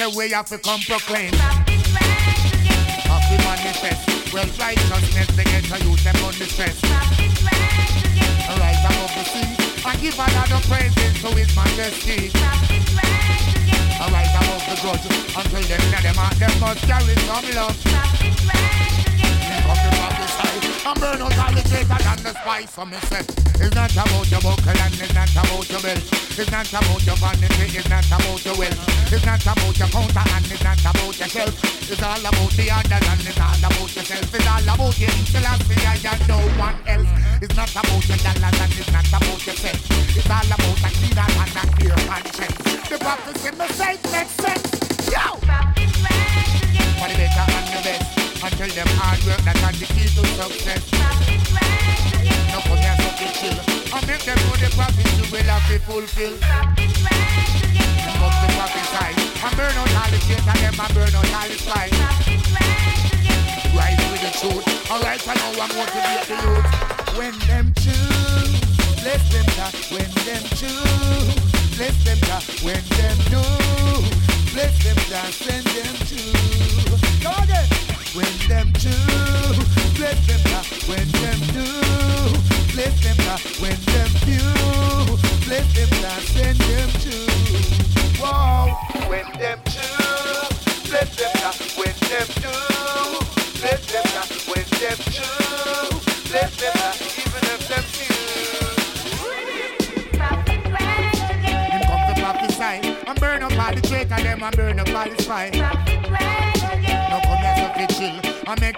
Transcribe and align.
say 0.00 0.16
we 0.16 0.30
have 0.30 0.46
to 0.46 0.56
come 0.58 0.80
proclaim. 0.80 1.32
Have 1.34 1.60
to 3.28 3.36
manifest. 3.44 4.32
Well, 4.32 4.48
righteousness, 4.56 5.28
they 5.36 5.44
get 5.44 5.64
to 5.64 5.76
use 5.84 6.02
them 6.04 6.16
on 6.24 6.32
the 6.40 6.46
stress. 6.48 6.80
Rise 8.60 8.80
above 8.80 9.12
the 9.12 9.24
sea 9.28 9.44
and 9.84 10.00
give 10.00 10.18
Allah 10.18 10.44
the 10.48 10.58
praises 10.68 11.12
to 11.20 11.28
His 11.36 11.52
Majesty. 11.54 12.32
Arise 14.00 14.34
above 14.40 14.64
the 14.68 14.76
grudge 14.80 15.04
until 15.36 15.64
them 15.68 15.82
in 15.84 16.02
them 16.02 16.16
heart 16.16 16.36
them 16.40 16.54
must 16.60 16.80
carry 16.88 17.16
some 17.28 17.44
love. 17.52 17.76
Lift 19.52 19.68
up 19.68 19.78
the 19.84 19.90
prophesy 20.00 20.52
and 20.88 20.96
burn 21.00 21.20
out 21.20 21.38
all 21.44 21.52
the 21.52 21.62
greater 21.68 22.00
than 22.00 22.18
the 22.24 22.32
spice. 22.40 22.72
So 22.72 22.84
me 22.86 22.96
say, 23.12 23.20
it's 23.60 23.74
not 23.74 23.92
about 23.92 24.30
your 24.30 24.40
buckle 24.40 24.80
and 24.80 24.94
it's 24.96 25.12
not 25.12 25.30
about 25.30 25.68
your 25.68 25.80
belt. 25.84 26.04
It's 26.40 26.50
not 26.50 26.68
about 26.72 27.04
your 27.04 27.16
vanity, 27.16 27.76
it's 27.76 27.88
not 27.90 28.06
about 28.06 28.44
your 28.44 28.56
wealth. 28.56 28.89
It's 29.12 29.26
not 29.26 29.42
about 29.42 29.74
your 29.74 29.88
counter 29.90 30.22
and 30.22 30.46
it's 30.46 30.62
not 30.62 30.78
about 30.86 31.18
your 31.18 31.26
shelf. 31.26 31.50
It's 31.90 31.98
all 31.98 32.14
about 32.14 32.54
the 32.54 32.70
other 32.70 32.94
and 32.94 33.26
it's 33.26 33.42
all 33.42 33.58
about 33.58 33.90
yourself. 33.90 34.30
It's 34.30 34.46
all 34.46 34.62
about 34.62 34.94
your 35.02 35.10
philosophy 35.34 35.82
and 35.82 36.22
no 36.30 36.38
one 36.54 36.78
else. 36.86 37.10
It's 37.42 37.56
not 37.58 37.74
about 37.74 38.06
your 38.06 38.22
dollars 38.22 38.54
and 38.62 38.70
it's 38.70 38.92
not 38.94 39.10
about 39.10 39.42
yourself. 39.42 39.82
It's 40.14 40.30
all 40.30 40.46
about 40.46 40.78
a 40.78 40.90
cleaner 40.94 41.26
and 41.26 41.58
a 41.58 41.62
clear 41.74 41.98
conscience. 42.06 42.54
The 42.86 42.98
prophecy 43.02 43.50
me 43.58 43.66
say 43.74 43.98
makes 44.14 44.30
sense. 44.38 44.78
Yo! 45.10 45.42
For 45.42 47.10
the 47.10 47.18
better 47.18 47.46
and 47.50 47.66
the 47.66 47.80
best. 47.82 48.14
Until 48.46 48.70
them 48.78 48.90
hard 48.94 49.18
work 49.26 49.42
that 49.42 49.58
are 49.58 49.74
the 49.74 49.90
key 49.90 50.06
to 50.06 50.22
success. 50.38 50.86
No 52.54 52.62
come 52.62 52.78
here 52.78 52.94
so 52.94 53.10
to 53.10 53.26
chill. 53.34 53.58
And 53.90 54.06
make 54.06 54.22
them 54.22 54.38
know 54.38 54.54
the 54.54 54.70
prophecy 54.70 55.34
will 55.34 55.50
have 55.50 55.66
to 55.66 55.82
fulfill. 55.82 56.79
Burn 59.70 59.78
out 59.78 59.94
all 59.94 60.10
the 60.10 60.18
shit 60.18 60.46
and 60.46 60.58
them 60.58 60.74
and 60.80 60.94
burn 60.94 61.14
out 61.14 61.30
all 61.30 61.48
the 61.48 61.54
spite. 61.54 61.92
Rise 63.76 64.02
with 64.10 64.22
the 64.26 64.32
truth. 64.38 64.90
Alright, 64.90 65.22
I 65.28 65.34
know 65.34 65.62
I'm 65.62 65.70
motivate 65.76 66.26
the 66.26 66.36
youth. 66.42 66.66
When 67.18 67.34
them 67.46 67.72
choose, 67.78 68.60
bless 69.02 69.22
them 69.30 69.46
God. 69.56 69.74
When 69.94 70.10
them 70.26 70.42
choose, 70.58 71.34
bless 71.76 71.96
them 72.04 72.18
God. 72.26 72.42
When 72.66 72.82
them 72.98 73.16
do, 73.30 73.42
bless 74.52 74.74
them 74.82 74.98
God. 75.08 75.30
Send 75.32 75.66
them 75.66 75.94
to. 76.10 76.22
Go 77.22 77.30
again. 77.42 77.68
When 78.14 78.34
them 78.48 78.72
choose, 78.74 79.58
bless 79.94 80.18
them 80.26 80.40
God. 80.50 80.66
When 80.88 81.06
them 81.22 81.38
do, 81.54 81.89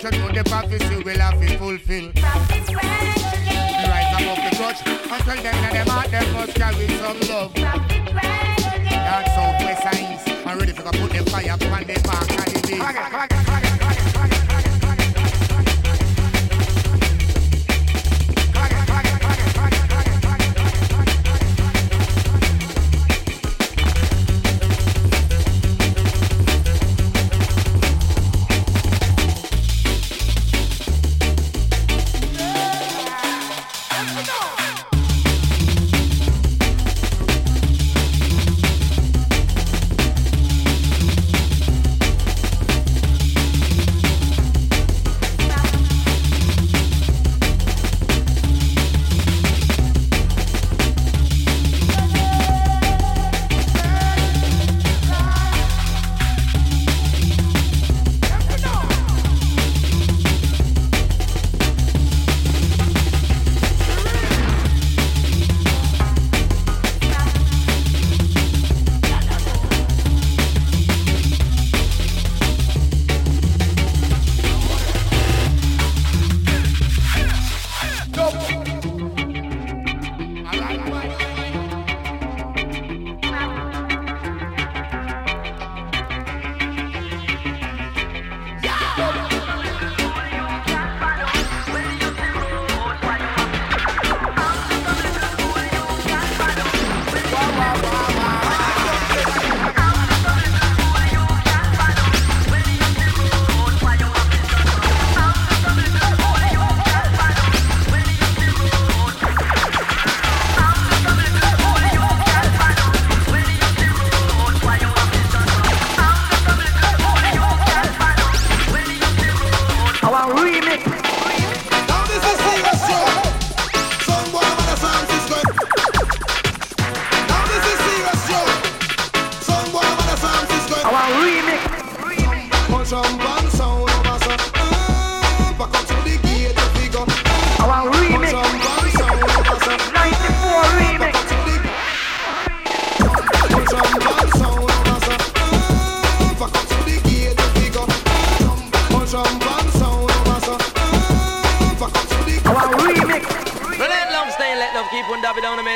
and 0.05 0.15
you 0.17 0.21
know 0.23 0.33
the 0.33 0.43
prophecy 0.45 0.97
will 1.03 1.19
have 1.19 1.41
to 1.41 1.59
fulfill. 1.59 2.11
Rise 3.87 4.11
above 4.19 4.41
the 4.43 4.51
grudge 4.57 4.81
until 4.87 5.43
them 5.43 5.55
and 5.55 5.77
them 5.77 5.87
heart 5.87 6.11
them 6.11 6.33
must 6.33 6.55
carry 6.55 6.89
some 6.89 7.21
love. 7.31 7.55
North, 7.57 9.27
south, 9.35 9.59
west 9.63 9.87
and 9.87 9.99
east. 10.15 10.47
I'm 10.47 10.59
ready 10.59 10.73
to 10.73 10.83
put 10.83 11.11
them 11.13 11.25
fire 11.27 11.55
upon 11.55 11.85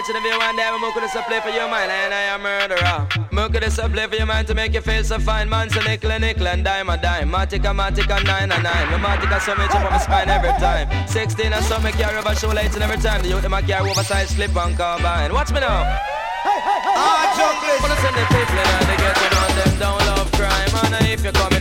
down 0.07 0.15
the 0.15 0.15
mates 0.15 0.15
in 0.15 0.15
the 0.15 0.21
view 0.21 0.41
and 0.41 0.59
there. 0.59 0.73
I'm 0.73 0.81
gonna 0.81 1.23
play 1.27 1.41
for 1.41 1.51
your 1.51 1.69
mind, 1.69 1.91
and 1.91 2.15
I 2.15 2.23
am 2.35 2.43
murderer. 2.43 3.09
Mocha 3.33 3.61
this 3.61 3.79
a 3.79 3.89
play 3.89 4.07
for 4.07 4.17
your 4.17 4.27
mind 4.27 4.47
to 4.49 4.55
make 4.55 4.75
you 4.75 4.81
feel 4.81 5.05
so 5.05 5.19
fine, 5.19 5.49
man. 5.49 5.71
So 5.71 5.81
nickel 5.81 6.11
and 6.11 6.23
nickel 6.23 6.47
and 6.49 6.65
dime 6.65 6.89
a 6.89 6.97
dime. 6.97 7.31
Matica, 7.31 7.73
matica, 7.75 8.23
nine 8.25 8.53
and 8.53 8.63
nine. 8.63 8.91
The 8.91 8.99
matica, 8.99 9.41
so 9.41 9.55
me 9.55 9.67
jump 9.69 9.85
on 9.85 9.93
my 9.93 9.99
spine 9.99 10.29
every 10.29 10.51
time. 10.61 10.89
16 11.09 11.53
and 11.53 11.65
some 11.65 11.83
me 11.83 11.93
carry 11.93 12.17
over 12.17 12.35
show 12.35 12.49
lights 12.49 12.75
and 12.75 12.85
every 12.85 12.99
time. 12.99 13.23
The 13.23 13.29
youth 13.29 13.43
them 13.43 13.55
a 13.55 13.63
carry 13.63 13.91
oversized 13.91 14.37
slip 14.37 14.57
on 14.57 14.77
carbine. 14.77 15.33
Watch 15.33 15.53
me 15.53 15.61
now. 15.61 15.99
Ah, 16.45 17.35
junglist. 17.37 17.83
Wanna 17.83 17.97
send 17.97 18.17
the 18.17 18.25
people 18.35 18.59
in 18.59 18.67
and 18.67 18.87
they 18.89 18.97
get 18.97 19.15
to 19.17 19.27
know 19.35 19.49
them 19.59 19.73
don't 19.79 20.07
love 20.07 20.31
crime. 20.33 20.95
And 20.95 21.07
if 21.09 21.25
you 21.25 21.33
commit 21.33 21.56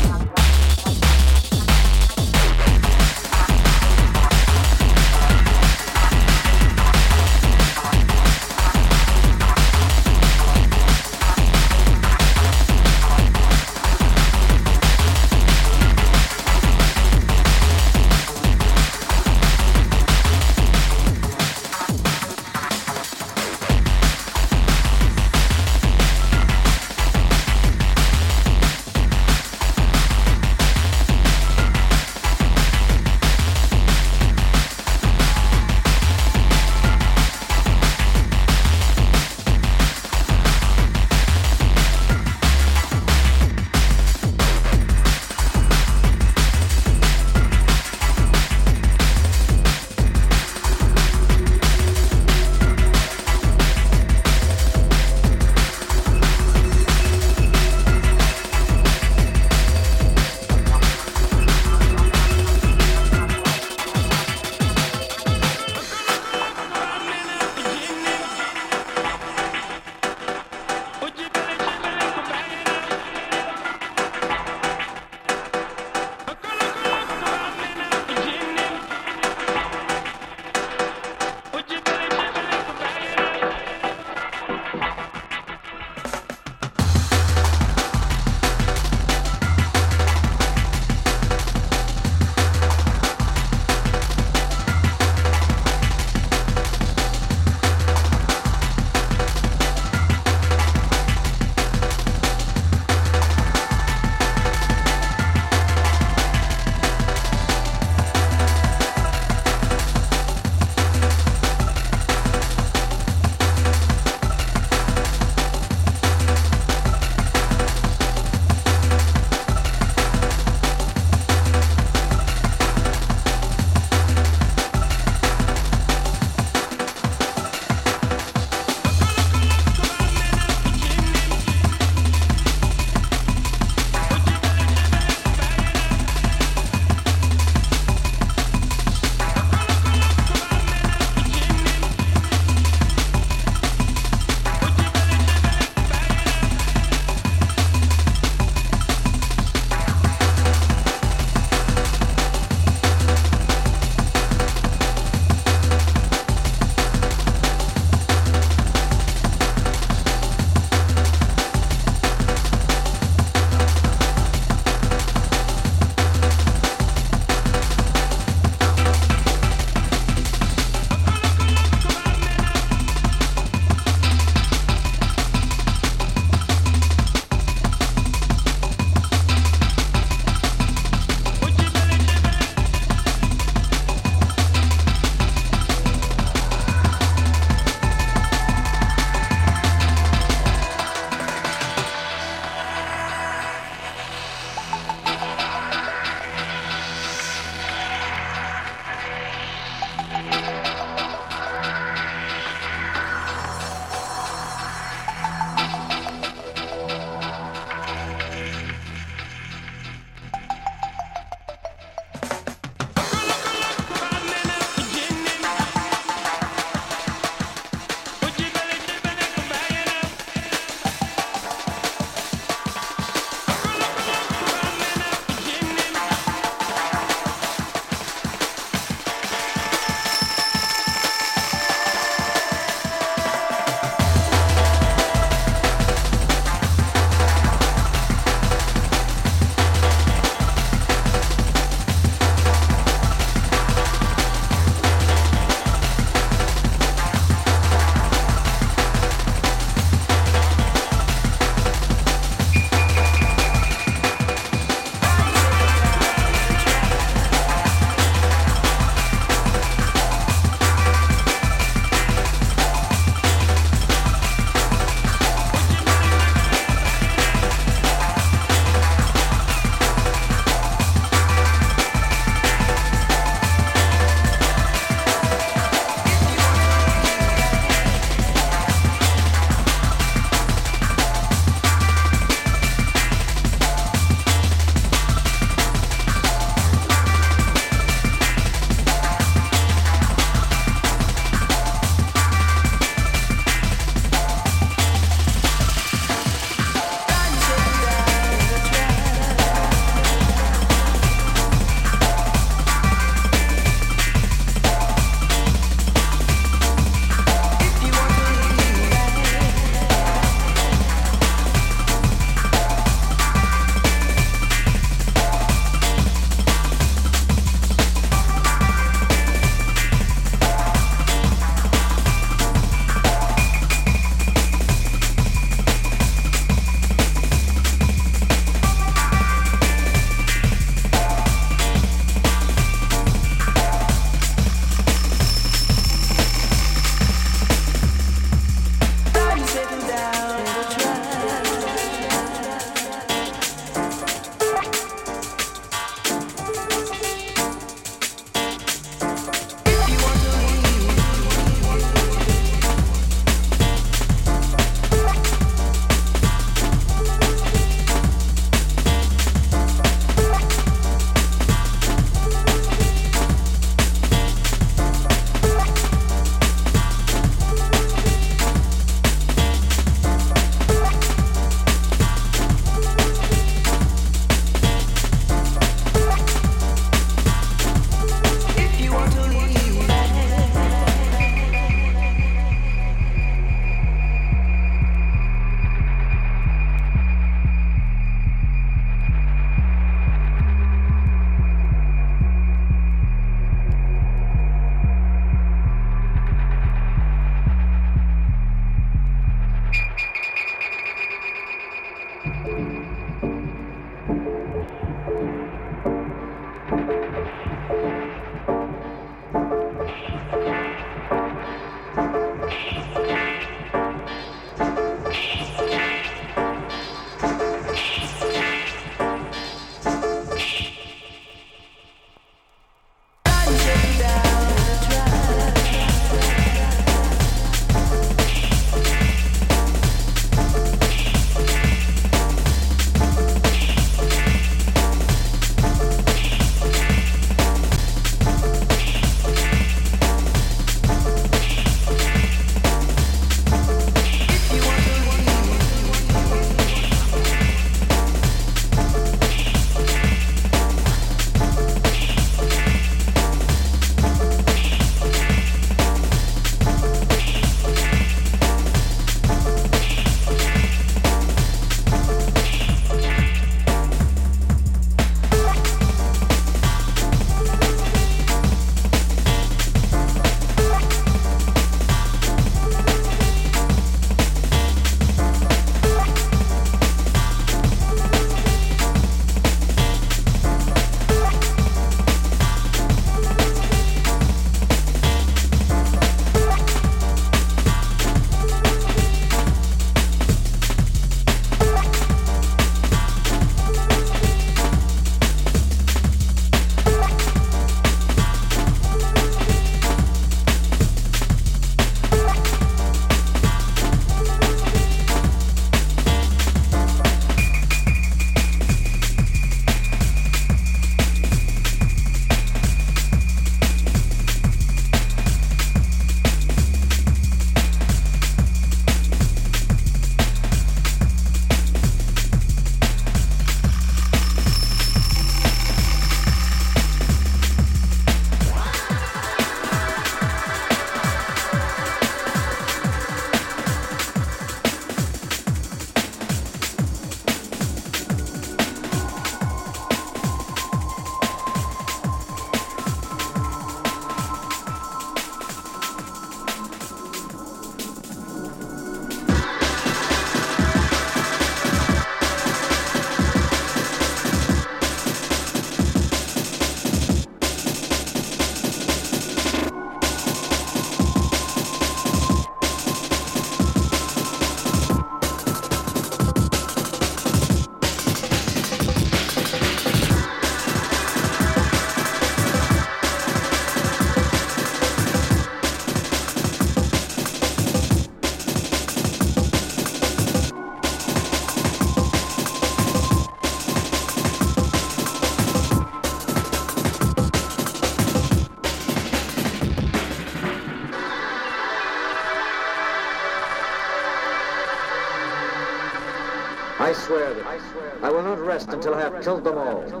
rest 598.51 598.67
until 598.67 598.93
I 598.95 599.01
have 599.01 599.23
killed 599.23 599.45
them 599.45 599.57
all. 599.57 600.00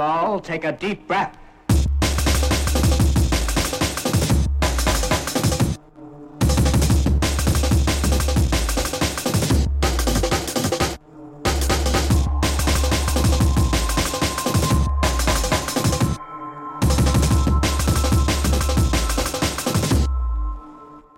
all, 0.00 0.40
take 0.40 0.64
a 0.64 0.72
deep 0.72 1.06
breath. 1.06 1.38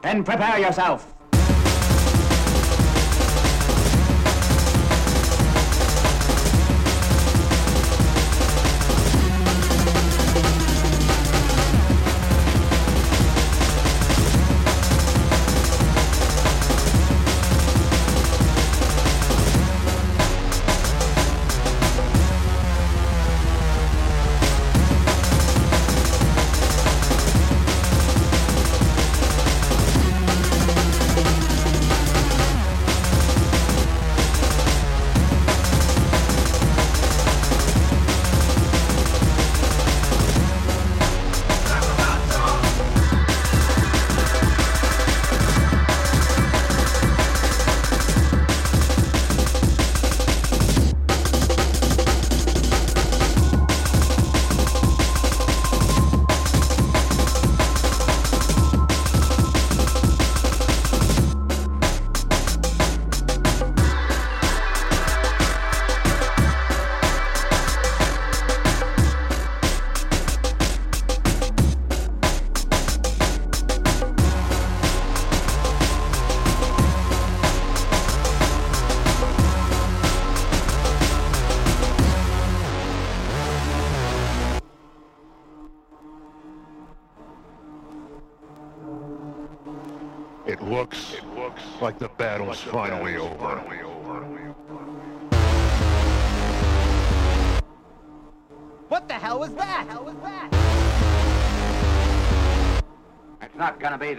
Then 0.03 0.23
prepare 0.23 0.61
yourself. 0.61 1.16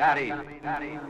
Daddy. 0.08 0.32
Daddy. 0.64 1.07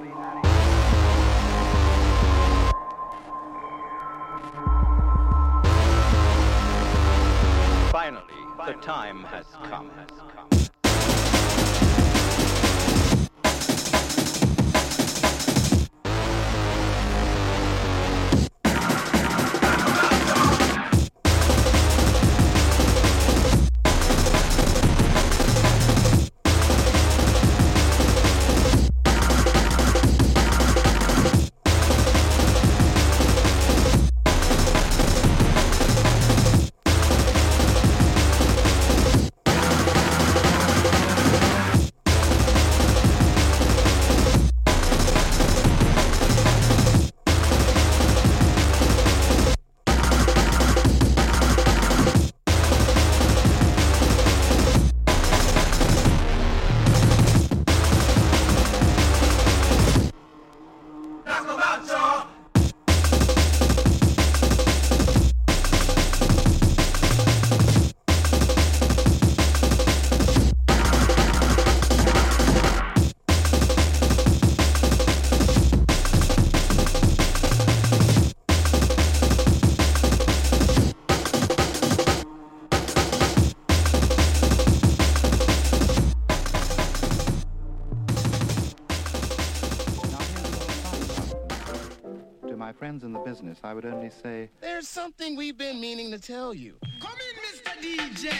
business. 93.37 93.59
I 93.63 93.73
would 93.73 93.85
only 93.85 94.09
say, 94.09 94.49
There's 94.61 94.87
something 94.87 95.35
we've 95.35 95.57
been 95.57 95.79
meaning 95.79 96.09
to 96.11 96.17
tell 96.17 96.53
you. 96.55 96.73
Come 96.99 97.17
in, 97.27 97.35
Mr. 97.45 97.71
DJ. 97.83 98.31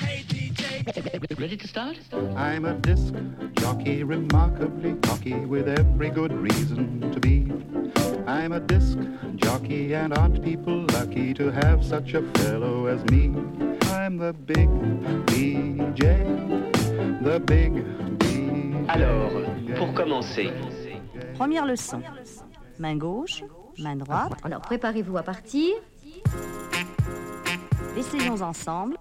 Hey, 0.00 0.24
DJ. 0.28 1.40
Ready 1.40 1.56
to 1.56 1.66
start? 1.66 1.98
I'm 2.36 2.64
a 2.64 2.74
disc 2.74 3.14
jockey, 3.54 4.04
remarkably 4.04 4.94
cocky, 5.02 5.34
with 5.34 5.68
every 5.68 6.10
good 6.10 6.32
reason 6.32 7.10
to 7.12 7.18
be. 7.18 7.50
I'm 8.28 8.52
a 8.52 8.60
disc 8.60 8.96
jockey, 9.34 9.94
and 9.94 10.16
aren't 10.16 10.40
people 10.42 10.86
lucky 10.92 11.34
to 11.34 11.50
have 11.50 11.84
such 11.84 12.14
a 12.14 12.22
fellow 12.38 12.86
as 12.86 13.04
me? 13.10 13.24
I'm 13.90 14.18
the 14.18 14.32
big 14.32 14.68
DJ, 15.26 16.04
the 17.24 17.40
big 17.40 17.72
DJ. 18.18 18.88
Alors, 18.88 19.32
pour 19.76 19.92
commencer. 19.94 20.52
Première 21.36 21.66
leçon. 21.66 22.02
Main 22.78 22.96
gauche, 22.96 23.44
main 23.78 23.96
droite. 23.96 24.32
Alors 24.42 24.60
préparez-vous 24.60 25.16
à 25.16 25.22
partir. 25.22 25.74
Essayons 27.96 28.40
ensemble. 28.42 28.96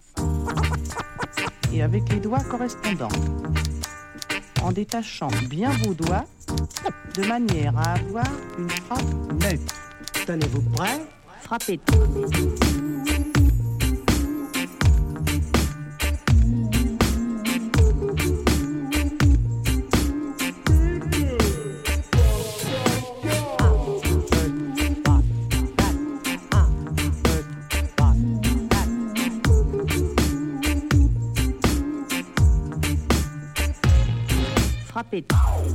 Et 1.73 1.81
avec 1.81 2.11
les 2.11 2.19
doigts 2.19 2.43
correspondants. 2.43 3.07
En 4.61 4.71
détachant 4.71 5.29
bien 5.49 5.71
vos 5.83 5.93
doigts, 5.93 6.25
de 7.15 7.27
manière 7.27 7.77
à 7.77 7.93
avoir 7.93 8.27
une 8.57 8.69
frappe 8.69 9.01
neutre. 9.41 9.75
Tenez-vous 10.25 10.61
prêt 10.71 11.01
Frappez. 11.41 11.79
it. 35.13 35.72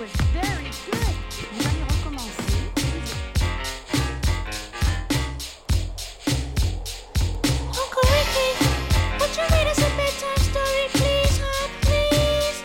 Was 0.00 0.10
very 0.32 0.70
good. 0.90 1.14
Vous 1.52 1.66
allez 1.68 1.84
recommencer. 1.88 2.42
Uncle 7.68 8.02
Ricky, 8.10 8.48
would 9.20 9.32
you 9.36 9.44
read 9.52 9.66
us 9.68 9.78
a 9.78 9.90
bedtime 9.96 10.42
story, 10.50 10.84
please, 10.94 11.38
huh? 11.44 11.68
Please? 11.82 12.58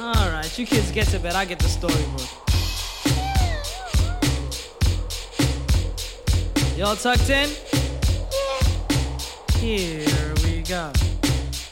Alright, 0.00 0.58
you 0.58 0.64
kids 0.66 0.90
get 0.90 1.08
to 1.08 1.18
bed. 1.18 1.34
I 1.34 1.44
get 1.44 1.58
the 1.58 1.68
storybook. 1.68 2.28
Y'all 6.78 6.96
tucked 6.96 7.28
in? 7.28 7.50
Here 9.60 10.34
we 10.44 10.62
go. 10.62 10.92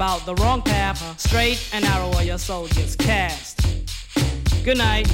about 0.00 0.24
the 0.24 0.34
wrong 0.36 0.62
path. 0.62 1.20
Straight 1.20 1.68
and 1.74 1.84
narrow, 1.84 2.10
or 2.14 2.22
your 2.22 2.38
soul 2.38 2.66
gets 2.68 2.96
cast. 2.96 3.60
Good 4.64 4.78
night. 4.78 5.06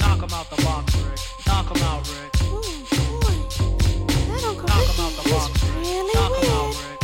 Knock 0.00 0.22
him 0.22 0.30
out 0.32 0.48
the 0.48 0.62
box, 0.62 0.96
Rick. 0.96 1.18
Knock 1.46 1.76
him 1.76 1.82
out, 1.82 2.08
Rick. 2.08 2.32
That 4.32 4.44
Uncle 4.46 4.66
Knock 4.66 4.86
him 4.88 5.04
out 5.04 5.12
the 5.12 5.28
is 5.28 5.30
box. 5.30 5.62
really 5.74 6.10
Knock 6.14 6.32
him 6.32 6.40
weird. 6.40 6.52
out, 6.54 6.90
Rick. 6.90 6.97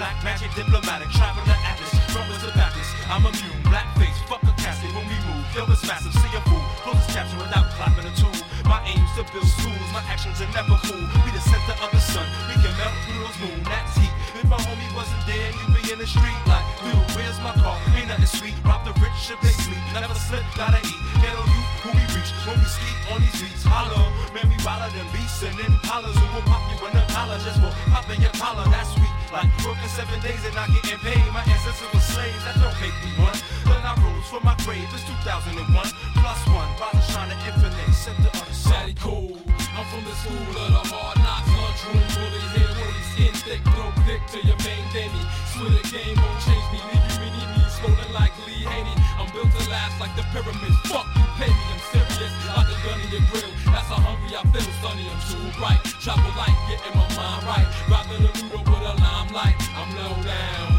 Black 0.00 0.16
magic, 0.24 0.48
diplomatic, 0.56 1.12
travel 1.12 1.44
the 1.44 1.52
atlas, 1.60 1.92
rumbles 2.16 2.40
to 2.40 2.48
Baptist. 2.56 2.88
I'm 3.12 3.20
immune, 3.20 3.60
black 3.68 3.84
face, 4.00 4.16
fuck 4.24 4.40
a 4.48 4.52
casket 4.56 4.88
when 4.96 5.04
we 5.04 5.16
move. 5.28 5.44
Yo, 5.52 5.68
it's 5.68 5.84
massive, 5.84 6.16
see 6.16 6.32
a 6.32 6.40
fool, 6.48 6.64
close 6.80 7.04
capture 7.12 7.36
without 7.36 7.68
clapping 7.76 8.08
a 8.08 8.14
tool. 8.16 8.32
My 8.64 8.80
aim's 8.88 9.12
to 9.20 9.28
build 9.28 9.44
schools, 9.44 9.88
my 9.92 10.00
actions 10.08 10.40
are 10.40 10.48
never 10.56 10.80
cool. 10.88 11.04
We 11.20 11.36
the 11.36 11.44
center 11.44 11.76
of 11.84 11.92
the 11.92 12.00
sun, 12.00 12.24
we 12.48 12.56
can 12.64 12.72
melt 12.80 12.96
through 13.04 13.20
those 13.28 13.38
moon, 13.44 13.60
that's 13.68 13.92
heat. 14.00 14.14
If 14.40 14.48
my 14.48 14.56
homie 14.56 14.88
wasn't 14.96 15.20
there, 15.28 15.52
you'd 15.52 15.76
be 15.76 15.84
in 15.92 15.98
the 16.00 16.08
street 16.08 16.40
like, 16.48 16.64
dude, 16.80 16.96
where's 17.12 17.36
my 17.44 17.52
car? 17.60 17.76
Ain't 17.92 18.08
nothing 18.08 18.24
sweet, 18.24 18.56
rob 18.64 18.80
the 18.88 18.96
rich 19.28 19.40
they 19.42 19.52
sleep, 19.52 19.84
never 19.92 20.14
slip, 20.14 20.44
gotta 20.56 20.80
eat. 20.80 21.00
Ghetto 21.20 21.44
youth, 21.44 21.70
who 21.84 21.90
we 21.92 22.04
reach, 22.16 22.30
when 22.48 22.56
we 22.56 22.64
ski 22.64 22.88
on 23.12 23.20
these 23.20 23.36
beats, 23.36 23.64
holler. 23.64 24.08
Man, 24.32 24.48
we 24.48 24.56
wilder 24.64 24.88
than 24.96 25.04
beasts 25.12 25.42
and 25.44 25.56
impalas 25.60 26.16
who 26.16 26.26
will 26.32 26.46
pop 26.48 26.64
you 26.72 26.78
in 26.88 26.92
the 26.96 27.04
collar, 27.12 27.36
just 27.44 27.60
will 27.60 27.74
pop 27.92 28.08
in 28.08 28.20
your 28.22 28.32
collar, 28.40 28.64
that's 28.72 28.88
sweet. 28.96 29.12
Like 29.28 29.50
working 29.60 29.92
seven 29.92 30.18
days 30.24 30.40
and 30.48 30.54
not 30.56 30.72
getting 30.72 31.00
paid. 31.04 31.20
My 31.36 31.44
ancestors 31.44 31.90
were 31.92 32.00
slaves, 32.00 32.40
that 32.48 32.56
don't 32.56 32.74
make 32.80 32.96
me 33.04 33.12
one. 33.20 33.36
Then 33.68 33.82
I 33.84 33.92
rose 34.00 34.26
from 34.32 34.42
my 34.42 34.56
grave, 34.64 34.88
it's 34.94 35.04
2001. 35.04 35.68
Plus 35.68 36.40
one, 36.48 36.70
father 36.80 37.02
to 37.04 37.36
infinite, 37.44 37.80
of 38.08 38.16
the 38.24 38.30
Daddy 38.70 38.94
cool. 38.96 39.36
I'm 39.76 39.84
from 39.92 40.02
the 40.04 40.14
school 40.16 40.54
of 40.56 40.70
the 40.72 40.82
hard 40.92 41.18
knocks, 41.20 41.50
lunchroom 41.52 42.04
bully, 42.16 42.42
hair 42.56 42.72
woolly, 42.72 43.02
skin 43.12 43.34
thick, 43.44 43.62
throw 43.74 43.90
thick 44.08 44.22
to 44.34 44.38
your 44.46 44.58
main 44.64 44.84
Demi. 44.94 45.22
Swear 45.52 45.70
the 45.70 45.82
game 45.92 46.16
won't 46.16 46.40
change 46.42 46.66
me, 46.72 46.78
leave 46.90 47.04
you 47.06 47.16
mini 47.20 47.44
me, 47.54 47.62
swollen 47.68 48.10
like 48.12 48.34
Lee 48.46 48.64
Haney. 48.66 49.09
Built 49.32 49.46
to 49.46 49.70
last 49.70 50.00
like 50.00 50.14
the 50.16 50.22
pyramids. 50.32 50.76
Fuck 50.90 51.06
you, 51.14 51.22
pay 51.38 51.46
me, 51.46 51.64
I'm 51.70 51.78
serious, 51.92 52.34
like 52.50 52.66
a 52.66 52.76
gun 52.82 53.00
in 53.00 53.10
your 53.14 53.24
grill. 53.30 53.50
That's 53.66 53.86
how 53.86 54.02
hungry 54.02 54.34
I 54.34 54.42
feel, 54.50 54.66
sonny, 54.82 55.06
I'm 55.06 55.20
too 55.30 55.58
bright. 55.58 55.82
Travel 56.02 56.32
light, 56.34 56.58
getting 56.66 56.98
my 56.98 57.06
mind 57.14 57.46
right. 57.46 57.68
Rather 57.88 58.18
than 58.18 58.48
noodle 58.50 58.64
with 58.66 58.90
a 58.90 58.94
limelight, 58.98 59.54
I'm 59.78 59.94
low 59.94 60.22
down. 60.24 60.69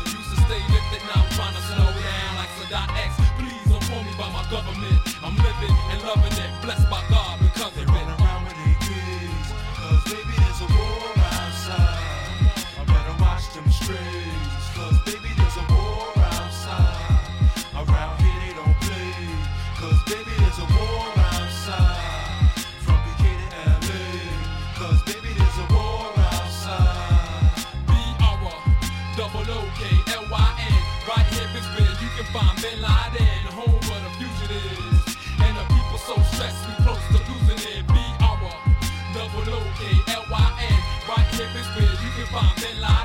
Vicksburg, 42.31 42.75
you 42.75 43.00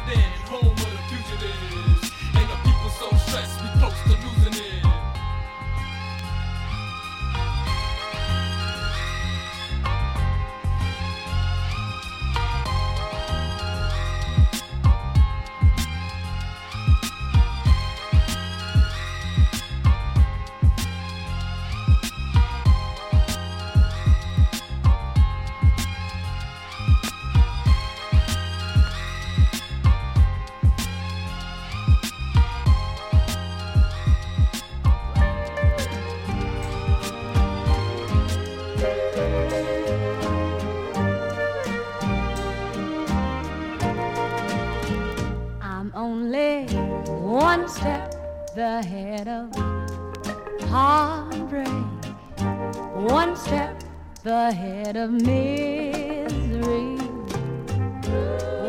step 54.26 54.52
ahead 54.52 54.96
of 54.96 55.10
misery. 55.12 56.96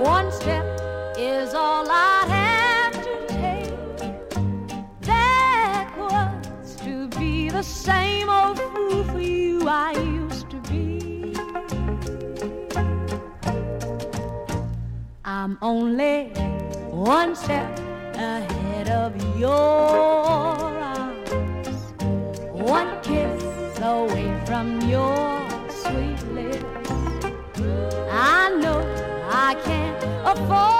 One 0.03 0.31
step 0.31 0.65
is 1.17 1.55
all 1.55 1.87
I'd 1.89 2.27
have 2.29 2.93
to 3.03 3.25
take 3.27 3.73
backwards 5.01 6.75
to 6.83 7.07
be 7.17 7.49
the 7.49 7.63
same 7.63 8.29
old 8.29 8.59
fool 8.59 9.03
for 9.05 9.19
you 9.19 9.67
I 9.67 9.93
used 9.93 10.47
to 10.51 10.57
be. 10.69 11.35
I'm 15.25 15.57
only 15.63 16.27
one 16.91 17.35
step 17.35 17.79
ahead 18.13 18.89
of 18.89 19.11
your 19.39 19.49
arms, 20.93 21.31
one 22.51 23.01
kiss 23.01 23.79
away 23.81 24.39
from 24.45 24.81
your 24.81 25.36
I 29.49 29.55
can't 29.55 30.03
afford 30.27 30.76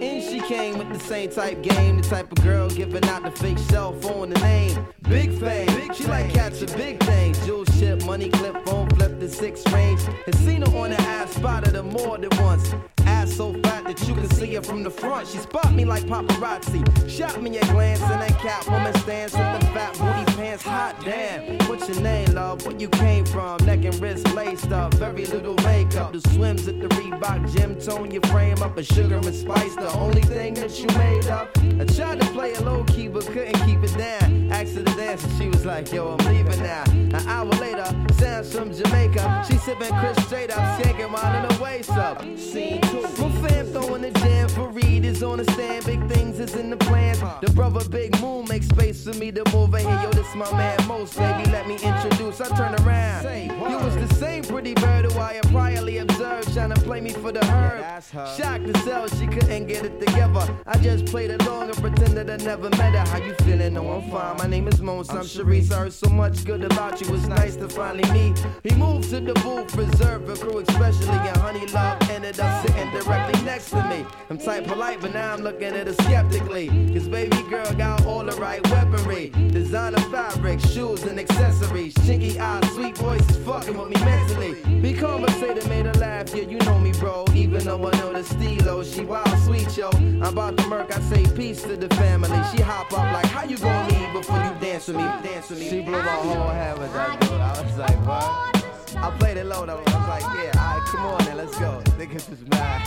And 0.00 0.22
she 0.22 0.40
came 0.40 0.78
with 0.78 0.90
the 0.92 0.98
same 0.98 1.28
type 1.30 1.62
game, 1.62 1.98
the 1.98 2.02
type 2.02 2.32
of 2.32 2.42
girl 2.42 2.70
giving 2.70 3.04
out 3.04 3.22
the 3.22 3.30
fake 3.30 3.58
cell 3.58 3.92
phone, 3.92 4.30
the 4.30 4.40
name. 4.40 4.86
Big 5.10 5.32
fame, 5.40 5.66
big 5.66 5.92
she 5.92 6.04
like 6.04 6.32
catching 6.32 6.72
big 6.76 7.02
things. 7.02 7.44
Jewel 7.44 7.64
ship, 7.64 8.00
money 8.06 8.28
clip, 8.28 8.64
phone 8.64 8.88
flip 8.90 9.18
the 9.18 9.28
six 9.28 9.66
range. 9.72 10.00
And 10.26 10.34
seen 10.36 10.62
her 10.62 10.78
on 10.78 10.90
the 10.90 11.00
ass, 11.00 11.34
spotted 11.34 11.74
her 11.74 11.82
more 11.82 12.16
than 12.16 12.30
once. 12.38 12.72
Ass 13.06 13.34
so 13.34 13.52
fat 13.54 13.82
that 13.86 14.06
you 14.06 14.14
can 14.14 14.30
see 14.30 14.54
her 14.54 14.62
from 14.62 14.84
the 14.84 14.90
front. 14.90 15.26
She 15.26 15.38
spot 15.38 15.72
me 15.72 15.84
like 15.84 16.04
paparazzi. 16.04 16.80
Shot 17.10 17.42
me 17.42 17.58
a 17.58 17.64
glance 17.72 18.00
and 18.02 18.22
then 18.22 18.32
cat 18.34 18.64
woman 18.68 18.94
stands 19.00 19.32
with 19.32 19.60
the 19.60 19.66
fat 19.74 19.92
booty 19.98 20.36
pants. 20.36 20.62
Hot 20.62 20.94
damn. 21.04 21.58
What's 21.68 21.88
your 21.88 22.00
name, 22.00 22.32
love? 22.34 22.64
Where 22.64 22.76
you 22.76 22.88
came 22.88 23.24
from? 23.24 23.58
Neck 23.66 23.84
and 23.84 24.00
wrist 24.00 24.32
laced 24.32 24.70
up. 24.70 24.94
Very 24.94 25.26
little 25.26 25.56
makeup. 25.64 26.12
The 26.12 26.20
swims 26.20 26.68
at 26.68 26.80
the 26.80 26.86
Reebok 26.86 27.52
gym. 27.52 27.80
Tone 27.80 28.12
your 28.12 28.22
frame 28.28 28.62
up. 28.62 28.78
A 28.78 28.84
sugar 28.84 29.16
and 29.16 29.34
spice. 29.34 29.74
The 29.74 29.92
only 29.94 30.22
thing 30.22 30.54
that 30.54 30.78
you 30.78 30.86
made 30.96 31.26
up. 31.26 31.48
I 31.58 31.84
tried 31.84 32.20
to 32.20 32.26
play 32.26 32.52
it 32.52 32.60
low 32.60 32.84
key 32.84 33.08
but 33.08 33.26
couldn't 33.26 33.58
keep 33.66 33.82
it 33.82 33.98
down. 33.98 34.20
To 34.60 34.82
dance 35.00 35.24
and 35.24 35.32
she 35.38 35.48
was 35.48 35.64
like, 35.64 35.90
yo, 35.92 36.16
I'm 36.16 36.26
leaving 36.26 36.62
now. 36.62 36.84
An 36.90 37.26
hour 37.26 37.46
later, 37.64 37.88
sounds 38.18 38.54
from 38.54 38.72
Jamaica. 38.72 39.44
She 39.48 39.56
sipping 39.56 39.94
Chris 39.98 40.16
straight 40.26 40.50
up. 40.50 40.62
Skanking 40.78 41.10
while 41.10 41.34
in 41.36 41.50
her 41.50 41.62
waist 41.62 41.90
up. 41.90 42.22
Scene 42.36 42.80
two. 42.82 43.02
My 43.02 43.48
fam 43.48 43.66
throwing 43.72 44.02
the 44.02 44.10
jam 44.10 44.48
for 44.50 44.68
Reed 44.68 45.04
is 45.04 45.22
on 45.22 45.38
the 45.38 45.50
stand. 45.52 45.86
Big 45.86 46.06
things 46.08 46.38
is 46.38 46.54
in 46.54 46.68
the 46.70 46.76
plans. 46.76 47.20
The 47.40 47.50
brother 47.52 47.82
Big 47.88 48.20
Moon 48.20 48.46
makes 48.48 48.66
space 48.68 49.04
for 49.04 49.14
me 49.14 49.32
to 49.32 49.42
move 49.54 49.74
in 49.74 49.86
here. 49.86 50.00
Yo, 50.02 50.10
this 50.10 50.34
my 50.34 50.50
man 50.52 50.78
Most, 50.86 51.16
baby. 51.16 51.50
Let 51.50 51.66
me 51.66 51.74
introduce. 51.74 52.40
I 52.40 52.48
turn 52.56 52.74
around. 52.82 53.24
You 53.70 53.78
was 53.78 53.96
the 53.96 54.14
same 54.14 54.44
pretty 54.44 54.74
bird 54.74 55.10
who 55.10 55.18
I 55.18 55.34
had 55.34 55.44
priorly 55.44 56.02
observed. 56.02 56.52
trying 56.52 56.74
to 56.74 56.80
play 56.82 57.00
me 57.00 57.10
for 57.10 57.32
the 57.32 57.44
herb. 57.46 58.02
Shocked 58.36 58.66
to 58.66 58.78
sell, 58.80 59.08
she 59.08 59.26
couldn't 59.26 59.66
get 59.66 59.84
it 59.84 59.98
together. 60.00 60.46
I 60.66 60.76
just 60.78 61.06
played 61.06 61.30
along 61.30 61.70
and 61.70 61.78
pretended 61.78 62.28
I 62.28 62.36
never 62.36 62.68
met 62.70 62.94
her. 62.94 63.06
How 63.10 63.18
you 63.18 63.34
feeling? 63.44 63.74
No, 63.74 63.90
I'm 63.90 64.10
fine. 64.10 64.36
My 64.36 64.46
name 64.46 64.68
is 64.68 64.80
Mos. 64.96 65.10
I'm 65.10 65.24
Sharice. 65.24 65.70
I 65.72 65.78
heard 65.80 65.92
so 65.92 66.08
much 66.08 66.44
good 66.44 66.64
about 66.64 67.00
you. 67.00 67.14
It's 67.14 67.26
nice 67.26 67.56
to 67.56 67.68
finally 67.68 68.10
meet. 68.12 68.44
He 68.62 68.74
moved 68.74 69.10
to 69.10 69.20
the 69.20 69.34
booth, 69.34 69.74
reserved 69.76 70.26
for 70.28 70.36
crew, 70.44 70.58
especially. 70.58 71.08
And 71.08 71.36
Honey 71.36 71.66
Love 71.66 71.98
ended 72.10 72.40
up 72.40 72.66
sitting 72.66 72.90
directly 72.90 73.40
next 73.44 73.70
to 73.70 73.82
me. 73.88 74.04
I'm 74.28 74.38
tight 74.38 74.66
polite, 74.66 75.00
but 75.00 75.12
now 75.12 75.32
I'm 75.34 75.42
looking 75.42 75.74
at 75.80 75.86
her 75.86 75.92
skeptically. 75.92 76.68
Cause 76.92 77.08
baby 77.08 77.42
girl 77.48 77.72
got 77.74 78.04
all 78.04 78.24
the 78.24 78.36
right 78.36 78.62
weaponry. 78.70 79.28
Designer 79.50 80.00
fabric, 80.10 80.60
shoes 80.60 81.04
and 81.04 81.18
accessories. 81.18 81.94
Chinky 81.94 82.38
eyes, 82.38 82.68
sweet 82.72 82.96
voices 82.98 83.36
fucking 83.44 83.76
with 83.78 83.90
me 83.90 84.04
mentally. 84.04 84.54
Be 84.80 84.92
conversated, 84.92 85.68
made 85.68 85.86
her 85.86 85.94
laugh. 85.94 86.34
Yeah, 86.34 86.44
you 86.44 86.58
know 86.58 86.78
me, 86.78 86.92
bro. 86.92 87.24
Even 87.34 87.64
though 87.64 87.86
I 87.86 87.92
know 87.98 88.12
the 88.12 88.24
stilo, 88.24 88.82
she 88.82 89.02
wild 89.02 89.38
sweet, 89.44 89.76
yo. 89.76 89.90
I'm 89.90 90.22
about 90.22 90.56
to 90.58 90.66
murk, 90.66 90.96
I 90.96 91.00
say 91.02 91.24
peace 91.36 91.62
to 91.62 91.76
the 91.76 91.88
family. 91.96 92.40
She 92.52 92.62
hop 92.62 92.92
up 92.92 93.12
like, 93.14 93.26
how 93.26 93.44
you 93.44 93.56
gonna 93.56 93.88
leave 93.88 94.12
before 94.12 94.38
you 94.38 94.54
dance 94.60 94.79
with 94.88 94.96
me? 94.96 95.02
Dance 95.02 95.50
with 95.50 95.58
me. 95.58 95.68
She 95.68 95.80
blew 95.80 95.92
my 95.92 96.02
whole 96.02 96.48
head 96.48 96.78
with 96.78 96.92
that 96.92 97.20
dude. 97.20 97.32
I 97.32 97.62
was 97.62 97.78
like, 97.78 98.06
what? 98.06 98.60
I 98.96 99.10
played 99.18 99.36
it 99.36 99.46
low 99.46 99.64
though. 99.66 99.78
I 99.78 99.98
was 99.98 100.08
like, 100.08 100.22
yeah, 100.22 100.60
alright, 100.60 100.88
come 100.88 101.06
on 101.06 101.24
then, 101.24 101.36
let's 101.36 101.58
go. 101.58 101.80
Niggas 101.98 102.32
is 102.32 102.46
mad. 102.48 102.86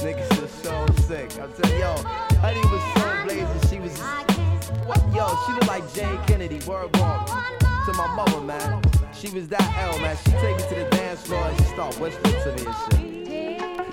Niggas 0.00 0.42
is 0.42 0.50
so 0.50 0.86
sick. 1.06 1.38
I'm 1.40 1.52
telling 1.52 1.78
yo, 1.78 1.94
Honey 2.40 2.60
was 2.60 2.82
so 2.94 3.24
blazing. 3.24 3.68
She 3.68 3.80
was, 3.80 3.98
what? 4.86 5.02
Yo, 5.14 5.28
she 5.46 5.52
looked 5.52 5.68
like 5.68 5.92
Jayne 5.94 6.18
Kennedy. 6.26 6.60
Word 6.66 6.96
walk 6.96 7.26
to 7.28 7.92
my 7.92 8.06
mother, 8.14 8.40
man. 8.40 8.82
She 9.18 9.30
was 9.30 9.48
that 9.48 9.76
L, 9.78 9.98
man. 10.00 10.14
She 10.24 10.30
take 10.32 10.56
me 10.56 10.62
to 10.68 10.74
the 10.74 10.88
dance 10.90 11.22
floor 11.22 11.42
and 11.42 11.56
she 11.56 11.64
start 11.64 11.98
whispering 11.98 12.34
to 12.34 12.52
me 12.52 12.66
and 12.66 12.76
shit. 12.92 13.16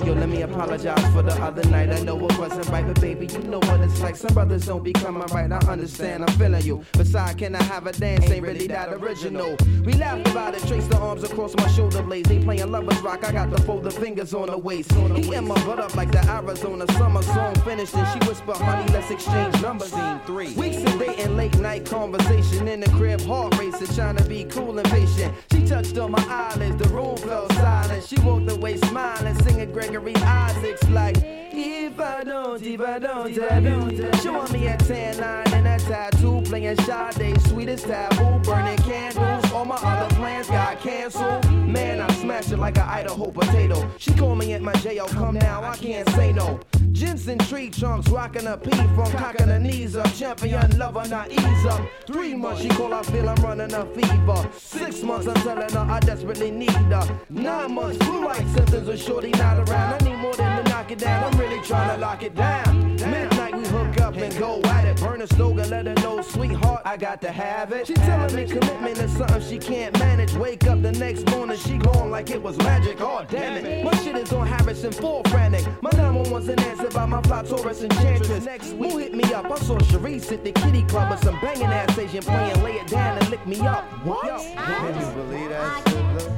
Yo, 0.06 0.12
let 0.12 0.28
me 0.28 0.42
apologize 0.42 1.02
for 1.14 1.22
the 1.22 1.32
other 1.42 1.64
night. 1.70 1.90
I 1.90 2.02
know 2.02 2.18
it 2.26 2.38
wasn't 2.38 2.68
right, 2.68 2.86
but 2.86 3.00
baby, 3.00 3.28
you 3.28 3.40
know 3.44 3.60
what 3.60 3.80
it's 3.80 4.02
like. 4.02 4.18
Some 4.18 4.34
brothers 4.34 4.66
don't 4.66 4.84
be 4.84 4.92
coming 4.92 5.26
right. 5.28 5.50
I 5.50 5.60
understand, 5.60 6.26
I'm 6.26 6.38
feeling 6.38 6.62
you. 6.66 6.84
Besides, 6.92 7.36
can 7.36 7.56
I 7.56 7.64
have 7.64 7.88
a 7.88 7.94
dance? 7.94 8.30
Ain't 8.30 8.44
really 8.44 8.68
that 8.68 8.92
original. 8.92 9.56
We 9.86 9.94
laughed 9.94 10.28
about 10.28 10.56
it, 10.56 10.68
traced 10.68 10.90
the 10.90 10.98
arms 10.98 11.24
across 11.24 11.56
my 11.56 11.68
shoulder 11.70 12.02
blades. 12.02 12.28
They 12.28 12.40
playing 12.40 12.70
lovers 12.70 13.00
rock. 13.00 13.24
I 13.24 13.32
got 13.32 13.50
the 13.50 13.62
fold 13.62 13.84
the 13.84 13.92
fingers 13.92 14.34
on 14.34 14.48
the 14.48 14.58
waist. 14.58 14.92
He 14.92 15.34
in 15.34 15.48
my 15.48 15.56
butt 15.64 15.80
up 15.80 15.96
like 15.96 16.12
the 16.12 16.30
Arizona 16.30 16.86
summer 16.94 17.22
song 17.22 17.56
finished. 17.62 17.96
And 17.96 18.08
she 18.22 18.28
whispered, 18.28 18.58
honey, 18.58 18.92
let's 18.92 19.10
exchange 19.10 19.62
numbers. 19.62 19.94
Scene 19.94 20.20
three. 20.26 20.54
Weeks 20.56 20.84
of 20.84 21.00
dating, 21.00 21.38
late 21.38 21.58
night 21.60 21.86
conversation 21.86 22.68
in 22.68 22.82
the 22.82 22.90
crib, 22.90 23.22
heart 23.22 23.58
racing, 23.58 23.96
trying 23.96 24.18
to 24.18 24.26
be 24.26 24.44
cool 24.44 24.78
and 24.78 24.90
patient. 24.90 25.13
She 25.52 25.66
touched 25.66 25.98
on 25.98 26.12
my 26.12 26.26
eyelids, 26.28 26.78
the 26.78 26.90
room 26.90 27.18
fell 27.18 27.50
silent. 27.52 28.04
She 28.04 28.20
walked 28.22 28.52
away 28.52 28.78
smiling, 28.78 29.36
singing 29.42 29.72
Gregory 29.72 30.16
Isaacs 30.16 30.90
like, 30.90 31.18
if 31.22 32.00
I 32.00 32.24
don't, 32.24 32.62
if 32.62 32.82
I 32.82 33.00
don't, 33.00 33.30
if 33.30 33.52
I 33.52 33.60
don't. 33.60 34.22
Showing 34.22 34.52
me 34.52 34.68
a 34.68 34.78
tan 34.78 35.18
line 35.18 35.54
and 35.54 35.68
a 35.68 35.78
tattoo, 35.86 36.42
playing 36.46 36.78
Sade, 36.78 37.40
sweetest 37.42 37.86
taboo, 37.86 38.40
burning 38.40 38.78
candles. 38.80 39.43
All 39.54 39.66
my 39.66 39.76
other 39.76 40.16
plans 40.16 40.48
got 40.48 40.80
canceled. 40.80 41.46
Man, 41.52 42.02
I 42.02 42.12
smashed 42.14 42.52
it 42.52 42.58
like 42.58 42.78
an 42.78 42.88
Idaho 42.88 43.30
potato. 43.32 43.88
She 44.00 44.12
call 44.14 44.36
me 44.36 44.54
at 44.54 44.62
my 44.62 44.74
jail, 44.74 45.06
come 45.08 45.36
now, 45.36 45.64
I 45.64 45.76
can't 45.76 46.10
say 46.10 46.34
no. 46.34 46.60
Jensen 46.92 47.38
tree 47.38 47.70
trunks, 47.70 48.10
rocking 48.10 48.48
a 48.48 48.58
P 48.58 48.72
from 48.96 49.12
cocking 49.12 49.48
her 49.48 49.60
knees 49.60 49.96
up. 49.96 50.12
Champion 50.16 50.78
lover, 50.80 51.08
not 51.08 51.32
ease 51.32 51.66
up. 51.66 51.82
Three 52.08 52.34
months, 52.34 52.62
she 52.62 52.70
call, 52.70 52.94
I 52.94 53.04
feel 53.04 53.30
I'm 53.30 53.36
running 53.44 53.74
a 53.74 53.86
fever. 53.94 54.50
Six 54.58 55.04
months, 55.04 55.28
I'm 55.28 55.36
telling 55.36 55.70
her 55.70 55.92
I 55.92 56.00
desperately 56.00 56.50
need 56.50 56.72
her. 56.72 57.20
Nine 57.30 57.74
months, 57.76 57.98
blue 58.06 58.26
light 58.26 58.48
symptoms 58.56 58.88
of 58.88 59.00
shorty 59.00 59.30
not 59.32 59.70
around. 59.70 60.02
I 60.02 60.06
need 60.06 60.18
more 60.18 60.34
than 60.34 60.64
to 60.64 60.73
knock 60.74 60.92
it 60.92 60.98
down, 60.98 61.32
I'm 61.32 61.40
really 61.40 61.62
trying 61.62 61.96
to 61.96 62.02
lock 62.02 62.24
it 62.24 62.34
down. 62.34 62.96
Midnight, 62.96 63.56
we 63.56 63.64
hook 63.68 64.02
up 64.02 64.16
and 64.16 64.36
go 64.40 64.60
at 64.64 64.86
it. 64.86 65.00
Burn 65.00 65.22
a 65.22 65.28
slogan, 65.28 65.70
let 65.70 65.86
her 65.86 65.94
know, 65.94 66.20
sweetheart, 66.24 66.82
I 66.84 66.98
got 66.98 67.22
to 67.22 67.32
have 67.32 67.72
it. 67.72 67.86
She 67.86 67.94
telling 67.94 68.36
me 68.36 68.48
commitment 68.48 68.98
is 68.98 69.16
something 69.16 69.42
she 69.42 69.60
can't 69.60 69.98
manage. 70.00 70.34
Wake 70.34 70.66
up 70.66 70.82
the 70.82 70.92
next 70.94 71.30
morning, 71.30 71.58
she 71.58 71.78
gone 71.78 72.10
like 72.10 72.32
it 72.32 72.42
was 72.42 72.58
magic. 72.58 73.00
Oh, 73.02 73.24
damn 73.30 73.64
it. 73.64 73.86
My 73.86 73.96
shit 73.98 74.16
is 74.16 74.34
on 74.34 74.48
Harrison, 74.48 74.92
full 74.92 75.22
frantic. 75.26 75.64
My 75.84 75.92
number 75.92 76.28
one's 76.32 76.50
an 76.50 76.60
answer 76.62 76.90
by 76.90 77.06
my 77.06 77.22
fly 77.22 77.44
Taurus 77.44 77.84
enchantress. 77.84 78.44
Next 78.44 78.74
week, 78.74 78.92
who 78.92 78.98
hit 78.98 79.14
me 79.14 79.32
up? 79.32 79.46
I 79.46 79.56
saw 79.60 79.78
Sharice 79.78 80.32
at 80.32 80.44
the 80.44 80.54
kitty 80.54 80.82
club 80.84 81.12
with 81.12 81.24
some 81.24 81.40
banging 81.40 81.66
ass 81.66 81.96
Asian 82.00 82.24
playing 82.24 82.64
Lay 82.64 82.78
It 82.78 82.88
Down 82.88 83.20
and 83.20 83.30
Lick 83.30 83.46
Me 83.46 83.60
Up. 83.60 83.84
What? 84.04 84.24
Can 84.24 85.00
you 85.00 85.12
believe 85.22 85.50
that 85.50 86.34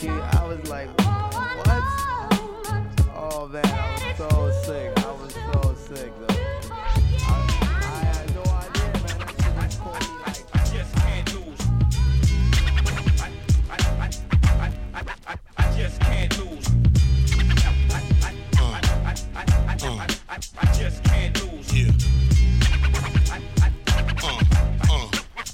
shit, 0.00 0.29
Oh 3.42 3.48
man, 3.48 3.64
I 3.64 3.92
was 3.94 4.18
so 4.18 4.50
sick. 4.64 4.92
I 4.98 5.12
was 5.12 5.32
so 5.32 5.74
sick 5.74 6.12
though. 6.28 6.34
I, 6.70 7.38
had 8.04 8.34
no 8.34 8.42
idea, 8.42 8.92
man. 9.00 9.16
I 10.52 10.58
just 10.74 10.94
can't 10.96 11.34
lose. 11.34 11.60
I, 13.18 13.32
I, 13.70 13.80
I, 13.96 14.68
I, 14.92 15.02
I, 15.26 15.34
I 15.56 15.78
just 15.78 16.00
can't 16.00 16.38
lose. 16.38 16.68
I, 17.64 18.02
I, 18.20 18.34
I, 18.52 19.48
I, 19.78 20.06
I, 20.28 20.38
I 20.58 20.64
just 20.74 21.02
can't 21.04 21.34
lose. 21.42 21.72
Yeah. 21.72 21.92
I, 23.30 23.40
I, 23.62 23.72
I, 24.82 25.10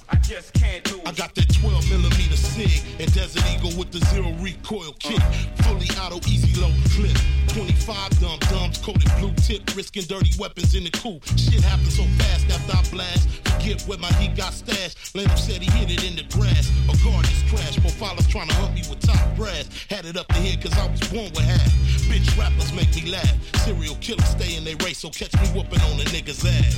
I 0.08 0.16
just 0.16 0.52
can't 0.54 0.90
lose. 0.90 1.02
I 1.06 1.12
got 1.12 1.36
that 1.36 1.54
12 1.54 1.88
millimeter 1.88 2.36
sig 2.36 2.85
and 2.98 3.12
Desert 3.12 3.44
Eagle 3.52 3.77
with 3.78 3.93
the 3.93 4.01
zero 4.06 4.32
recoil 4.40 4.93
kick. 4.98 5.20
Fully 5.64 5.89
auto, 6.01 6.16
easy 6.28 6.59
load 6.60 6.74
clip. 6.90 7.16
25 7.48 8.20
dumb 8.20 8.39
dumbs 8.51 8.78
coated 8.78 9.10
blue 9.18 9.32
tip, 9.47 9.62
risking 9.77 10.05
dirty 10.05 10.31
weapons 10.39 10.74
in 10.74 10.85
the 10.85 10.90
cool. 10.90 11.20
Shit 11.36 11.62
happens 11.62 11.97
so 11.97 12.05
fast 12.18 12.51
after 12.51 12.77
I 12.77 12.82
blast. 12.90 13.28
Forget 13.44 13.82
where 13.82 13.98
my 13.98 14.12
heat 14.14 14.36
got 14.36 14.52
stashed. 14.52 15.14
Leno 15.14 15.35
said 15.36 15.62
he 15.62 15.70
hit 15.78 15.90
it 15.90 16.05
in 16.05 16.16
the 16.16 16.24
grass. 16.35 16.70
A 16.89 16.97
guardian's 17.05 17.43
crash. 17.51 17.77
Profilers 17.77 18.28
trying 18.28 18.48
to 18.48 18.55
hunt 18.55 18.74
me 18.74 18.82
with 18.89 19.01
top 19.01 19.36
brass. 19.36 19.68
Had 19.90 20.05
it 20.05 20.16
up 20.16 20.28
to 20.28 20.35
here 20.35 20.56
cause 20.62 20.77
I 20.78 20.90
was 20.90 21.01
born 21.09 21.31
with 21.32 21.44
half. 21.44 21.73
Bitch 22.09 22.39
rappers 22.39 22.73
make 22.73 22.94
me 22.94 23.10
laugh. 23.10 23.36
Serial 23.64 23.97
killers 23.97 24.28
stay 24.28 24.56
in 24.56 24.64
their 24.64 24.77
race, 24.85 24.98
so 24.98 25.10
catch 25.10 25.35
me 25.35 25.48
whooping 25.55 25.81
on 25.81 26.01
a 26.01 26.05
nigga's 26.05 26.44
ass. 26.44 26.77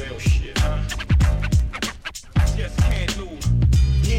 Real 0.00 0.18
shit, 0.18 0.58
huh? 0.58 0.78
Just 2.56 2.78
can't 2.78 3.18
lose. 3.18 3.53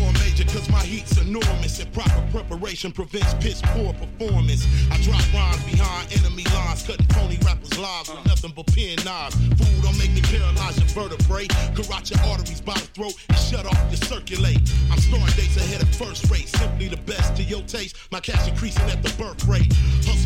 War 0.02 0.12
major 0.14 0.44
cause 0.46 0.70
my 0.70 0.80
heat's 0.80 1.18
enormous 1.22 1.80
and 1.80 1.92
proper 1.94 2.22
preparation 2.32 2.92
prevents 2.92 3.34
piss 3.36 3.62
poor 3.74 3.94
performance. 3.94 4.68
I 4.92 4.98
drop 5.02 5.22
rhymes 5.34 5.64
behind 5.64 6.12
enemy 6.20 6.44
lines, 6.54 6.84
cutting 6.84 7.06
phony 7.08 7.38
rappers' 7.46 7.78
lives 7.78 8.10
with 8.10 8.26
nothing 8.26 8.52
but 8.56 8.68
pen 8.68 8.98
knives. 9.06 9.36
Food 9.36 9.84
don't 9.84 9.98
make 9.98 10.12
me 10.12 10.22
paralyze 10.22 10.78
your 10.80 10.90
vertebrae, 10.90 11.48
correct 11.76 12.12
your 12.12 12.20
arteries 12.28 12.62
by 12.62 12.74
the 12.74 12.88
throat 12.92 13.14
and 13.30 13.38
shut 13.38 13.66
off 13.66 13.80
your 13.90 14.02
circulate. 14.04 14.60
I'm 14.92 15.00
starting 15.00 15.36
dates 15.36 15.58
ahead 15.58 15.82
of 15.82 15.90
first 15.96 16.30
rate, 16.30 16.50
simply 16.50 16.88
the 16.88 16.98
best 16.98 17.36
to 17.38 17.44
your 17.44 17.62
taste. 17.64 17.96
My 18.12 18.20
cash 18.20 18.48
increasing 18.48 18.90
at 18.90 19.02
the 19.02 19.14
birth 19.22 19.46
rate. 19.46 19.72
Hustle 20.04 20.25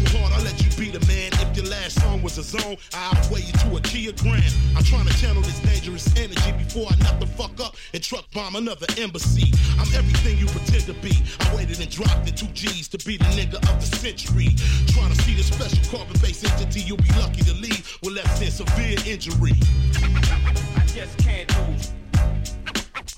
a 2.40 2.44
zone, 2.44 2.78
I 2.94 3.12
outweigh 3.12 3.42
you 3.42 3.52
to 3.52 3.76
a 3.76 3.82
kilogram. 3.82 4.42
I'm 4.76 4.84
trying 4.84 5.06
to 5.06 5.14
channel 5.20 5.42
this 5.42 5.60
dangerous 5.60 6.08
energy 6.16 6.52
before 6.54 6.88
I 6.90 6.96
nut 7.04 7.20
the 7.20 7.28
fuck 7.28 7.60
up 7.60 7.76
and 7.94 8.02
truck 8.02 8.32
bomb 8.32 8.56
another 8.56 8.88
embassy. 8.98 9.52
I'm 9.78 9.88
everything 9.94 10.38
you 10.38 10.46
pretend 10.48 10.84
to 10.86 10.94
be. 10.94 11.12
I 11.42 11.56
waited 11.56 11.82
and 11.82 11.90
dropped 11.90 12.26
the 12.26 12.32
two 12.32 12.48
G's 12.54 12.88
to 12.90 12.98
be 13.06 13.18
the 13.18 13.26
nigga 13.36 13.58
of 13.70 13.80
the 13.82 13.96
century. 13.98 14.56
Trying 14.88 15.14
to 15.14 15.22
see 15.24 15.36
the 15.36 15.44
special 15.44 15.84
carbon 15.92 16.16
based 16.22 16.46
entity, 16.46 16.80
you'll 16.82 16.98
be 16.98 17.12
lucky 17.20 17.44
to 17.44 17.54
leave 17.56 17.98
with 18.02 18.14
less 18.14 18.40
than 18.40 18.52
severe 18.52 18.98
injury. 19.06 19.54
I 20.00 20.86
just 20.88 21.18
can't 21.20 21.50
lose. 21.68 21.92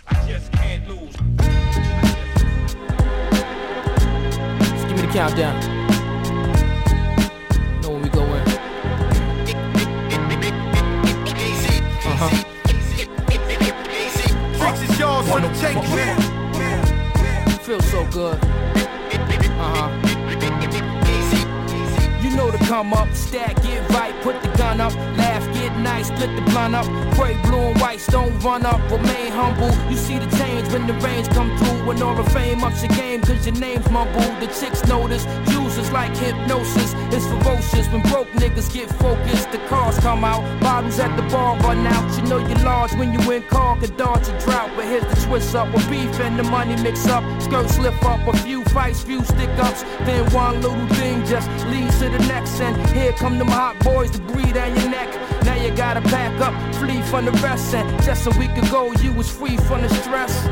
I 0.08 0.28
just 0.28 0.52
can't 0.54 0.88
lose. 0.90 1.16
Just 4.72 4.88
give 4.88 4.96
me 4.98 5.06
the 5.06 5.14
countdown. 5.14 6.01
Huh. 12.22 12.30
Tricks 14.60 14.82
is 14.82 15.00
yours 15.00 15.28
for 15.28 15.40
the 15.42 15.50
taking. 15.60 15.84
Feels 17.60 17.86
so 17.90 18.06
good. 18.12 18.38
Uh 19.58 19.74
huh. 19.76 19.90
You 22.22 22.30
know 22.38 22.52
to 22.52 22.58
come 22.60 22.94
up, 22.94 23.12
stack, 23.14 23.62
get 23.64 23.90
right, 23.90 24.14
put 24.22 24.42
the 24.42 24.50
gun 24.50 24.80
up, 24.80 24.94
laugh, 25.18 25.44
get 25.54 25.76
nice, 25.80 26.08
split 26.08 26.36
the 26.36 26.42
blunt 26.52 26.76
up, 26.76 26.86
pray 27.16 27.36
blue 27.44 27.60
and 27.60 27.82
white, 27.82 28.06
don't 28.10 28.38
run 28.40 28.66
up, 28.66 28.80
remain 28.92 29.32
humble. 29.32 29.72
You 29.90 29.98
see 29.98 30.20
the 30.20 30.30
change 30.38 30.72
when 30.72 30.86
the 30.86 30.94
rains 31.06 31.28
come 31.30 31.58
through, 31.58 31.86
when 31.86 32.02
all 32.02 32.16
the 32.16 32.30
fame 32.30 32.64
ups 32.64 32.84
your 32.84 32.96
game, 32.96 33.22
cause 33.22 33.46
your 33.46 33.56
name's 33.56 33.90
mumbled. 33.90 34.40
The 34.40 34.48
chicks 34.48 34.86
notice, 34.86 35.26
users 35.72 35.92
like 35.92 36.16
hypnosis, 36.18 36.94
it's 37.14 37.26
ferocious 37.28 37.88
when 37.90 38.02
broke 38.04 38.28
niggas 38.32 38.74
get 38.74 38.90
focused. 38.90 39.52
The 39.52 39.58
cars 39.70 39.98
come 40.00 40.24
out, 40.24 40.44
bottles 40.60 41.00
at 41.00 41.16
the 41.16 41.24
bar 41.34 41.58
run 41.60 41.86
out. 41.88 42.18
You 42.18 42.24
know 42.24 42.38
you're 42.38 42.60
large 42.60 42.94
when 42.96 43.14
you 43.14 43.32
in 43.32 43.44
car, 43.44 43.78
could 43.80 43.96
dodge 43.96 44.28
a 44.28 44.38
drought, 44.40 44.72
but 44.76 44.86
here's 44.86 45.06
the 45.06 45.28
twist 45.28 45.56
up 45.56 45.74
with 45.74 45.90
beef 45.90 46.20
and 46.20 46.38
the 46.38 46.44
money 46.44 46.76
mix 46.82 47.08
up, 47.08 47.24
skirts 47.42 47.76
slip 47.76 48.04
up, 48.04 48.28
a 48.28 48.38
few 48.40 48.64
fights, 48.66 49.02
few 49.02 49.24
stick 49.24 49.50
ups. 49.60 49.84
Then 50.06 50.30
one 50.32 50.62
little 50.62 50.88
thing 50.96 51.26
just 51.26 51.48
leads 51.68 52.00
to 52.00 52.10
the 52.10 52.20
next. 52.28 52.60
And 52.60 52.76
here 52.90 53.14
come 53.14 53.38
them 53.38 53.48
hot 53.48 53.80
boys 53.80 54.12
to 54.12 54.20
breathe 54.22 54.56
down 54.56 54.76
your 54.76 54.90
neck. 54.90 55.10
Now 55.46 55.56
you 55.56 55.72
gotta 55.76 56.02
pack 56.02 56.40
up, 56.42 56.54
flee 56.76 57.02
from 57.04 57.26
the 57.26 57.32
rest. 57.44 57.74
And 57.74 57.88
just 58.04 58.28
a 58.28 58.32
week 58.38 58.56
ago, 58.58 58.92
you 59.02 59.14
was 59.14 59.30
free 59.30 59.58
from 59.58 59.82
the 59.82 59.90
stress. 59.90 60.46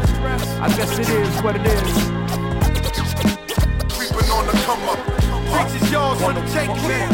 I 0.59 0.67
guess 0.77 0.97
it 0.97 1.09
is 1.09 1.41
what 1.41 1.55
it 1.55 1.65
is. 1.65 1.93
Creeping 3.93 4.29
on 4.31 4.45
the 4.45 4.53
come 4.65 4.89
up. 4.89 4.98
Freaks 5.89 5.97
is 5.97 6.21
yours 6.21 6.21
for 6.21 6.33
the 6.33 6.41
take, 6.53 6.69
man. 6.87 7.09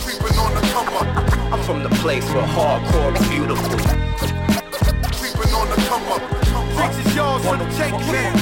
Creeping 0.00 0.38
on 0.38 0.54
the 0.54 0.60
come 0.70 0.88
up. 0.94 1.06
I'm 1.50 1.62
from 1.62 1.82
the 1.82 1.88
place 1.88 2.24
where 2.30 2.44
hardcore 2.44 3.18
is 3.18 3.28
beautiful. 3.28 3.78
Creeping 5.18 5.54
on 5.54 5.70
the 5.70 5.76
come 5.88 6.04
up. 6.12 6.20
Freaks 6.74 7.06
is 7.06 7.16
yours 7.16 7.42
for 7.42 7.56
the 7.56 7.64
take, 7.78 7.98
man. 8.12 8.36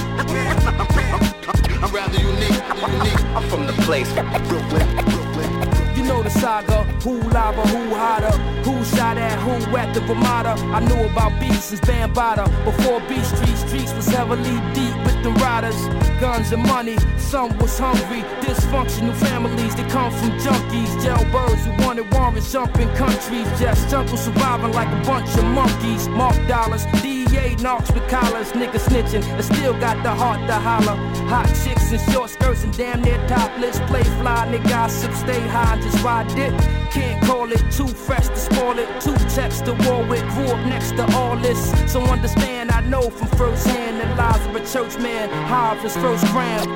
I'm 1.85 1.95
rather 1.95 2.19
unique, 2.19 2.63
unique. 2.91 3.25
I'm 3.37 3.49
from 3.49 3.67
the 3.69 3.75
place 3.85 4.11
where 4.13 4.25
Brooklyn. 4.49 5.72
You 6.03 6.09
know 6.09 6.23
the 6.25 6.31
saga, 6.31 6.83
who 7.05 7.21
lava, 7.31 7.63
who 7.69 7.95
hotter, 7.95 8.37
who 8.67 8.85
shot 8.85 9.17
at 9.17 9.39
who 9.39 9.77
at 9.77 9.95
the 9.95 10.01
Ramada. 10.01 10.61
I 10.75 10.81
knew 10.81 11.07
about 11.07 11.39
beats 11.41 11.67
since 11.67 11.81
Bambaataa. 11.83 12.49
Before 12.65 12.99
Beat 13.09 13.25
Street, 13.25 13.57
streets 13.57 13.93
was 13.95 14.09
heavily 14.09 14.59
deep 14.75 14.97
with 15.07 15.23
the 15.23 15.31
riders. 15.39 15.79
Guns 16.19 16.51
and 16.51 16.65
money, 16.65 16.97
some 17.19 17.57
was 17.59 17.79
hungry. 17.79 18.23
Dysfunctional 18.43 19.15
families 19.15 19.77
that 19.77 19.89
come 19.93 20.11
from 20.11 20.31
junkies. 20.43 20.91
Jailbirds 21.05 21.63
who 21.65 21.85
wanted 21.85 22.13
warrants, 22.13 22.51
jumping 22.53 22.93
countries. 22.97 23.47
Just 23.61 23.89
jungle 23.89 24.17
surviving 24.17 24.73
like 24.73 24.89
a 24.89 25.07
bunch 25.07 25.31
of 25.37 25.45
monkeys. 25.45 26.09
Mark 26.09 26.37
dollars, 26.49 26.85
DEA 27.33 27.57
knocks 27.57 27.91
with 27.93 28.07
collars. 28.09 28.53
Niggas 28.53 28.87
snitching, 28.89 29.25
and 29.25 29.45
still 29.45 29.73
got 29.81 30.03
the 30.03 30.11
heart 30.11 30.47
to 30.47 30.55
holler. 30.55 30.97
Hot 31.29 31.47
chicks 31.65 31.93
in 31.93 32.13
short 32.13 32.31
skirts 32.31 32.65
and 32.65 32.77
damn 32.77 33.03
near 33.03 33.19
topless. 33.27 33.79
Play 33.91 34.05
fly, 34.21 34.47
nigga, 34.51 34.69
gossip, 34.69 35.13
stay 35.15 35.41
high, 35.49 35.81
just 35.81 36.03
ride 36.03 36.31
it. 36.39 36.53
Can't 36.91 37.25
call 37.25 37.51
it 37.51 37.63
too 37.71 37.89
fresh 37.89 38.29
to 38.29 38.37
spoil 38.37 38.79
it. 38.79 38.89
Two 39.01 39.15
texts 39.35 39.63
to 39.63 39.73
war 39.89 40.05
with, 40.07 40.23
grew 40.35 40.47
up 40.47 40.67
next 40.67 40.93
to 40.93 41.05
all 41.17 41.37
this. 41.37 41.61
So 41.91 42.03
understand, 42.03 42.71
I 42.71 42.81
know 42.83 43.11
from 43.11 43.29
first 43.39 43.67
hand 43.67 44.01
the 44.01 44.15
lives 44.17 44.47
of 44.47 44.55
a 44.57 44.61
church 44.67 45.01
man. 45.01 45.29
High 45.49 45.77
his 45.77 45.97
first 45.97 46.25
gram. 46.33 46.67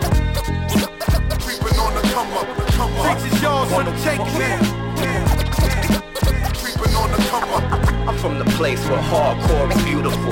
Creeping 1.41 1.78
on 1.78 1.95
the 1.95 2.03
come 2.15 2.33
up, 2.33 2.47
come 2.73 2.93
up. 2.95 3.05
Freaks 3.05 3.33
is 3.33 3.43
yours 3.43 3.70
for 3.73 3.85
the 3.85 3.93
take, 4.03 4.19
man. 4.39 4.61
Creeping 6.55 6.95
on 6.95 7.11
the 7.11 7.19
come 7.28 7.51
up. 7.51 7.86
I'm 8.07 8.16
from 8.19 8.39
the 8.39 8.45
place 8.57 8.78
where 8.89 9.01
hardcore 9.01 9.69
is 9.74 9.83
beautiful. 9.85 10.31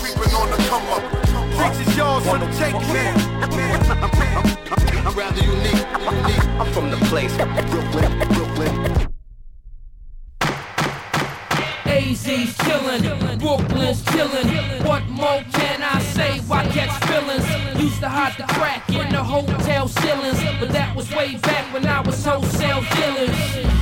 Creeping 0.00 0.34
on 0.34 0.50
the 0.50 0.56
come 0.66 0.86
up. 0.88 1.02
Freaks 1.56 1.78
is 1.86 1.94
yours 1.94 2.24
for 2.24 2.38
the 2.38 2.46
take, 2.56 2.72
man. 2.88 3.14
I'm 5.06 5.14
rather 5.14 5.42
unique, 5.44 5.86
unique. 6.00 6.44
I'm 6.58 6.72
from 6.72 6.90
the 6.90 6.96
place 7.10 7.36
where 7.36 7.46
Brooklyn, 7.66 8.28
Brooklyn. 8.28 9.08
AZ's 11.84 12.56
chillin', 12.56 13.38
Brooklyn's 13.38 14.02
chillin'. 14.04 14.86
What 14.86 15.06
more 15.08 15.44
can 15.52 15.81
I 16.12 16.14
say? 16.14 16.40
Why 16.40 16.64
catch 16.66 16.92
feelings? 17.08 17.80
Used 17.80 18.00
to 18.00 18.08
hide 18.08 18.36
the 18.36 18.44
crack 18.54 18.88
in 18.90 19.08
the 19.12 19.22
hotel 19.22 19.88
ceilings, 19.88 20.38
but 20.60 20.70
that 20.70 20.94
was 20.94 21.10
way 21.14 21.36
back 21.36 21.72
when 21.72 21.86
I 21.86 22.00
was 22.00 22.24
wholesale 22.24 22.82
dealing. 22.92 23.32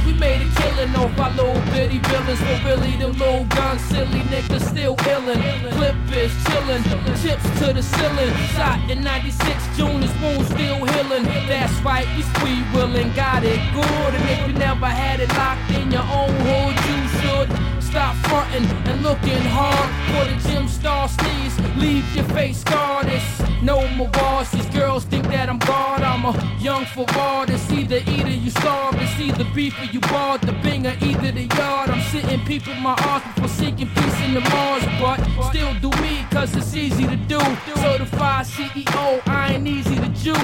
We 0.07 0.13
made 0.15 0.41
a 0.43 0.49
killing 0.55 0.95
off 0.95 1.19
our 1.19 1.31
little 1.35 1.61
bitty 1.73 1.99
villains, 1.99 2.41
but 2.41 2.65
really 2.65 2.97
them 2.97 3.13
little 3.13 3.45
gun 3.47 3.79
silly 3.79 4.23
niggas 4.31 4.63
still 4.63 4.97
illin'. 4.97 5.43
Clip 5.73 5.97
is 6.13 6.33
chillin', 6.47 6.85
chips 7.23 7.43
to 7.59 7.73
the 7.73 7.83
ceiling. 7.83 8.35
Shot 8.55 8.79
in 8.91 9.03
96, 9.03 9.77
June, 9.77 10.03
his 10.03 10.15
wounds 10.23 10.49
still 10.51 10.85
healing. 10.85 11.25
That's 11.49 11.75
right, 11.83 12.07
we 12.17 12.23
squee 12.35 12.63
willin', 12.73 13.13
got 13.15 13.43
it 13.43 13.61
good. 13.75 14.13
And 14.15 14.25
if 14.31 14.47
you 14.47 14.53
never 14.55 14.87
had 14.87 15.21
it 15.21 15.31
locked 15.35 15.71
in 15.73 15.91
your 15.91 16.07
own 16.07 16.35
hood, 16.47 16.77
you 16.87 17.01
should 17.19 17.80
stop 17.91 18.15
frontin' 18.27 18.65
and 18.89 19.03
looking 19.03 19.43
hard 19.51 19.91
for 20.11 20.25
the 20.31 20.49
gym 20.49 20.69
star 20.69 21.09
sneeze. 21.09 21.59
Leave 21.77 22.05
your 22.15 22.25
face. 22.27 22.63
It's 22.67 23.63
no 23.63 23.87
more 23.97 24.09
bars. 24.09 24.51
These 24.51 24.67
girls 24.67 25.05
think 25.05 25.27
that 25.29 25.49
I'm 25.49 25.59
God. 25.59 26.03
I'm 26.03 26.25
a 26.25 26.33
young 26.61 26.85
Ferrari. 26.85 27.53
It's 27.53 27.71
either 27.73 27.97
eat 27.97 28.25
or 28.25 28.39
you 28.45 28.51
starve. 28.51 28.95
It's 28.97 29.19
either 29.19 29.45
beef 29.55 29.75
or 29.81 29.85
you 29.85 30.01
barred. 30.01 30.43
The 30.43 30.53
binger, 30.65 30.95
either 31.03 31.33
the 31.33 31.47
yard. 31.57 31.91
I'm 31.91 32.03
sitting 32.13 32.41
peeping 32.45 32.81
my 32.81 32.95
arms 33.09 33.25
before 33.35 33.49
seeking 33.49 33.89
peace 33.89 34.21
in 34.25 34.35
the 34.35 34.41
Mars. 34.41 34.85
But 35.01 35.19
still 35.51 35.75
do 35.81 35.91
me, 36.01 36.25
cause 36.31 36.55
it's 36.55 36.75
easy 36.75 37.07
to 37.07 37.17
do. 37.17 37.41
Certified 37.75 38.47
CEO, 38.47 39.21
I 39.27 39.55
ain't 39.55 39.67
easy 39.67 39.97
to 39.97 40.09
do. 40.09 40.35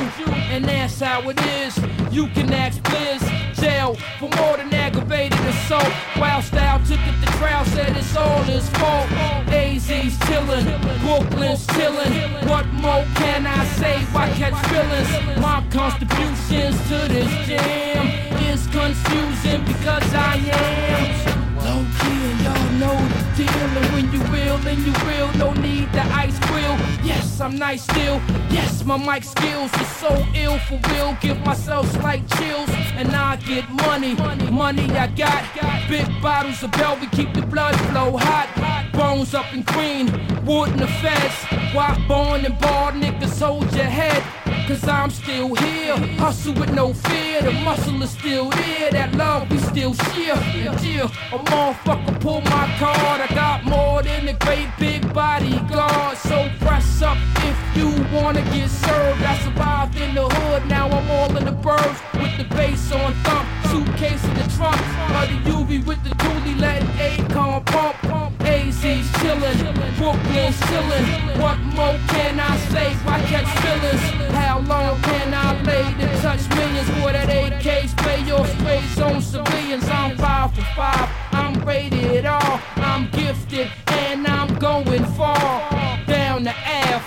And 0.52 0.64
that's 0.64 1.01
how 1.01 1.28
it 1.31 1.40
is. 1.62 1.78
You 2.10 2.27
can 2.28 2.52
ask 2.52 2.82
Blizz. 2.82 3.45
Jail 3.61 3.95
for 4.19 4.28
more 4.37 4.57
than 4.57 4.73
aggravated 4.74 5.39
assault. 5.41 5.91
Wild 6.19 6.45
style 6.45 6.78
took 6.81 7.01
it 7.01 7.16
to 7.20 7.33
trial, 7.39 7.65
said 7.66 7.97
it's 7.97 8.16
all 8.16 8.43
his 8.43 8.69
fault. 8.70 9.09
AZ's 9.49 10.16
chillin', 10.27 10.66
Brooklyn's 11.01 11.66
chillin'. 11.69 12.49
What 12.49 12.66
more 12.66 13.05
can 13.16 13.47
I 13.47 13.65
say? 13.78 13.99
Why 14.12 14.28
catch 14.31 14.59
feelings? 14.69 15.41
My 15.41 15.65
contributions 15.70 16.77
to 16.89 16.99
this 17.12 17.31
jam 17.47 18.07
is 18.51 18.66
confusing 18.66 19.65
because 19.65 20.15
I 20.15 20.37
am. 20.37 21.57
Low 21.57 21.85
key 21.99 22.20
and 22.31 22.41
y'all 22.43 22.73
know 22.81 23.26
deal. 23.37 23.49
And 23.49 23.93
when 23.93 24.13
you 24.13 24.21
real, 24.33 24.59
then 24.59 24.79
you 24.85 24.93
real. 25.07 25.31
No 25.35 25.53
need 25.53 25.93
the 25.93 26.03
ice 26.25 26.39
grill. 26.49 26.77
Yes, 27.05 27.41
I'm 27.41 27.57
nice 27.57 27.83
still. 27.83 28.21
Yes, 28.51 28.85
my 28.85 28.97
mic 28.97 29.25
skills 29.25 29.73
is 29.75 29.89
so 29.97 30.11
ill 30.35 30.59
for 30.61 30.81
real. 30.91 31.17
Give 31.21 31.39
myself 31.45 31.91
slight 31.93 32.27
chills 32.37 32.71
and 32.97 33.15
I 33.15 33.37
get 33.37 33.69
money. 33.71 34.15
Money 34.51 34.91
I 34.93 35.07
got. 35.09 35.45
Big 35.89 36.07
bottles 36.21 36.63
of 36.63 36.71
Belvy 36.73 37.11
keep 37.13 37.33
the 37.35 37.43
blood 37.43 37.77
flow 37.91 38.17
hot. 38.17 38.49
Bones 38.93 39.35
up 39.35 39.53
in 39.53 39.63
green, 39.63 40.07
wood 40.45 40.71
in 40.71 40.79
the 40.79 40.87
fence. 40.87 41.37
White 41.75 42.03
born 42.09 42.45
and 42.45 42.59
bald 42.59 42.95
niggas 42.95 43.41
hold 43.41 43.71
your 43.75 43.85
head. 43.85 44.45
Cause 44.66 44.88
I'm 44.88 45.10
still 45.10 45.55
here, 45.55 45.97
hustle 46.18 46.52
with 46.55 46.72
no 46.72 46.93
fear. 46.93 47.40
The 47.40 47.52
muscle 47.52 48.02
is 48.02 48.10
still 48.10 48.51
there, 48.51 48.90
that 48.90 49.14
love 49.14 49.48
we 49.48 49.59
still 49.59 49.94
share. 49.94 50.34
And 50.34 50.66
a 50.66 51.38
motherfucker 51.38 52.20
pull 52.20 52.40
my 52.40 52.66
card. 52.76 53.20
I 53.20 53.28
got 53.32 53.64
more 53.64 54.02
than 54.02 54.26
a 54.26 54.32
great 54.32 54.68
big 54.76 55.14
bodyguard. 55.14 56.18
So 56.18 56.51
press 56.59 57.01
up 57.01 57.16
if 57.44 57.76
you 57.76 57.90
wanna 58.12 58.43
get 58.51 58.68
served. 58.68 59.22
I 59.22 59.38
survived 59.44 60.01
in 60.01 60.16
the 60.16 60.28
hood, 60.28 60.66
now 60.66 60.88
I'm 60.88 61.10
all 61.12 61.36
in 61.36 61.44
the 61.44 61.52
burbs 61.52 62.01
with 62.20 62.36
the 62.36 62.56
bass 62.56 62.90
on 62.90 63.14
thump. 63.22 63.65
Suitcase 63.77 64.24
in 64.24 64.35
the 64.36 64.57
trunk, 64.57 64.81
the 65.28 65.51
UV 65.51 65.85
with 65.85 66.03
the 66.03 66.09
dually, 66.09 66.59
letting 66.59 66.89
Akon 66.97 67.62
pump. 67.66 68.32
AZ's 68.40 69.07
chillin', 69.19 69.59
Brooklyn's 69.98 70.57
chillin'. 70.69 71.39
What 71.43 71.59
more 71.77 71.98
can 72.09 72.40
I 72.40 72.57
say? 72.73 72.94
Why 73.05 73.20
catch 73.24 73.51
feelings? 73.61 74.32
How 74.32 74.61
long 74.61 74.98
can 75.03 75.35
I 75.35 75.61
lay 75.65 75.85
to 76.01 76.23
touch 76.23 76.48
millions? 76.57 76.89
For 76.89 77.12
that 77.12 77.28
AK's 77.28 77.93
play 77.97 78.23
your 78.23 78.47
space 78.47 78.98
on 78.98 79.20
civilians. 79.20 79.86
I'm 79.90 80.16
five 80.16 80.55
for 80.55 80.62
five, 80.74 81.11
I'm 81.32 81.62
rated 81.62 82.24
all. 82.24 82.59
I'm 82.77 83.11
gifted 83.11 83.70
and 83.89 84.27
I'm 84.27 84.59
going 84.59 85.05
far. 85.19 85.69
Down 86.07 86.44
the 86.44 86.55
F 86.65 87.05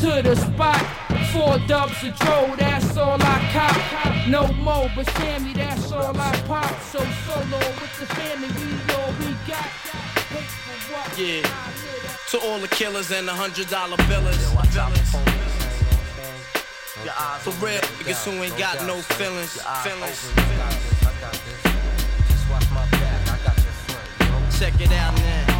to 0.00 0.20
the 0.20 0.36
spot. 0.36 1.09
Four 1.32 1.58
dubs 1.68 2.02
of 2.02 2.16
Dro, 2.18 2.56
that's 2.56 2.96
all 2.96 3.16
I 3.20 3.50
cop. 3.52 4.28
No 4.28 4.48
more, 4.54 4.90
but 4.96 5.08
Sammy, 5.10 5.52
that's 5.52 5.92
all 5.92 6.16
I 6.18 6.32
pop. 6.46 6.80
So 6.80 6.98
solo 6.98 7.58
with 7.58 8.00
the 8.00 8.06
family, 8.06 8.48
we 8.48 8.94
all 8.94 9.12
we 9.20 9.36
got. 9.46 9.68
Yeah. 11.16 11.42
To 12.30 12.38
all 12.40 12.58
the 12.58 12.68
killers 12.68 13.12
and 13.12 13.28
the 13.28 13.32
hundred 13.32 13.68
dollar 13.68 13.96
billers. 14.08 14.40
For 17.40 17.50
real, 17.64 17.80
niggas 17.80 18.24
who 18.24 18.42
ain't 18.42 18.58
got 18.58 18.84
no 18.86 18.96
feelings. 18.96 19.60
Feelings. 19.82 20.32
Check 24.58 24.80
it 24.80 24.92
out 24.92 25.14
now. 25.14 25.59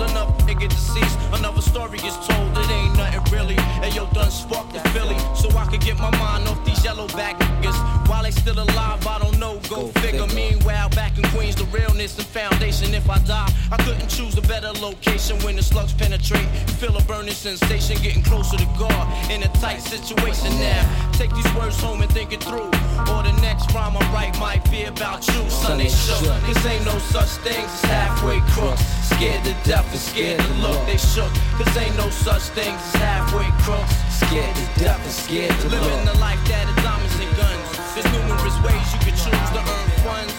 Another 0.00 0.32
nigga 0.44 0.68
deceased, 0.68 1.18
another 1.32 1.60
story 1.60 1.98
gets 1.98 2.16
told. 2.26 2.56
It 2.56 2.70
ain't 2.70 2.96
nothing 2.96 3.32
really. 3.32 3.56
And 3.82 3.94
yo, 3.94 4.06
done 4.06 4.30
sparked 4.30 4.72
the 4.72 4.80
Philly, 4.90 5.18
so 5.34 5.48
I 5.56 5.66
could 5.66 5.80
get 5.80 5.98
my 5.98 6.10
mind 6.16 6.48
off 6.48 6.64
these 6.64 6.82
yellow 6.84 7.06
back 7.08 7.38
niggas. 7.38 7.99
While 8.10 8.24
they 8.24 8.32
still 8.32 8.58
alive, 8.58 9.06
I 9.06 9.20
don't 9.20 9.38
know. 9.38 9.60
Go, 9.68 9.86
figure. 10.02 10.26
Meanwhile, 10.34 10.88
back 10.88 11.16
in 11.16 11.22
Queens, 11.30 11.54
the 11.54 11.62
realness 11.66 12.18
and 12.18 12.26
foundation. 12.26 12.92
If 12.92 13.08
I 13.08 13.18
die, 13.20 13.48
I 13.70 13.76
couldn't 13.84 14.08
choose 14.08 14.36
a 14.36 14.42
better 14.42 14.72
location 14.82 15.38
when 15.44 15.54
the 15.54 15.62
slugs 15.62 15.92
penetrate. 15.92 16.48
Feel 16.80 16.96
a 16.96 17.02
burning 17.02 17.34
sensation, 17.34 18.02
getting 18.02 18.24
closer 18.24 18.56
to 18.56 18.66
God 18.76 19.06
in 19.30 19.44
a 19.44 19.48
tight 19.62 19.78
situation 19.78 20.50
now. 20.58 20.82
Take 21.12 21.32
these 21.36 21.54
words 21.54 21.78
home 21.80 22.02
and 22.02 22.10
think 22.10 22.32
it 22.32 22.42
through. 22.42 22.72
Or 23.14 23.22
the 23.22 23.32
next 23.42 23.72
rhyme 23.72 23.96
I 23.96 24.02
write 24.12 24.36
might 24.40 24.68
be 24.72 24.86
about 24.86 25.24
you, 25.28 25.48
son. 25.48 25.78
They 25.78 25.88
shook. 25.88 26.26
Cause 26.42 26.66
ain't 26.66 26.84
no 26.84 26.98
such 27.14 27.30
things 27.46 27.70
as 27.70 27.82
halfway 27.82 28.40
crooks. 28.50 28.82
Scared 29.06 29.44
to 29.44 29.54
death 29.62 29.86
and 29.92 30.00
scared 30.00 30.40
to 30.40 30.52
look. 30.54 30.84
They 30.86 30.96
shook. 30.98 31.30
Cause 31.62 31.76
ain't 31.76 31.96
no 31.96 32.10
such 32.10 32.42
things 32.58 32.80
as 32.90 32.94
halfway 32.94 33.46
crooks. 33.62 34.09
Scared 34.20 34.54
to 34.54 34.64
death 34.78 35.00
and 35.02 35.12
scared 35.12 35.56
to. 35.60 35.68
Living 35.68 36.04
the 36.04 36.18
life 36.20 36.42
that 36.46 36.68
is 36.68 36.76
diamonds 36.84 37.16
and 37.16 37.32
guns. 37.40 37.68
There's 37.96 38.10
numerous 38.12 38.56
ways 38.60 38.86
you 38.92 39.00
can 39.00 39.16
choose 39.16 39.48
to 39.56 39.60
earn 39.64 39.88
funds. 40.04 40.34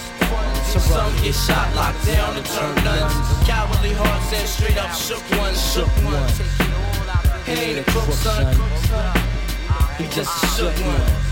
Some 0.72 1.12
get 1.24 1.36
shot, 1.36 1.68
locked 1.76 2.06
down, 2.06 2.38
and 2.38 2.45
turn 2.45 2.76
nuns. 2.86 3.14
Cowardly 3.49 3.94
hearts 3.94 4.32
and 4.38 4.48
straight 4.48 4.78
up 4.78 4.94
shook 4.94 5.24
ones, 5.38 5.60
shook 5.74 5.91
ones. 6.06 6.38
He 7.45 7.52
ain't 7.52 7.80
a 7.80 7.84
crook, 7.91 8.12
son. 8.14 8.56
He 9.98 10.06
just 10.14 10.32
a 10.44 10.48
shook 10.56 10.78
one. 10.86 11.32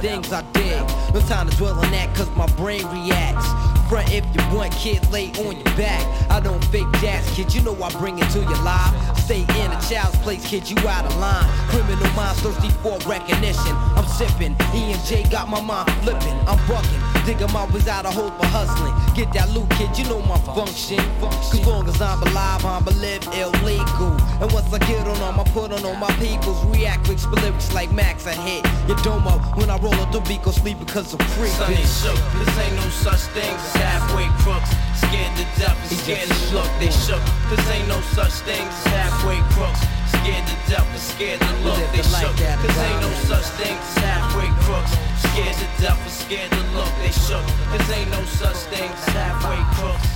things 0.00 0.32
I 0.32 0.42
did? 0.52 0.80
No 1.14 1.20
time 1.20 1.48
to 1.48 1.56
dwell 1.56 1.74
on 1.74 1.90
that, 1.92 2.14
cause 2.14 2.30
my 2.36 2.46
brain 2.56 2.84
reacts. 2.86 3.46
Front 3.88 4.12
if 4.12 4.24
you 4.34 4.56
want, 4.56 4.72
kid, 4.72 5.00
lay 5.10 5.30
on 5.44 5.56
your 5.56 5.76
back. 5.76 6.04
I 6.30 6.40
don't 6.40 6.62
fake 6.66 6.86
jazz, 7.00 7.28
kid, 7.34 7.54
you 7.54 7.62
know 7.62 7.74
I 7.82 7.90
bring 7.98 8.18
it 8.18 8.28
to 8.32 8.40
your 8.40 8.62
life. 8.62 8.92
Stay 9.18 9.40
in 9.40 9.72
a 9.72 9.80
child's 9.88 10.16
place, 10.18 10.46
kid, 10.46 10.68
you 10.68 10.76
out 10.86 11.06
of 11.06 11.16
line. 11.16 11.48
Criminal 11.68 12.10
minds 12.12 12.40
thirsty 12.40 12.68
for 12.82 12.98
recognition. 13.08 13.74
I'm 13.96 14.06
sipping, 14.06 14.52
E 14.74 14.92
and 14.92 15.04
J 15.04 15.24
got 15.30 15.48
my 15.48 15.60
mind 15.60 15.90
flipping. 16.02 16.36
I'm 16.46 16.60
bucking, 16.68 17.00
digging 17.24 17.52
my 17.52 17.64
ways 17.72 17.88
out 17.88 18.04
of 18.04 18.12
hope 18.14 18.36
for 18.38 18.46
hustling. 18.46 18.92
Get 19.14 19.32
that 19.32 19.48
loot, 19.50 19.70
kid, 19.70 19.96
you 19.96 20.04
know 20.04 20.20
my 20.22 20.38
function. 20.52 21.00
Cause 21.20 21.66
long 21.66 21.88
as 21.88 22.00
I'm 22.00 22.22
alive, 22.22 22.64
I'm 22.64 22.84
live 22.84 23.24
illegal. 23.32 24.12
And 24.40 24.52
once 24.52 24.72
I 24.72 24.78
get 24.80 25.06
on 25.08 25.18
them, 25.18 25.40
I 25.40 25.44
put 25.50 25.72
on 25.72 25.84
all 25.84 25.96
my 25.96 26.12
peoples. 26.20 26.62
React 26.66 27.06
quick, 27.06 27.42
lyrics 27.42 27.72
like 27.72 27.90
Max, 27.92 28.26
I 28.26 28.34
hit 28.34 28.64
your 28.86 28.98
domo. 28.98 29.38
When 29.56 29.70
I 29.70 29.78
roll 29.78 29.87
up 29.94 30.12
the 30.12 30.20
beat, 30.28 30.42
go 30.42 30.50
sleep 30.50 30.78
because 30.78 31.14
I'm 31.14 31.20
free. 31.36 31.48
Son 31.48 31.70
ain't 31.72 31.86
shook. 31.86 32.18
This 32.40 32.52
ain't 32.58 32.76
no 32.76 32.88
such 32.90 33.24
thing 33.36 33.54
as 33.54 33.72
halfway 33.76 34.28
crooks. 34.42 34.70
Scared 34.98 35.32
to 35.36 35.44
death 35.60 35.78
and 35.78 35.98
scared 35.98 36.28
to 36.28 36.54
look. 36.54 36.70
They 36.80 36.90
shook. 36.90 37.22
This 37.48 37.64
ain't 37.70 37.88
no 37.88 38.00
such 38.12 38.44
thing 38.44 38.66
as 38.66 38.84
halfway 38.92 39.38
crooks. 39.54 39.80
Scared 40.12 40.44
to 40.46 40.56
death 40.68 40.88
and 40.88 41.00
scared 41.00 41.40
to 41.40 41.52
look. 41.64 41.80
They 41.92 42.02
shook. 42.02 42.36
This 42.36 42.78
ain't 42.78 43.00
no 43.00 43.10
such 43.30 43.48
thing 43.56 43.76
as 43.76 43.96
halfway 44.02 44.50
crooks. 44.64 44.92
Scared 45.30 45.56
to 45.56 45.68
death 45.80 46.00
and 46.00 46.12
scared 46.12 46.50
to 46.50 46.62
look. 46.76 46.92
They 47.00 47.12
shook. 47.12 47.46
This 47.72 47.86
ain't 47.92 48.10
no 48.10 48.22
such 48.40 48.60
thing 48.72 48.90
as 48.90 49.06
halfway 49.14 49.60
crooks. 49.78 50.08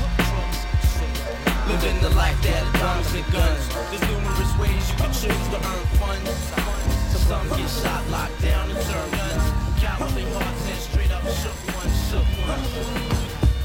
Living 1.69 1.99
the 2.03 2.11
life 2.19 2.37
that 2.43 2.65
diamonds 2.75 3.15
and 3.15 3.27
guns. 3.33 3.65
There's 3.89 4.05
numerous 4.11 4.53
ways 4.59 4.83
you 4.91 4.97
can 4.99 5.13
choose 5.15 5.47
to 5.55 5.59
earn 5.63 5.85
funds. 6.01 6.35
So 7.13 7.19
some 7.29 7.49
get 7.57 7.71
shot, 7.71 8.03
locked 8.11 8.41
down, 8.43 8.69
and 8.71 8.81
turn 8.81 9.11
guns. 9.13 9.52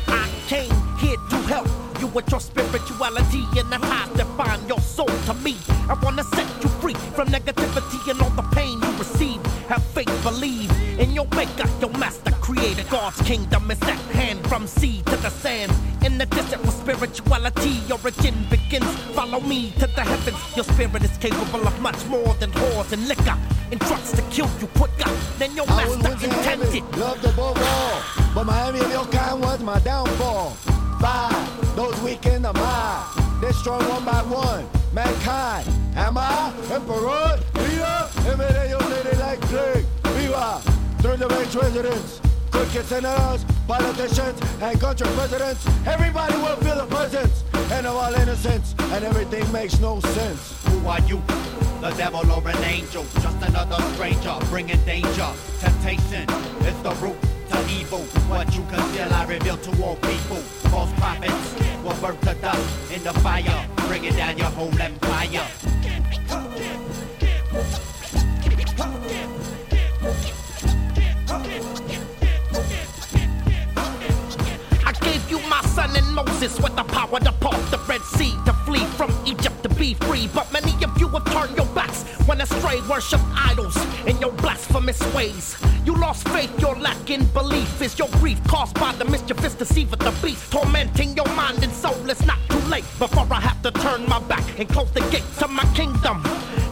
I 0.08 0.30
came 0.48 0.70
here 1.00 1.18
to 1.30 1.38
help 1.48 1.68
you 2.00 2.06
with 2.08 2.30
your 2.30 2.40
spirituality 2.40 3.44
and 3.58 3.72
path 3.82 4.16
to 4.18 4.26
find 4.38 4.68
your 4.68 4.80
soul 4.80 5.08
to 5.08 5.34
me. 5.34 5.58
I 5.90 5.98
wanna 6.04 6.24
set 6.24 6.48
you 6.62 6.70
free 6.80 6.94
from 7.16 7.30
negativity 7.30 8.12
and 8.12 8.22
all 8.22 8.30
the 8.30 8.44
pain 8.54 8.80
you 8.80 8.92
receive. 9.00 9.44
Have 9.68 9.84
faith, 9.84 10.14
believe 10.22 10.72
in 11.00 11.12
your 11.12 11.28
maker, 11.36 11.68
your 11.80 11.90
master 11.98 12.37
creator. 12.48 12.84
God's 12.90 13.22
kingdom 13.24 13.70
is 13.70 13.82
at 13.82 14.00
hand 14.16 14.40
from 14.48 14.68
sea 14.68 15.02
to 15.08 15.18
the 15.18 15.30
sand. 15.30 15.72
In 16.06 16.18
the 16.18 16.26
desert 16.28 16.62
where 16.64 16.72
spirituality, 16.72 17.82
origin 17.92 18.36
begins. 18.50 18.88
Follow 19.18 19.42
me 19.42 19.72
to 19.80 19.88
the 19.88 20.02
heavens. 20.02 20.38
Your 20.56 20.64
spirit 20.64 21.04
is 21.04 21.18
capable 21.18 21.68
of 21.68 21.76
much 21.82 22.02
more 22.06 22.34
than 22.36 22.52
whores 22.52 22.94
and 22.94 23.06
liquor. 23.06 23.38
In 23.72 23.80
trucks 23.80 24.12
to 24.14 24.22
kill 24.32 24.50
you 24.62 24.68
quicker 24.80 25.12
than 25.40 25.56
your 25.58 25.66
I 25.68 25.84
master 26.02 26.26
intended. 26.28 26.84
loved 26.96 27.26
above 27.26 27.58
all, 27.62 28.02
but 28.34 28.46
Miami 28.46 28.80
of 28.80 28.92
your 28.92 29.06
kind 29.08 29.42
was 29.42 29.62
my 29.62 29.80
downfall. 29.80 30.52
Five, 31.02 31.76
those 31.76 32.00
weak 32.02 32.26
in 32.28 32.44
the 32.44 32.54
mind, 32.54 33.42
destroy 33.42 33.78
one 33.90 34.06
by 34.06 34.22
one. 34.24 34.66
Mankind, 34.94 35.68
am 35.98 36.18
I 36.18 36.54
emperor? 36.72 37.40
Leader, 37.62 38.00
everyday 38.32 38.70
your 38.70 38.80
lady 38.80 39.18
like 39.18 39.42
plague. 39.42 39.86
Viva, 40.16 40.62
through 41.02 41.18
the 41.18 41.28
residents, 41.28 42.22
crooked 42.52 42.86
senators, 42.86 43.46
politicians, 43.68 44.40
and 44.62 44.80
country 44.80 45.08
presidents. 45.16 45.66
Everybody 45.86 46.36
will 46.36 46.56
feel 46.58 46.78
the 46.78 46.86
presence 46.86 47.44
and 47.72 47.86
of 47.86 47.96
all 47.96 48.14
innocence, 48.14 48.76
and 48.80 49.04
everything 49.04 49.50
makes 49.52 49.80
no 49.80 50.00
sense. 50.00 50.66
Who 50.68 50.88
are 50.88 51.02
you? 51.02 51.22
The 51.82 51.94
devil 51.98 52.30
or 52.32 52.48
an 52.48 52.64
angel? 52.64 53.06
Just 53.22 53.42
another 53.44 53.82
stranger 53.94 54.36
bringing 54.50 54.84
danger. 54.86 55.30
Temptation 55.60 56.30
is 56.66 56.78
the 56.82 56.96
root 57.02 57.18
to 57.50 57.60
evil. 57.70 58.04
What 58.30 58.54
you 58.56 58.64
conceal, 58.64 59.14
I 59.14 59.26
reveal 59.26 59.58
to 59.58 59.84
all 59.84 59.96
people. 59.98 60.38
False 60.72 60.92
prophets 61.00 61.56
will 61.84 61.96
burn 62.02 62.18
to 62.22 62.34
dust 62.42 62.92
in 62.92 63.04
the 63.04 63.14
fire, 63.20 63.68
bringing 63.88 64.16
down 64.16 64.38
your 64.38 64.50
whole 64.50 64.74
empire. 64.82 65.48
And 75.96 76.16
Moses 76.16 76.60
with 76.60 76.76
the 76.76 76.84
power 76.84 77.20
to 77.20 77.32
part 77.34 77.62
the 77.72 77.80
Red 77.88 78.02
Sea, 78.02 78.34
to 78.46 78.54
flee 78.66 78.86
from 78.98 79.12
Egypt 79.26 79.64
to 79.64 79.70
be 79.70 79.94
free. 79.94 80.28
But 80.34 80.52
many 80.52 80.74
of 80.84 81.00
you 81.00 81.08
have 81.10 81.26
turned 81.26 81.56
your 81.56 81.66
backs 81.68 82.04
when 82.28 82.42
astray 82.42 82.82
worship 82.90 83.22
idols 83.36 83.78
in 84.06 84.20
your 84.20 84.32
blasphemous 84.34 85.00
ways. 85.14 85.58
You 85.86 85.96
lost 85.96 86.28
faith, 86.30 86.52
you're 86.60 86.76
lacking 86.76 87.26
belief. 87.28 87.82
Is 87.82 87.98
your 87.98 88.10
grief 88.20 88.44
caused 88.48 88.76
by 88.76 88.94
the 88.94 89.06
mischievous 89.06 89.54
deceiver, 89.54 89.96
the 89.96 90.12
beast, 90.22 90.52
tormenting 90.52 91.16
your 91.16 91.30
mind 91.36 91.64
and 91.64 91.72
soul? 91.72 92.10
It's 92.10 92.26
not 92.26 92.40
too 92.50 92.60
late 92.70 92.86
before 93.00 93.28
I 93.32 93.40
have 93.40 93.62
to 93.62 93.72
turn 93.72 94.08
my 94.08 94.20
back 94.20 94.44
and 94.60 94.68
close 94.68 94.92
the 94.92 95.02
gate 95.12 95.30
to 95.40 95.48
my 95.48 95.66
kingdom. 95.74 96.24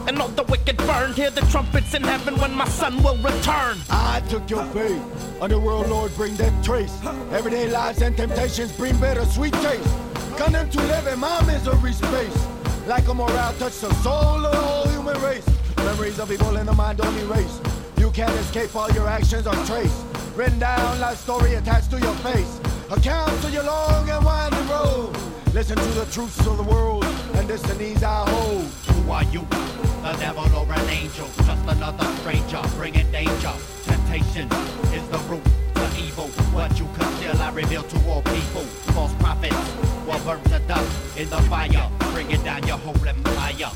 And 0.06 0.18
all 0.20 0.28
the 0.28 0.44
wicked 0.44 0.76
burned. 0.78 1.14
Hear 1.14 1.30
the 1.30 1.40
trumpets 1.52 1.94
in 1.94 2.02
heaven 2.02 2.38
when 2.38 2.54
my 2.54 2.68
son 2.68 3.02
will 3.02 3.16
return. 3.16 3.78
I 3.90 4.22
took 4.28 4.48
your 4.48 4.64
faith. 4.66 5.02
Underworld 5.42 5.88
Lord, 5.88 6.14
bring 6.14 6.36
that 6.36 6.64
trace. 6.64 6.96
Everyday 7.32 7.68
lives 7.68 8.02
and 8.02 8.16
temptations 8.16 8.72
bring 8.72 8.96
better 8.98 9.24
sweet 9.24 9.54
taste. 9.54 9.88
Condemned 10.36 10.72
to 10.72 10.80
live 10.82 11.06
in 11.06 11.18
my 11.18 11.42
misery 11.44 11.92
space. 11.92 12.46
Like 12.86 13.08
a 13.08 13.14
morale 13.14 13.52
touch 13.54 13.80
the 13.80 13.92
soul 13.94 14.46
of 14.46 14.52
the 14.52 14.58
whole 14.58 14.88
human 14.88 15.20
race. 15.22 15.46
Memories 15.78 16.18
of 16.18 16.30
evil 16.30 16.56
in 16.56 16.66
the 16.66 16.72
mind 16.72 16.98
don't 16.98 17.18
erase. 17.18 17.60
You 18.06 18.12
can't 18.12 18.38
escape 18.38 18.76
all 18.76 18.88
your 18.92 19.08
actions 19.08 19.48
are 19.48 19.66
traced. 19.66 20.04
Written 20.36 20.60
down 20.60 21.00
like 21.00 21.16
story 21.16 21.54
attached 21.54 21.90
to 21.90 21.98
your 21.98 22.14
face. 22.22 22.60
Accounts 22.88 23.44
of 23.44 23.52
your 23.52 23.64
long 23.64 24.08
and 24.08 24.24
winding 24.24 24.68
road. 24.68 25.10
Listen 25.52 25.76
to 25.76 25.88
the 25.88 26.04
truths 26.12 26.38
of 26.46 26.56
the 26.56 26.62
world 26.62 27.04
and 27.34 27.48
destinies 27.48 28.04
I 28.04 28.30
hold. 28.30 28.62
Who 28.62 29.10
are 29.10 29.24
you? 29.24 29.40
The 29.40 30.16
devil 30.20 30.46
or 30.54 30.72
an 30.72 30.88
angel? 30.88 31.26
Just 31.38 31.66
another 31.66 32.04
stranger 32.20 32.62
bringing 32.76 33.10
danger. 33.10 33.52
Temptation 33.82 34.46
is 34.94 35.02
the 35.08 35.18
root 35.28 35.42
to 35.74 35.86
evil. 35.98 36.28
What 36.54 36.78
you 36.78 36.86
conceal, 36.94 37.36
I 37.42 37.50
reveal 37.50 37.82
to 37.82 38.08
all 38.08 38.22
people. 38.22 38.62
False 38.94 39.14
prophets 39.14 39.74
will 40.06 40.20
burn 40.20 40.40
to 40.44 40.60
dust 40.68 41.18
in 41.18 41.28
the 41.28 41.42
fire, 41.50 41.90
bringing 42.12 42.44
down 42.44 42.64
your 42.68 42.78
whole 42.78 43.04
empire. 43.04 43.72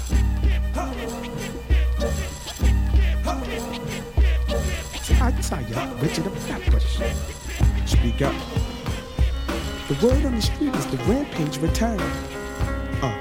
I 5.23 5.31
tell 5.33 5.61
ya, 5.63 5.93
Richard 6.01 6.27
of 6.27 6.39
Flatbush. 6.45 6.99
Speak 7.85 8.23
up. 8.23 8.35
The 9.89 10.07
word 10.07 10.25
on 10.25 10.35
the 10.35 10.41
street 10.41 10.75
is 10.75 10.87
the 10.87 10.97
rampage 11.05 11.59
return. 11.59 12.01
Uh, 13.03 13.13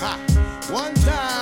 Ha! 0.00 0.18
One 0.70 0.94
time, 0.94 1.33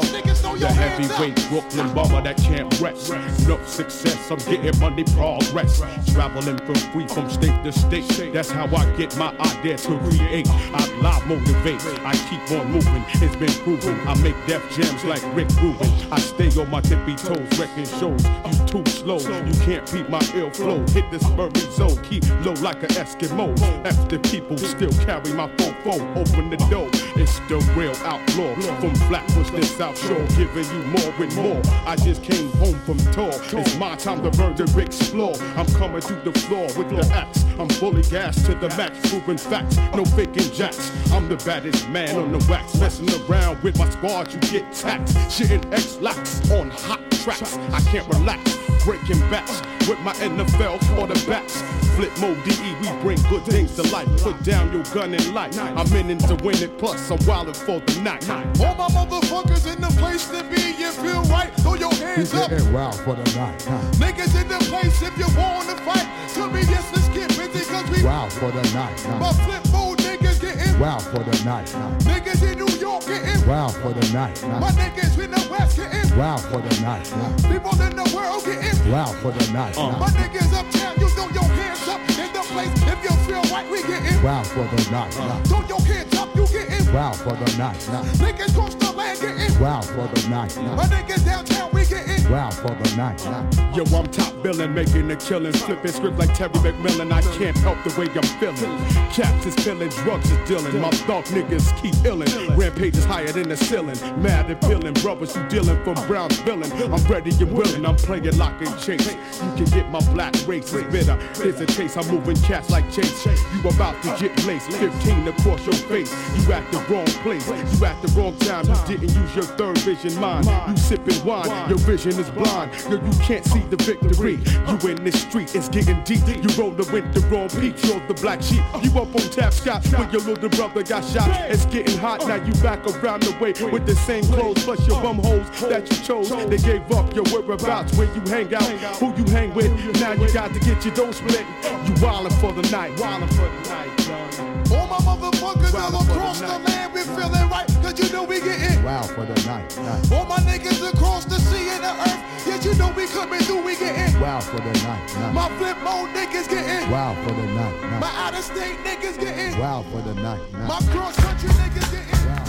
throw 0.00 0.56
The 0.56 0.68
heavyweight 0.68 1.48
Brooklyn 1.48 1.94
bomber 1.94 2.22
that 2.22 2.36
can't 2.38 2.68
rest. 2.80 3.12
No 3.46 3.62
success, 3.64 4.30
I'm 4.30 4.38
getting 4.38 4.78
money 4.80 5.04
progress. 5.04 5.80
Traveling 6.12 6.58
from 6.58 6.74
free 6.92 7.06
from 7.06 7.30
state 7.30 7.62
to 7.64 7.72
state. 7.72 8.32
That's 8.32 8.50
how 8.50 8.66
I 8.74 8.84
get 8.96 9.16
my 9.16 9.36
idea 9.38 9.76
to 9.78 9.98
create. 9.98 10.48
I 10.50 10.86
live 11.00 11.26
motivate. 11.26 11.82
I 12.04 12.12
keep 12.28 12.58
on 12.58 12.70
moving. 12.72 13.04
It's 13.08 13.36
been 13.36 13.52
proven. 13.64 13.98
I 14.06 14.14
make 14.22 14.36
death 14.46 14.64
jams 14.70 15.04
like 15.04 15.22
Rick 15.34 15.48
Rubin. 15.60 15.90
I 16.12 16.18
stay 16.20 16.48
on 16.60 16.70
my 16.70 16.80
tippy 16.80 17.16
toes, 17.16 17.58
wrecking 17.58 17.86
shows. 17.86 18.22
You 18.24 18.66
too 18.66 18.90
slow. 18.90 19.18
You 19.18 19.54
can't 19.64 19.90
beat 19.92 20.08
my 20.08 20.20
ill 20.34 20.50
flow. 20.50 20.84
Hit 20.88 21.10
this 21.10 21.26
Murray 21.30 21.52
zone. 21.72 21.96
Keep 22.04 22.24
low 22.44 22.54
like 22.54 22.82
an 22.82 22.90
Eskimo. 22.90 23.58
After 23.84 24.18
people 24.18 24.58
still 24.58 24.92
carry 25.04 25.32
my 25.32 25.48
fofo. 25.56 25.94
Open 26.16 26.50
the 26.50 26.56
door. 26.70 26.88
It's 27.16 27.38
the 27.48 27.58
real 27.76 27.96
outlaw. 28.04 28.54
From 28.80 28.94
Flatbush 29.08 29.50
to 29.50 29.62
South 29.64 29.87
Shore. 29.96 30.24
Giving 30.36 30.64
you 30.64 30.84
more 30.86 31.14
and 31.18 31.34
more. 31.36 31.62
I 31.86 31.96
just 31.96 32.22
came 32.22 32.50
home 32.52 32.78
from 32.80 32.98
tour. 33.12 33.32
It's 33.32 33.76
my 33.76 33.96
time 33.96 34.22
to 34.22 34.30
burn 34.36 34.54
the 34.54 34.64
explore. 34.80 35.34
I'm 35.56 35.66
coming 35.66 36.00
through 36.00 36.22
the 36.22 36.38
floor 36.40 36.66
with 36.76 36.88
the 36.90 37.00
axe. 37.14 37.44
I'm 37.58 37.68
fully 37.68 38.02
gassed 38.02 38.46
to 38.46 38.54
the 38.54 38.68
max, 38.76 38.98
proving 39.10 39.38
facts, 39.38 39.76
no 39.94 40.04
faking 40.04 40.52
jacks. 40.52 40.92
I'm 41.12 41.28
the 41.28 41.36
baddest 41.36 41.88
man 41.88 42.16
on 42.16 42.30
the 42.30 42.38
wax, 42.48 42.78
messing 42.78 43.08
around 43.24 43.62
with 43.62 43.78
my 43.78 43.90
squad, 43.90 44.32
you 44.32 44.40
get 44.40 44.72
taxed. 44.72 45.16
Shitting 45.28 45.72
X-lax 45.72 46.50
on 46.52 46.70
hot 46.70 47.00
tracks. 47.10 47.56
I 47.72 47.80
can't 47.90 48.06
relax, 48.08 48.56
breaking 48.84 49.20
backs 49.30 49.60
with 49.88 49.98
my 50.00 50.12
NFL 50.14 50.78
quarterbacks. 50.80 51.62
Flip 51.96 52.16
mode 52.20 52.38
DE, 52.44 52.74
we 52.80 53.02
bring 53.02 53.20
good 53.22 53.44
things 53.44 53.74
to 53.74 53.82
life. 53.90 54.06
Put 54.22 54.40
down 54.44 54.72
your 54.72 54.84
gun 54.94 55.14
and 55.14 55.34
light. 55.34 55.58
I'm 55.58 55.92
in 55.94 56.10
it 56.10 56.20
to 56.28 56.36
win 56.44 56.62
it, 56.62 56.78
plus 56.78 57.10
I'm 57.10 57.18
wildin' 57.18 57.56
for 57.56 57.80
the 57.80 58.00
night. 58.02 58.28
All 58.30 58.74
my 58.76 58.86
motherfuckers 58.88 59.67
in 59.68 59.80
the 59.80 59.92
place 60.00 60.28
to 60.28 60.42
be, 60.44 60.72
you 60.80 60.90
feel 60.92 61.22
right, 61.24 61.52
throw 61.60 61.74
your 61.74 61.92
hands 61.94 62.32
up. 62.34 62.50
wild 62.72 62.94
for 63.00 63.14
the 63.14 63.28
night. 63.36 63.62
Huh? 63.62 63.78
Niggas 64.02 64.34
in 64.40 64.48
the 64.48 64.58
place 64.70 65.00
if 65.02 65.16
you 65.18 65.28
wanna 65.36 65.76
fight. 65.86 66.08
Tell 66.34 66.50
me 66.50 66.60
yes, 66.62 66.84
let's 66.94 67.08
get 67.08 67.28
busy 67.36 67.64
cause 67.70 67.88
we 67.90 68.02
Wild 68.02 68.32
for 68.32 68.50
the 68.50 68.62
night. 68.72 68.96
My 69.20 69.32
flip 69.44 69.64
mode 69.72 69.98
niggas 69.98 70.40
getting 70.40 70.78
Wild 70.80 71.02
for 71.02 71.22
the 71.22 71.44
night. 71.44 71.70
Huh? 71.70 71.90
Niggas 72.10 72.42
in 72.50 72.58
New 72.58 72.72
York 72.78 73.04
getting 73.06 73.46
Wild 73.46 73.74
for 73.76 73.92
the 73.92 74.06
night. 74.12 74.42
My 74.60 74.70
niggas 74.72 75.18
in 75.22 75.30
the 75.30 75.46
West 75.50 75.76
getting 75.76 76.16
Wild 76.16 76.40
for 76.42 76.60
the 76.60 76.80
night. 76.80 77.06
Huh? 77.08 77.52
People 77.52 77.76
in 77.82 77.94
the 77.96 78.08
world 78.14 78.44
getting 78.44 78.90
Wild 78.90 79.16
for 79.16 79.32
the 79.32 79.52
night. 79.52 79.76
My 79.76 80.08
niggas 80.20 80.52
uptown, 80.52 80.94
you 81.00 81.08
throw 81.10 81.28
your 81.28 81.48
hands 81.58 81.88
up 81.88 82.00
in 82.00 82.32
the 82.32 82.44
place 82.52 82.77
if 82.98 83.10
you 83.10 83.16
feel 83.26 83.42
right, 83.54 83.68
we 83.70 83.82
getting 83.82 84.22
Wild 84.22 84.46
for 84.46 84.64
the 84.64 84.90
night. 84.90 85.14
Huh? 85.14 85.42
Throw 85.44 85.66
your 85.66 85.80
hands 85.80 86.16
up, 86.16 86.34
you 86.34 86.46
getting 86.48 86.92
Wow 86.92 87.12
for 87.12 87.32
the 87.32 87.56
night. 87.58 87.82
Huh? 87.84 88.02
Niggas 88.24 88.54
cross 88.54 88.74
the 88.74 88.92
land 88.92 89.20
getting 89.20 89.60
Wild 89.60 89.84
for 89.86 90.06
the 90.06 90.28
night. 90.28 90.56
My 90.56 90.62
Huh? 90.62 90.88
niggas 90.88 91.24
downtown, 91.24 91.70
we 91.72 91.84
getting 91.84 92.30
Wow 92.30 92.50
for 92.50 92.74
the 92.74 92.96
night. 92.96 93.20
Huh? 93.20 93.44
Yo, 93.74 93.84
I'm 93.96 94.06
top 94.08 94.42
billing, 94.42 94.74
making 94.74 95.10
a 95.10 95.16
killing, 95.16 95.52
flipping 95.52 95.92
script 95.92 96.18
like 96.18 96.34
Terry 96.34 96.50
McMillan. 96.54 97.12
I 97.12 97.20
can't 97.38 97.56
help 97.58 97.82
the 97.84 97.90
way 98.00 98.08
I'm 98.14 98.22
feeling. 98.38 98.78
Caps 99.10 99.46
is 99.46 99.54
killing, 99.56 99.88
drugs 99.90 100.30
is 100.30 100.48
dealing. 100.48 100.80
My 100.80 100.90
thug 100.90 101.24
niggas 101.26 101.76
keep 101.80 101.94
illing. 102.04 102.56
Rampage 102.56 102.96
is 102.96 103.04
higher 103.04 103.32
than 103.32 103.48
the 103.48 103.56
ceiling. 103.56 103.98
Mad 104.20 104.50
and 104.50 104.60
feeling, 104.62 104.94
brothers 104.94 105.34
who 105.34 105.46
dealing 105.48 105.82
from 105.84 105.94
Brown's 106.06 106.38
villain. 106.40 106.70
I'm 106.92 107.04
ready 107.04 107.30
and 107.30 107.52
willing, 107.52 107.86
I'm 107.86 107.96
playing 107.96 108.36
lock 108.36 108.60
and 108.60 108.78
chase. 108.80 109.08
You 109.08 109.52
can 109.56 109.64
get 109.66 109.90
my 109.90 110.00
black 110.12 110.34
race 110.46 110.72
is 110.72 110.84
bitter. 110.92 111.16
Here's 111.42 111.60
a 111.60 111.66
taste, 111.66 111.96
I'm 111.96 112.06
moving 112.08 112.36
cats 112.42 112.70
like 112.70 112.87
Chase. 112.90 113.26
You 113.26 113.70
about 113.70 114.02
to 114.02 114.16
get 114.18 114.46
laced, 114.46 114.72
15 114.72 115.28
across 115.28 115.64
your 115.64 115.74
face. 115.74 116.12
You 116.36 116.52
at 116.52 116.70
the 116.72 116.78
wrong 116.90 117.06
place, 117.22 117.46
you 117.48 117.84
at 117.86 118.00
the 118.02 118.08
wrong 118.18 118.36
time. 118.38 118.66
You 118.66 118.96
didn't 118.98 119.14
use 119.14 119.34
your 119.34 119.44
third 119.44 119.78
vision 119.78 120.18
mind. 120.20 120.46
You 120.46 120.76
sipping 120.76 121.24
wine, 121.24 121.68
your 121.68 121.78
vision 121.78 122.18
is 122.18 122.30
blind. 122.30 122.72
Yo, 122.90 122.96
you 122.96 123.18
can't 123.20 123.44
see 123.44 123.60
the 123.60 123.76
victory. 123.76 124.38
You 124.68 124.90
in 124.90 125.04
this 125.04 125.20
street, 125.22 125.54
it's 125.54 125.68
getting 125.68 126.02
deep. 126.04 126.26
You 126.26 126.48
roll 126.60 126.70
the 126.70 126.88
with 126.92 127.12
the 127.12 127.20
wrong 127.28 127.48
peak, 127.48 127.76
you're 127.84 128.00
the 128.06 128.14
black 128.14 128.42
sheep. 128.42 128.62
You 128.82 128.90
up 129.00 129.14
on 129.14 129.28
tap 129.30 129.52
scotch 129.52 129.86
when 129.92 130.10
your 130.10 130.22
little 130.22 130.48
brother 130.50 130.82
got 130.82 131.04
shot. 131.04 131.28
It's 131.50 131.66
getting 131.66 131.98
hot, 131.98 132.26
now 132.26 132.36
you 132.36 132.52
back 132.62 132.86
around 132.86 133.22
the 133.22 133.32
way 133.38 133.52
with 133.70 133.86
the 133.86 133.94
same 133.94 134.24
clothes, 134.24 134.64
plus 134.64 134.86
your 134.86 135.00
bum 135.02 135.18
hoes 135.18 135.48
that 135.62 135.90
you 135.90 135.96
chose. 136.04 136.30
They 136.30 136.58
gave 136.58 136.90
up 136.92 137.14
your 137.14 137.24
whereabouts 137.24 137.96
where 137.96 138.12
you 138.14 138.20
hang 138.22 138.54
out, 138.54 138.62
who 138.96 139.14
you 139.16 139.24
hang 139.32 139.52
with. 139.54 139.72
Now 140.00 140.12
you 140.12 140.32
got 140.32 140.52
to 140.54 140.60
get 140.60 140.84
your 140.84 140.94
dough 140.94 141.12
split. 141.12 141.46
You 141.86 141.94
wildin' 142.02 142.32
for 142.40 142.52
the 142.52 142.62
night, 142.70 142.77
wildin' 142.86 143.28
for 143.34 143.48
the 143.48 143.68
night, 143.68 144.00
son. 144.00 144.72
All 144.72 144.86
my 144.86 144.98
motherfuckers 144.98 145.74
all 145.74 146.02
across 146.02 146.40
the 146.40 146.58
land, 146.58 146.92
we 146.94 147.00
feeling 147.02 147.48
right, 147.50 147.66
cause 147.82 147.98
you 147.98 148.12
know 148.12 148.22
we 148.22 148.40
getting 148.40 148.82
Wild 148.84 149.10
for 149.10 149.24
the 149.24 149.34
night. 149.46 149.72
Huh? 149.72 150.14
All 150.14 150.24
my 150.26 150.38
niggas 150.38 150.86
across 150.92 151.24
the 151.24 151.40
sea 151.40 151.68
and 151.70 151.82
the 151.82 151.90
earth, 151.90 152.22
yes, 152.46 152.64
you 152.64 152.74
know 152.74 152.92
we 152.96 153.06
coming 153.06 153.40
through, 153.40 153.64
we 153.64 153.76
getting 153.76 154.20
Wild 154.20 154.44
for 154.44 154.58
the 154.58 154.72
night. 154.86 155.10
Huh? 155.10 155.32
My 155.32 155.48
flip 155.58 155.76
mode 155.82 156.10
niggas 156.10 156.48
getting 156.48 156.88
Wild 156.90 157.16
for 157.26 157.34
the 157.34 157.46
night. 157.46 157.74
Huh? 157.80 158.00
My 158.00 158.10
out 158.22 158.34
of 158.34 158.44
state 158.44 158.78
niggas 158.84 159.18
getting 159.18 159.58
Wild 159.58 159.86
for 159.86 160.00
the 160.02 160.14
night. 160.14 160.40
Huh? 160.52 160.66
My 160.66 160.78
cross 160.92 161.16
country 161.16 161.48
niggas 161.50 161.90
getting 161.90 162.08
We 162.44 162.47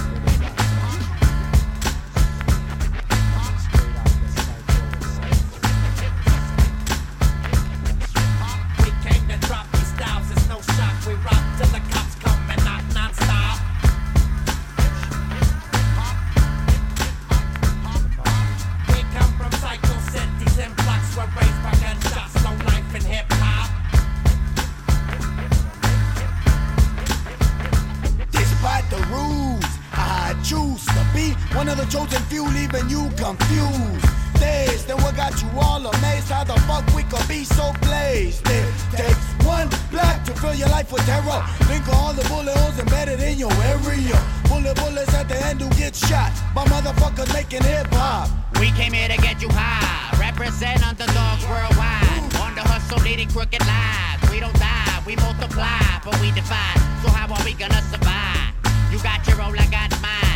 confused. 33.17 34.05
Dazed, 34.39 34.87
then 34.87 34.97
what 35.03 35.15
got 35.15 35.35
you 35.41 35.49
all 35.59 35.85
amazed? 35.85 36.29
How 36.29 36.43
the 36.43 36.55
fuck 36.63 36.85
we 36.95 37.03
could 37.03 37.27
be 37.27 37.43
so 37.43 37.73
blazed? 37.81 38.47
It 38.47 38.73
takes 38.91 39.25
one 39.43 39.69
black 39.91 40.23
to 40.25 40.31
fill 40.33 40.53
your 40.53 40.69
life 40.69 40.91
with 40.91 41.05
terror. 41.05 41.43
Think 41.67 41.87
of 41.87 41.93
all 41.95 42.13
the 42.13 42.23
bullet 42.29 42.55
holes 42.55 42.79
embedded 42.79 43.19
in 43.19 43.37
your 43.37 43.51
area. 43.67 44.17
Bullet 44.47 44.75
bullets 44.77 45.13
at 45.13 45.27
the 45.27 45.37
end 45.45 45.61
who 45.61 45.69
get 45.71 45.95
shot 45.95 46.31
by 46.55 46.63
motherfuckers 46.65 47.31
making 47.33 47.63
hip 47.63 47.87
hop. 47.91 48.29
We 48.59 48.71
came 48.71 48.93
here 48.93 49.09
to 49.09 49.17
get 49.17 49.41
you 49.41 49.49
high. 49.51 50.15
Represent 50.19 50.85
underdogs 50.87 51.43
worldwide. 51.47 52.23
On 52.39 52.55
the 52.55 52.61
hustle, 52.61 52.99
leading 53.03 53.29
crooked 53.29 53.61
lives. 53.67 54.29
We 54.31 54.39
don't 54.39 54.57
die, 54.59 55.03
we 55.05 55.15
multiply, 55.17 55.99
but 56.03 56.19
we 56.21 56.31
divide. 56.31 56.79
So 57.03 57.09
how 57.11 57.27
are 57.27 57.43
we 57.43 57.53
gonna 57.53 57.81
survive? 57.91 58.55
You 58.91 58.99
got 59.03 59.27
your 59.27 59.41
own, 59.41 59.57
I 59.57 59.67
got 59.67 59.91
mine. 60.01 60.28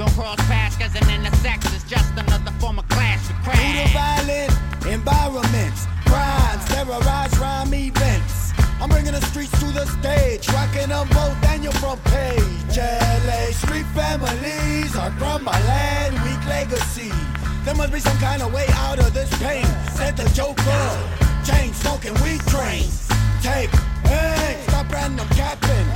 Don't 0.00 0.10
cross 0.12 0.36
paths 0.48 0.78
cause 0.78 0.94
an 0.94 1.02
intersex 1.12 1.60
is 1.76 1.84
just 1.84 2.10
another 2.12 2.50
form 2.52 2.78
of 2.78 2.88
clash 2.88 3.28
to 3.28 3.34
crash. 3.44 3.60
Brutal 3.60 3.86
violent 3.92 4.50
environments, 4.88 5.84
crimes, 6.06 6.64
terrorized 6.72 7.36
rhyme 7.36 7.74
events. 7.74 8.54
I'm 8.80 8.88
bringing 8.88 9.12
the 9.12 9.20
streets 9.20 9.52
to 9.60 9.66
the 9.66 9.84
stage, 10.00 10.48
rocking 10.54 10.88
them 10.88 11.06
both 11.08 11.36
and 11.52 11.62
your 11.62 11.74
front 11.74 12.02
page. 12.04 12.78
LA 12.80 13.52
street 13.52 13.84
families 13.92 14.96
are 14.96 15.10
from 15.20 15.44
my 15.44 15.60
land, 15.68 16.14
weak 16.24 16.48
legacy. 16.48 17.12
There 17.66 17.74
must 17.74 17.92
be 17.92 18.00
some 18.00 18.16
kind 18.20 18.40
of 18.40 18.54
way 18.54 18.64
out 18.88 18.98
of 19.00 19.12
this 19.12 19.28
pain. 19.38 19.66
Said 19.92 20.16
the 20.16 20.26
Joker, 20.30 20.88
James 21.44 21.76
smoking 21.76 22.14
weed 22.24 22.40
trains. 22.48 23.06
Take, 23.42 23.68
hey, 24.08 24.64
stop 24.66 24.90
random 24.90 25.28
capping. 25.36 25.88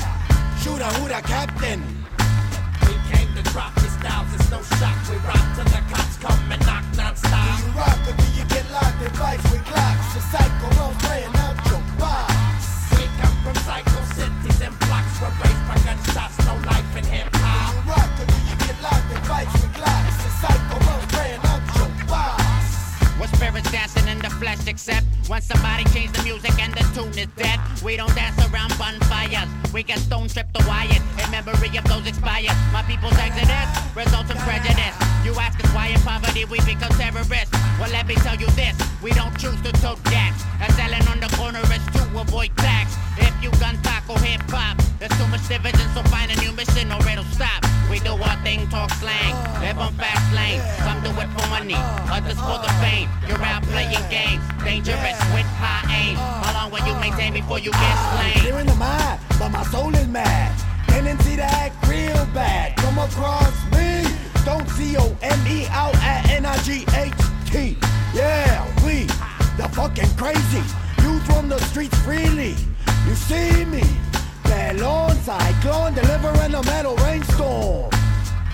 Shoot 0.60 0.82
a 0.82 0.92
who 1.00 1.08
the 1.08 1.22
captain. 1.24 1.80
We 2.82 2.92
came 3.10 3.34
to 3.34 3.42
drop 3.50 3.83
styles, 4.14 4.34
it's 4.34 4.50
no 4.50 4.62
shock. 4.78 4.96
We 5.10 5.16
rock 5.26 5.44
till 5.54 5.64
the 5.64 5.82
cops 5.90 6.16
come 6.18 6.52
and 6.52 6.60
knock 6.66 6.84
non-stop. 6.96 7.58
Do 7.58 7.64
you 7.64 7.70
rock 7.74 7.98
or 8.08 8.14
do 8.14 8.26
you 8.38 8.44
get 8.46 8.70
locked 8.70 9.02
in 9.02 9.10
fights 9.14 9.44
with 9.50 9.64
clocks? 9.64 10.14
The 10.14 10.20
psycho 10.30 10.66
runs 10.78 10.96
playing 11.02 11.34
out 11.44 11.56
your 11.70 11.82
box. 11.98 12.30
We 12.94 13.04
come 13.20 13.36
from 13.42 13.56
psycho 13.66 14.00
cities 14.14 14.60
and 14.62 14.74
blocks 14.86 15.14
where 15.20 15.34
raised 15.42 15.64
by 15.68 15.76
gunshots, 15.86 16.38
no 16.46 16.54
life 16.70 16.96
in 16.96 17.04
hip 17.04 17.30
Do 17.32 17.38
you 17.38 17.80
rock 17.90 18.10
or 18.20 18.26
do 18.26 18.38
you 18.48 18.56
get 18.66 18.76
locked 18.82 19.10
in 19.10 19.20
fights 19.24 19.52
with 19.52 19.74
clocks? 19.74 20.16
The 20.22 20.30
psycho 20.40 20.76
runs 20.86 21.06
playing 21.12 21.42
out 21.50 21.62
your 21.76 21.90
box. 22.06 22.42
What 23.18 23.28
spirits 23.30 23.70
dancing 23.70 24.02
in 24.02 24.03
the 24.03 24.03
flesh 24.44 24.66
except 24.68 25.06
when 25.28 25.40
somebody 25.40 25.84
change 25.84 26.12
the 26.12 26.22
music 26.22 26.52
and 26.60 26.72
the 26.74 26.84
tune 26.92 27.16
is 27.16 27.28
dead. 27.34 27.58
We 27.82 27.96
don't 27.96 28.14
dance 28.14 28.36
around 28.46 28.76
bonfires. 28.76 29.48
We 29.72 29.82
get 29.82 29.98
stone 29.98 30.28
stripped 30.28 30.52
to 30.54 30.62
wire 30.68 31.00
in 31.20 31.30
memory 31.30 31.72
of 31.80 31.84
those 31.84 32.06
expired. 32.06 32.56
My 32.70 32.82
people's 32.82 33.16
exodus 33.16 33.68
results 33.96 34.30
in 34.30 34.36
prejudice. 34.44 34.96
You 35.24 35.32
ask 35.40 35.56
us 35.64 35.70
why 35.72 35.88
in 35.88 36.00
poverty 36.00 36.44
we 36.44 36.58
become 36.68 36.92
terrorists. 37.00 37.52
Well, 37.80 37.90
let 37.90 38.06
me 38.06 38.16
tell 38.16 38.36
you 38.36 38.48
this: 38.52 38.76
we 39.02 39.10
don't 39.12 39.34
choose 39.38 39.60
to 39.62 39.72
tote 39.80 40.02
gas. 40.12 40.36
And 40.60 40.70
selling 40.74 41.06
on 41.08 41.20
the 41.24 41.30
corner 41.40 41.64
is 41.72 41.84
to 41.96 42.02
avoid 42.20 42.52
tax. 42.58 42.96
If 43.16 43.32
you 43.42 43.50
gun 43.62 43.80
taco 43.82 44.14
hip 44.16 44.42
hop, 44.52 44.76
there's 44.98 45.16
too 45.16 45.26
much 45.28 45.48
division, 45.48 45.88
so 45.94 46.02
find 46.12 46.30
a 46.30 46.36
new 46.44 46.52
mission 46.52 46.92
or 46.92 47.00
it'll 47.08 47.24
stop. 47.32 47.63
We 47.94 48.00
do 48.00 48.10
our 48.10 48.36
thing, 48.42 48.66
talk 48.70 48.90
slang, 48.94 49.34
live 49.62 49.78
on 49.78 49.92
fast 49.94 50.34
lane. 50.34 50.60
Some 50.82 51.00
do 51.04 51.10
it 51.10 51.30
for 51.30 51.46
money, 51.48 51.76
others 52.10 52.34
for 52.42 52.58
the 52.58 52.66
fame. 52.82 53.08
You're 53.28 53.40
out 53.40 53.62
playing 53.70 54.02
games, 54.10 54.42
dangerous 54.64 55.14
with 55.30 55.46
high 55.62 55.86
aim. 55.94 56.16
How 56.16 56.54
long 56.58 56.72
will 56.72 56.84
you 56.84 56.98
maintain 56.98 57.34
before 57.34 57.60
you 57.60 57.70
get 57.70 57.96
slain? 58.10 58.34
Clear 58.42 58.58
in 58.58 58.66
the 58.66 58.74
mind, 58.74 59.20
but 59.38 59.50
my 59.50 59.62
soul 59.70 59.94
is 59.94 60.08
mad. 60.08 60.50
Tendency 60.88 61.36
to 61.36 61.44
act 61.44 61.86
real 61.86 62.26
bad. 62.34 62.74
Come 62.78 62.98
across 62.98 63.54
me. 63.70 64.02
Don't 64.44 64.68
C 64.70 64.96
O 64.98 65.16
M 65.22 65.46
E 65.46 65.68
out 65.70 65.94
at 66.02 66.28
N 66.30 66.46
I 66.46 66.58
G 66.66 66.84
H 66.96 67.14
T. 67.46 67.78
Yeah, 68.12 68.66
we, 68.84 69.04
the 69.54 69.70
fucking 69.70 70.10
crazy. 70.16 70.64
You 71.00 71.20
from 71.30 71.48
the 71.48 71.60
streets 71.70 71.96
freely. 71.98 72.56
You 73.06 73.14
see 73.14 73.64
me. 73.66 73.84
Balloon 74.44 75.16
cyclone 75.22 75.94
delivering 75.94 76.54
a 76.54 76.62
metal 76.64 76.96
rainstorm. 76.96 77.90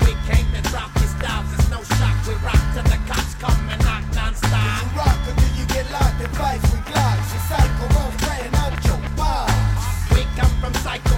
We 0.00 0.12
came 0.28 0.46
to 0.54 0.62
drop 0.70 0.90
your 0.96 1.08
styles, 1.08 1.52
it's 1.54 1.70
no 1.70 1.82
shock. 1.96 2.16
We 2.26 2.34
rock 2.46 2.62
till 2.74 2.84
the 2.84 2.98
cops 3.10 3.34
come 3.36 3.68
and 3.68 3.82
knock 3.84 4.04
Do 4.10 4.14
non-stop. 4.14 4.82
you 4.82 4.96
rock 4.96 5.18
or 5.28 5.34
do 5.40 5.46
you 5.58 5.66
get 5.66 5.90
locked 5.90 6.20
in 6.20 6.30
fights 6.38 6.62
with 6.70 6.84
clocks? 6.86 7.28
The 7.32 7.40
psycho 7.48 7.84
runs 7.96 8.16
playing 8.22 8.54
out 8.62 8.74
your 8.86 9.00
box. 9.16 9.52
We 10.14 10.22
come 10.38 10.54
from 10.60 10.74
psycho 10.82 11.09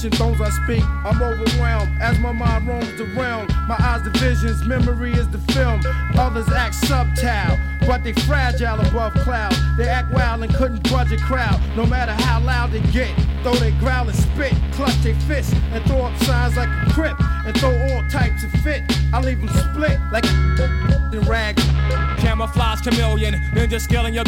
from 0.00 0.12
ancient 0.12 0.40
I 0.40 0.50
speak. 0.50 0.84
I'm 1.04 1.20
overwhelmed 1.22 2.00
as 2.00 2.18
my 2.18 2.32
mind 2.32 2.68
roams 2.68 2.96
the 2.96 3.04
realm. 3.16 3.48
My 3.66 3.76
eyes 3.78 4.02
the 4.04 4.10
visions, 4.18 4.64
memory 4.64 5.12
is 5.12 5.28
the 5.28 5.38
film. 5.52 5.80
Others 6.16 6.48
act 6.50 6.74
subtile, 6.74 7.58
but 7.86 8.04
they 8.04 8.12
fragile 8.12 8.80
above 8.80 9.14
cloud. 9.14 9.54
They 9.76 9.88
act 9.88 10.12
wild 10.12 10.42
and 10.42 10.54
couldn't 10.54 10.88
budge 10.90 11.12
a 11.12 11.16
crowd, 11.16 11.60
no 11.76 11.86
matter 11.86 12.12
how 12.12 12.40
loud 12.40 12.70
they 12.70 12.80
get. 12.92 13.10
Though 13.42 13.54
they 13.54 13.72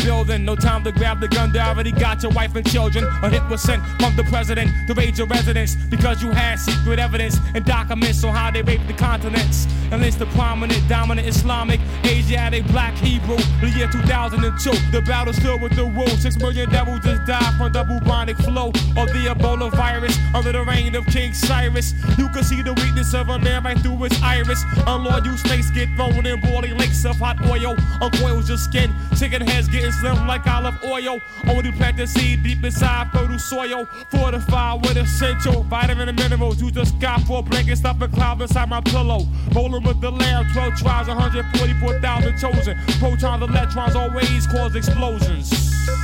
building. 0.03 0.45
No 0.45 0.57
time 0.57 0.85
to 0.85 0.93
grab 0.93 1.21
the 1.21 1.29
gun, 1.29 1.53
they 1.53 1.61
already 1.61 1.93
got 1.93 2.23
your 2.23 2.33
wife 2.33 2.55
and 2.57 2.69
children. 2.69 3.05
A 3.23 3.31
hit 3.31 3.45
was 3.49 3.63
sent 3.63 3.83
from 4.01 4.17
the 4.17 4.25
president 4.25 4.71
to 4.87 4.95
raid 4.95 5.19
your 5.19 5.27
residence 5.27 5.75
because 5.75 6.23
you 6.23 6.31
had 6.31 6.57
secret 6.57 6.99
evidence 6.99 7.39
and 7.55 7.65
documents 7.65 8.25
on 8.25 8.35
how 8.35 8.51
they 8.51 8.63
raped 8.63 8.87
the 8.87 8.95
continents. 8.95 9.67
And 9.93 10.05
it's 10.05 10.17
the 10.17 10.27
prominent, 10.27 10.89
dominant 10.89 11.27
Islamic, 11.27 11.81
Asiatic, 12.05 12.65
black 12.69 12.95
Hebrew. 12.95 13.39
The 13.61 13.71
year 13.71 13.89
2002, 13.89 14.71
the 14.93 15.03
battle's 15.03 15.37
still 15.37 15.59
with 15.59 15.75
the 15.75 15.85
rule. 15.85 16.07
Six 16.09 16.39
million 16.39 16.71
devils 16.71 17.01
just 17.01 17.25
died 17.27 17.55
from 17.59 17.73
the 17.73 17.83
bubonic 17.83 18.37
flow 18.39 18.69
of 18.69 19.09
the 19.09 19.27
Ebola 19.35 19.71
virus 19.73 20.17
under 20.35 20.53
the 20.53 20.65
reign 20.65 20.95
of 20.95 21.07
King 21.07 21.33
Cyrus. 21.33 21.95
You 22.17 22.29
can 22.29 22.45
see 22.45 22.63
the 22.63 22.73
weakness 22.75 23.15
of 23.15 23.29
a 23.31 23.39
man 23.39 23.65
right 23.65 23.79
through 23.79 23.99
his 24.05 24.23
iris. 24.23 24.63
Unlawed 24.87 25.27
you 25.27 25.37
snakes 25.37 25.71
get 25.71 25.89
thrown 25.97 26.25
in 26.25 26.41
boiling 26.41 26.77
lakes 26.79 27.05
of 27.05 27.17
hot 27.17 27.45
oil. 27.47 27.77
Uncoils 28.01 28.49
your 28.49 28.59
skin, 28.59 28.95
chicken 29.21 29.47
heads 29.47 29.69
getting 29.69 29.93
slim 29.93 30.27
like 30.27 30.47
olive 30.47 30.83
oil. 30.83 31.21
Only 31.47 31.73
plant 31.73 31.99
the 31.99 32.07
seed 32.07 32.43
deep 32.43 32.65
inside 32.65 33.11
fertile 33.13 33.39
soil. 33.39 33.85
Fortified 34.11 34.81
with 34.81 34.97
essential 34.97 35.63
vitamin 35.65 36.09
and 36.09 36.19
minerals. 36.19 36.63
You 36.63 36.71
just 36.71 36.99
got 36.99 37.21
four 37.25 37.43
blankets 37.43 37.81
stuff 37.81 38.01
and 38.01 38.13
cloud 38.15 38.41
inside 38.41 38.71
my 38.71 38.81
pillow. 38.81 39.27
Rolling 39.55 39.83
with 39.83 40.01
the 40.01 40.11
lamb, 40.11 40.47
12 40.55 40.75
tribes, 40.77 41.09
144,000 41.09 42.39
chosen. 42.39 42.79
Protons, 42.99 43.43
electrons 43.43 43.95
always 43.95 44.47
cause 44.47 44.75
explosions. 44.75 45.51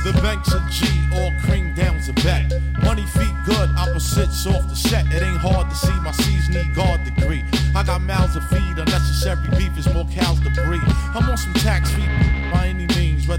The 0.03 0.13
banks 0.21 0.53
of 0.53 0.61
G, 0.69 0.85
all 1.15 1.31
cream 1.41 1.73
down's 1.73 2.09
a 2.09 2.13
bet. 2.13 2.53
Money 2.83 3.05
feet 3.17 3.33
good, 3.45 3.69
opposites 3.77 4.45
off 4.45 4.69
the 4.69 4.75
set. 4.75 5.07
It 5.07 5.23
ain't 5.23 5.37
hard 5.37 5.69
to 5.69 5.75
see 5.75 5.99
my 6.01 6.11
C's 6.11 6.49
need 6.49 6.75
guard 6.75 7.03
degree. 7.03 7.43
I 7.75 7.83
got 7.83 8.01
mouths 8.01 8.35
to 8.35 8.41
feed, 8.41 8.77
unnecessary 8.77 9.49
beef 9.57 9.75
is 9.75 9.91
more 9.91 10.05
cows 10.05 10.39
to 10.41 10.51
breed. 10.61 10.83
I'm 11.15 11.27
on 11.27 11.37
some 11.37 11.53
tax 11.55 11.91
any 11.93 12.36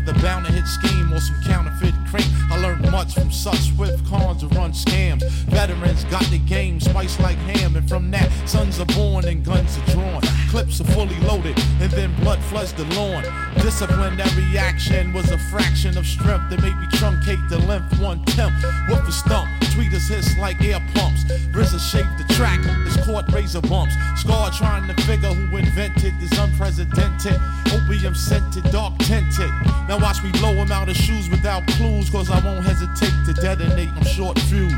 whether 0.09 0.23
bound 0.23 0.47
to 0.47 0.53
hit 0.53 0.67
scheme 0.67 1.13
or 1.13 1.21
some 1.21 1.37
counterfeit 1.43 1.95
cream. 2.09 2.25
I 2.51 2.59
learned 2.61 2.91
much 2.91 3.15
from 3.15 3.31
such 3.31 3.75
swift 3.75 4.07
cons 4.07 4.41
to 4.41 4.49
run 4.49 4.73
scams. 4.73 5.23
Veterans 5.51 6.05
got 6.05 6.25
the 6.31 6.39
game 6.39 6.81
spiced 6.81 7.21
like 7.21 7.37
ham, 7.39 7.77
and 7.77 7.87
from 7.89 8.11
that, 8.13 8.31
sons 8.49 8.81
are 8.81 8.87
born 8.87 9.27
and 9.27 9.45
guns 9.45 9.77
are 9.77 9.93
drawn. 9.93 10.23
Clips 10.49 10.81
are 10.81 10.91
fully 10.93 11.19
loaded, 11.21 11.57
and 11.81 11.91
then 11.93 12.15
blood 12.21 12.43
floods 12.45 12.73
the 12.73 12.85
lawn. 12.97 13.23
Disciplinary 13.57 14.59
action 14.59 15.13
was 15.13 15.31
a 15.31 15.39
fraction 15.51 15.97
of 15.97 16.07
strength 16.07 16.49
that 16.51 16.61
made 16.63 16.77
me 16.79 16.87
truncate 16.89 17.47
the 17.49 17.59
length 17.59 17.99
one 18.01 18.25
tenth. 18.25 18.55
Whoop 18.89 19.07
a 19.07 19.13
stump, 19.13 19.49
tweeters 19.73 20.09
hiss 20.09 20.37
like 20.39 20.61
air 20.63 20.81
pumps. 20.95 21.25
RZA 21.53 21.79
shaped 21.79 22.17
the 22.19 22.35
track, 22.35 22.61
it's 22.87 22.97
caught 23.05 23.31
razor 23.33 23.61
bumps. 23.61 23.95
Scar 24.17 24.51
trying 24.51 24.89
to 24.89 25.03
figure 25.03 25.33
who 25.33 25.57
invented 25.57 26.15
this 26.21 26.37
unprecedented, 26.39 27.39
opium 27.73 28.15
scented, 28.15 28.65
dark 28.73 28.97
tinted. 28.99 29.51
Now 29.89 29.99
watch 30.01 30.23
me 30.23 30.31
blow 30.33 30.55
him 30.55 30.73
out 30.73 30.89
of 30.89 30.97
shoes 30.97 31.29
without 31.29 31.67
clues, 31.69 32.09
cause 32.11 32.31
I 32.31 32.41
won't 32.41 32.65
hesitate 32.65 33.15
to 33.27 33.35
detonate, 33.35 33.91
I'm 33.91 34.05
short 34.05 34.39
fuse. 34.41 34.73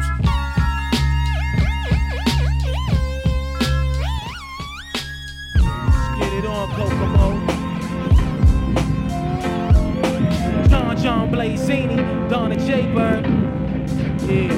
Get 6.61 6.69
on, 6.69 6.77
Kokomo. 6.77 7.29
John 10.69 10.97
John 10.99 11.31
Blazini, 11.33 12.29
Donna 12.29 12.57
J 12.57 12.83
Bird. 12.93 13.25
Yeah. 14.29 14.53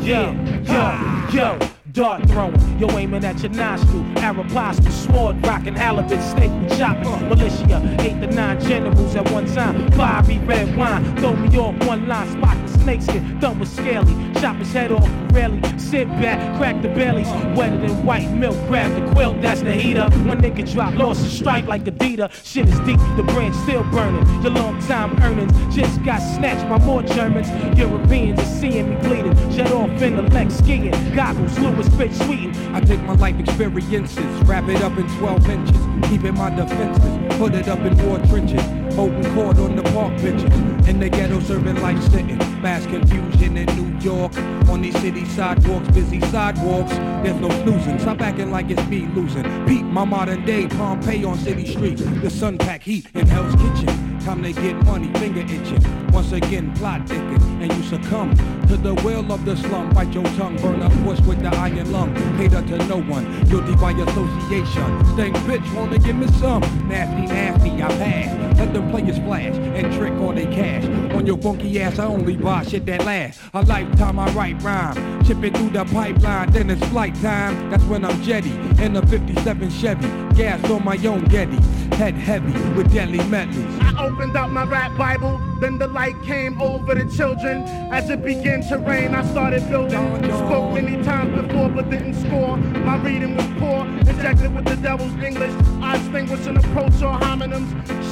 yeah, 0.00 0.32
yo, 0.62 1.30
yo. 1.30 1.58
Dart 1.92 2.22
throwing, 2.28 2.78
yo 2.78 2.88
aiming 2.96 3.24
at 3.24 3.42
your 3.42 3.50
nostril. 3.50 4.04
Arapasto, 4.16 4.90
sword 4.90 5.44
rocking, 5.44 5.74
halibut, 5.74 6.22
steak 6.22 6.50
and 6.50 6.70
chopping. 6.78 7.28
Militia, 7.28 7.96
eight 8.00 8.20
to 8.20 8.26
nine 8.28 8.60
generals 8.60 9.16
at 9.16 9.30
one 9.32 9.46
time. 9.46 9.90
Fiery 9.92 10.38
red 10.38 10.76
wine, 10.76 11.16
throw 11.16 11.34
me 11.34 11.58
off 11.58 11.74
one 11.86 12.06
line, 12.06 12.30
spot 12.30 12.67
snakeskin, 12.88 13.38
done 13.38 13.58
with 13.58 13.68
scaly. 13.68 14.14
Chop 14.40 14.56
his 14.56 14.72
head 14.72 14.90
off, 14.92 15.10
rarely. 15.32 15.60
Sit 15.78 16.08
back, 16.22 16.38
crack 16.56 16.80
the 16.80 16.88
bellies. 16.88 17.28
Wetter 17.54 17.76
than 17.76 18.06
white 18.06 18.30
milk, 18.30 18.56
grab 18.66 18.90
the 18.94 19.12
quilt, 19.12 19.42
that's 19.42 19.60
the 19.60 19.74
heater. 19.74 20.08
One 20.26 20.40
nigga 20.40 20.72
drop, 20.72 20.94
lost 20.94 21.26
a 21.26 21.28
strike 21.28 21.66
like 21.66 21.84
Adidas. 21.84 22.32
Shit 22.44 22.66
is 22.66 22.78
deep, 22.80 22.98
the 23.16 23.24
brand 23.24 23.54
still 23.56 23.82
burning. 23.84 24.24
Your 24.42 24.52
long 24.52 24.80
time 24.86 25.22
earnings 25.22 25.52
just 25.74 26.02
got 26.02 26.20
snatched 26.20 26.66
by 26.70 26.78
more 26.78 27.02
Germans. 27.02 27.48
Europeans 27.78 28.40
are 28.40 28.58
seeing 28.58 28.88
me 28.88 28.96
bleeding. 28.96 29.36
Shut 29.54 29.70
off 29.70 30.00
in 30.00 30.16
the 30.16 30.22
leg 30.22 30.50
skiing. 30.50 30.92
Goggles, 31.14 31.58
Louis 31.58 31.88
bitch 31.90 32.14
sweeting. 32.24 32.56
I 32.74 32.80
take 32.80 33.02
my 33.02 33.14
life 33.16 33.38
experiences, 33.38 34.48
wrap 34.48 34.66
it 34.68 34.80
up 34.80 34.96
in 34.96 35.06
12 35.18 35.50
inches, 35.50 36.08
keeping 36.08 36.34
my 36.34 36.48
defenses, 36.48 37.36
put 37.36 37.54
it 37.54 37.68
up 37.68 37.80
in 37.80 37.94
war 38.06 38.18
trenches, 38.28 38.62
holding 38.98 39.32
court 39.32 39.56
on 39.58 39.76
the 39.76 39.82
park 39.94 40.10
benches, 40.20 40.52
in 40.88 40.98
the 40.98 41.08
ghetto 41.08 41.38
serving 41.38 41.80
life 41.80 42.02
sitting, 42.10 42.36
mass 42.60 42.84
confusion 42.86 43.56
in 43.56 43.66
New 43.76 43.96
York, 44.00 44.36
on 44.68 44.82
these 44.82 44.98
city 44.98 45.24
sidewalks, 45.24 45.88
busy 45.90 46.20
sidewalks, 46.32 46.90
there's 47.22 47.40
no 47.40 47.48
snoozing, 47.62 47.96
stop 48.00 48.20
acting 48.20 48.50
like 48.50 48.68
it's 48.70 48.84
me 48.88 49.06
losing, 49.14 49.44
Pete, 49.68 49.84
my 49.84 50.04
modern 50.04 50.44
day 50.44 50.66
Pompeii 50.66 51.24
on 51.24 51.38
city 51.38 51.64
streets, 51.64 52.02
the 52.02 52.28
sun 52.28 52.58
pack 52.58 52.82
heat 52.82 53.06
in 53.14 53.24
Hell's 53.28 53.54
Kitchen. 53.54 54.18
Time 54.18 54.42
to 54.42 54.52
get 54.52 54.74
money, 54.84 55.12
finger 55.20 55.42
itching. 55.42 56.10
Once 56.10 56.32
again, 56.32 56.74
plot 56.74 57.08
thicken, 57.08 57.62
and 57.62 57.72
you 57.72 57.82
succumb 57.84 58.34
to 58.68 58.76
the 58.76 58.94
will 59.02 59.32
of 59.32 59.44
the 59.44 59.56
slum. 59.56 59.90
Bite 59.90 60.12
your 60.12 60.24
tongue, 60.36 60.56
burn 60.56 60.82
up, 60.82 60.92
push 61.04 61.20
with 61.20 61.40
the 61.40 61.48
iron 61.56 61.90
lung. 61.90 62.14
Cater 62.36 62.62
to 62.62 62.78
no 62.86 63.00
one, 63.00 63.24
guilty 63.44 63.74
by 63.76 63.92
association. 63.92 65.04
Stank 65.14 65.36
bitch, 65.48 65.74
wanna 65.74 65.98
give 65.98 66.16
me 66.16 66.26
some? 66.38 66.60
Nasty, 66.88 67.26
nasty, 67.26 67.70
I 67.82 67.88
pass. 67.88 68.58
Let 68.58 68.74
them 68.74 68.90
players 68.90 69.18
flash 69.18 69.54
and 69.54 69.92
trick 69.94 70.12
all 70.14 70.32
they 70.32 70.46
cash. 70.46 70.84
On 71.14 71.26
your 71.26 71.38
funky 71.38 71.80
ass, 71.80 71.98
I 71.98 72.06
only 72.06 72.36
buy 72.36 72.64
shit 72.64 72.84
that 72.86 73.04
lasts. 73.04 73.40
A 73.54 73.62
lifetime, 73.62 74.18
I 74.18 74.30
write 74.32 74.62
rhyme. 74.62 75.24
Ship 75.24 75.42
it 75.42 75.56
through 75.56 75.70
the 75.70 75.84
pipeline, 75.86 76.50
then 76.50 76.70
it's 76.70 76.84
flight 76.88 77.14
time. 77.16 77.70
That's 77.70 77.84
when 77.84 78.04
I'm 78.04 78.20
jetty 78.22 78.52
in 78.82 78.96
a 78.96 79.06
57 79.06 79.70
Chevy. 79.70 80.08
Gas 80.34 80.62
on 80.70 80.84
my 80.84 80.96
own 81.06 81.24
Getty. 81.24 81.58
Head 81.96 82.14
heavy 82.14 82.52
with 82.74 82.92
deadly 82.92 83.18
medleys. 83.28 83.64
I 83.80 84.06
opened 84.06 84.36
up 84.36 84.50
my 84.50 84.64
rap 84.64 84.96
Bible, 84.96 85.40
then 85.60 85.78
the 85.78 85.88
light 85.88 86.20
came 86.22 86.60
over 86.60 86.94
the 86.94 87.10
children. 87.16 87.62
As 87.92 88.10
it 88.10 88.24
began 88.24 88.57
to 88.62 88.78
rain, 88.78 89.14
I 89.14 89.24
started 89.24 89.68
building. 89.68 90.22
Spoke 90.24 90.72
many 90.74 91.02
times 91.02 91.40
before, 91.40 91.68
but 91.68 91.90
didn't 91.90 92.14
score. 92.14 92.56
My 92.56 92.96
reading 92.96 93.36
was 93.36 93.46
poor, 93.58 93.86
injected 93.86 94.54
with 94.54 94.64
the 94.64 94.76
devil's 94.76 95.12
English. 95.22 95.54
I 95.80 95.96
extinguish 95.96 96.46
an 96.46 96.56
approach 96.56 97.02
or 97.02 97.16
homonyms. 97.18 97.68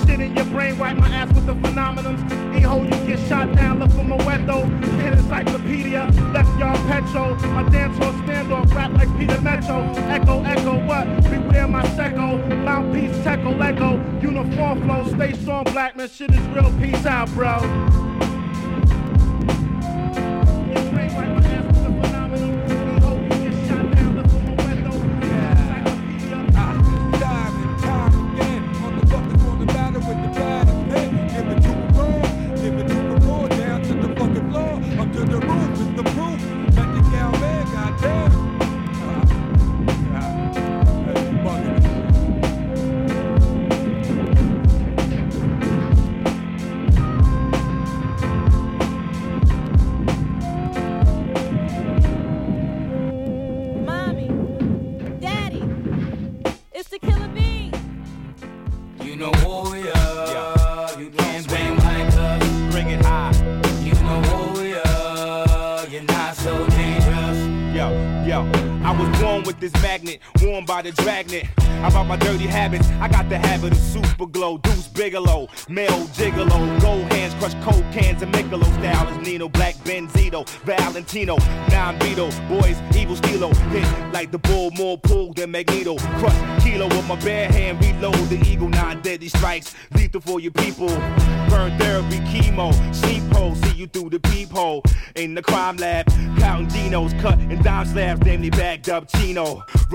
Shit 0.07 0.21
in 0.21 0.37
your 0.37 0.45
brain, 0.47 0.79
wipe 0.79 0.97
my 0.97 1.09
ass 1.09 1.33
with 1.35 1.47
the 1.47 1.55
phenomenons. 1.55 2.21
E-ho, 2.59 2.83
you 2.83 2.91
get 3.07 3.19
shot 3.29 3.55
down, 3.55 3.81
look 3.81 3.91
for 3.91 4.05
Moeto. 4.05 4.65
Hit 5.03 5.13
encyclopedia, 5.15 6.05
left 6.33 6.59
y'all 6.59 6.77
petrol. 6.87 7.35
My 7.53 7.69
dance 7.69 7.97
hall 7.99 8.13
standoff, 8.25 8.75
rap 8.75 8.93
like 8.93 9.19
Peter 9.19 9.41
Metro. 9.41 9.83
Echo, 10.09 10.43
echo, 10.45 10.87
what? 10.87 11.07
Beware 11.25 11.69
my 11.69 11.83
secco. 11.97 12.39
Mouthpiece, 12.65 13.17
techo, 13.25 13.59
Lego. 13.59 14.01
Uniform 14.21 14.83
flow, 14.83 15.07
stay 15.09 15.33
strong, 15.43 15.65
black 15.65 15.97
man. 15.97 16.09
Shit 16.09 16.31
is 16.31 16.47
real, 16.49 16.73
peace 16.81 17.07
out, 17.07 17.29
bro. 17.31 18.06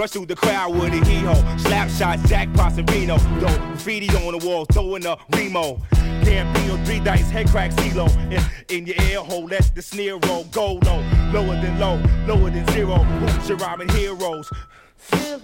Rush 0.01 0.09
through 0.09 0.25
the 0.25 0.35
crowd 0.35 0.73
with 0.73 0.91
a 0.93 1.05
hee-ho, 1.05 1.35
slap 1.59 1.87
shots, 1.87 2.23
jackpots 2.23 2.79
and 2.79 2.89
Reno, 2.89 3.17
yo, 3.39 3.47
graffiti 3.69 4.09
on 4.25 4.35
the 4.35 4.43
wall, 4.43 4.65
throwing 4.65 5.05
a 5.05 5.15
Remo, 5.35 5.75
Gambino, 6.23 6.83
three 6.87 6.99
dice, 6.99 7.29
head 7.29 7.47
crack, 7.49 7.69
CeeLo, 7.71 8.09
in, 8.31 8.41
in 8.75 8.87
your 8.87 8.99
ear 9.03 9.19
hole, 9.19 9.45
let 9.45 9.75
the 9.75 9.81
snare 9.83 10.17
roll, 10.17 10.45
go 10.45 10.79
low, 10.85 11.03
lower 11.31 11.53
than 11.61 11.79
low, 11.79 12.01
lower 12.25 12.49
than 12.49 12.65
zero, 12.71 12.95
who's 12.95 13.47
your 13.47 13.59
rhyming 13.59 13.89
heroes? 13.89 14.49
You 15.13 15.37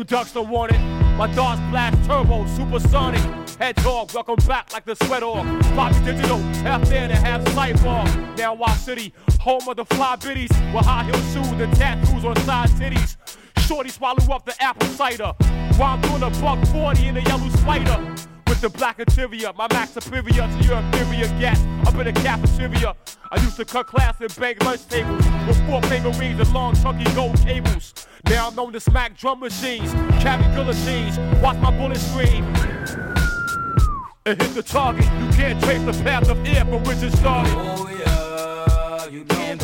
You 0.00 0.04
ducks 0.04 0.32
don't 0.32 0.48
want 0.48 0.72
it. 0.72 0.78
My 1.18 1.26
darts 1.34 1.60
blast 1.68 2.08
turbo, 2.08 2.46
supersonic. 2.46 3.20
Hedgehog, 3.58 4.14
welcome 4.14 4.36
back 4.46 4.72
like 4.72 4.86
the 4.86 4.94
sweat 4.94 5.22
off. 5.22 5.44
Bobby 5.76 5.94
Digital, 6.06 6.38
half 6.64 6.88
there 6.88 7.06
to 7.06 7.14
half 7.14 7.42
cyborg. 7.48 8.38
Now 8.38 8.54
Wild 8.54 8.78
City, 8.78 9.12
home 9.40 9.68
of 9.68 9.76
the 9.76 9.84
fly 9.84 10.16
biddies. 10.16 10.48
With 10.72 10.86
high 10.86 11.04
heel 11.04 11.20
shoes 11.34 11.60
and 11.60 11.76
tattoos 11.76 12.24
on 12.24 12.34
side 12.46 12.70
titties. 12.70 13.18
Shorty 13.58 13.90
swallow 13.90 14.24
up 14.32 14.46
the 14.46 14.54
apple 14.62 14.88
cider. 14.88 15.34
While 15.76 15.96
I'm 15.96 16.00
doing 16.00 16.22
a 16.22 16.30
buck 16.40 16.66
40 16.68 17.06
in 17.06 17.18
a 17.18 17.20
yellow 17.20 17.50
spider. 17.50 18.14
The 18.60 18.68
black 18.68 18.98
interior, 18.98 19.54
my 19.56 19.66
max 19.72 19.92
superior 19.92 20.46
to 20.46 20.64
your 20.66 20.76
inferior 20.76 21.28
gas 21.40 21.58
up 21.88 21.94
in 21.94 22.04
the 22.04 22.12
cafeteria. 22.12 22.94
I 23.30 23.40
used 23.40 23.56
to 23.56 23.64
cut 23.64 23.86
class 23.86 24.20
and 24.20 24.36
bang 24.36 24.56
lunch 24.62 24.86
tables 24.86 25.24
with 25.48 25.66
four 25.66 25.80
finger 25.84 26.10
rings 26.18 26.38
and 26.38 26.52
long 26.52 26.74
chunky 26.74 27.10
gold 27.14 27.40
cables. 27.40 27.94
Now 28.26 28.48
I'm 28.48 28.54
known 28.54 28.74
to 28.74 28.80
smack 28.80 29.16
drum 29.16 29.40
machines, 29.40 29.94
carry 30.22 30.42
guillotines, 30.54 31.18
watch 31.40 31.56
my 31.56 31.70
bullets 31.70 32.02
scream. 32.02 32.44
And 34.26 34.42
hit 34.42 34.52
the 34.54 34.62
target. 34.62 35.06
You 35.06 35.30
can't 35.32 35.64
trace 35.64 35.82
the 35.82 36.04
path 36.04 36.28
of 36.28 36.46
air 36.46 36.66
from 36.66 36.84
which 36.84 37.02
it 37.02 37.12
started. 37.16 37.54
Oh 37.56 37.88
yeah, 37.88 39.06
you 39.06 39.24
can't 39.24 39.62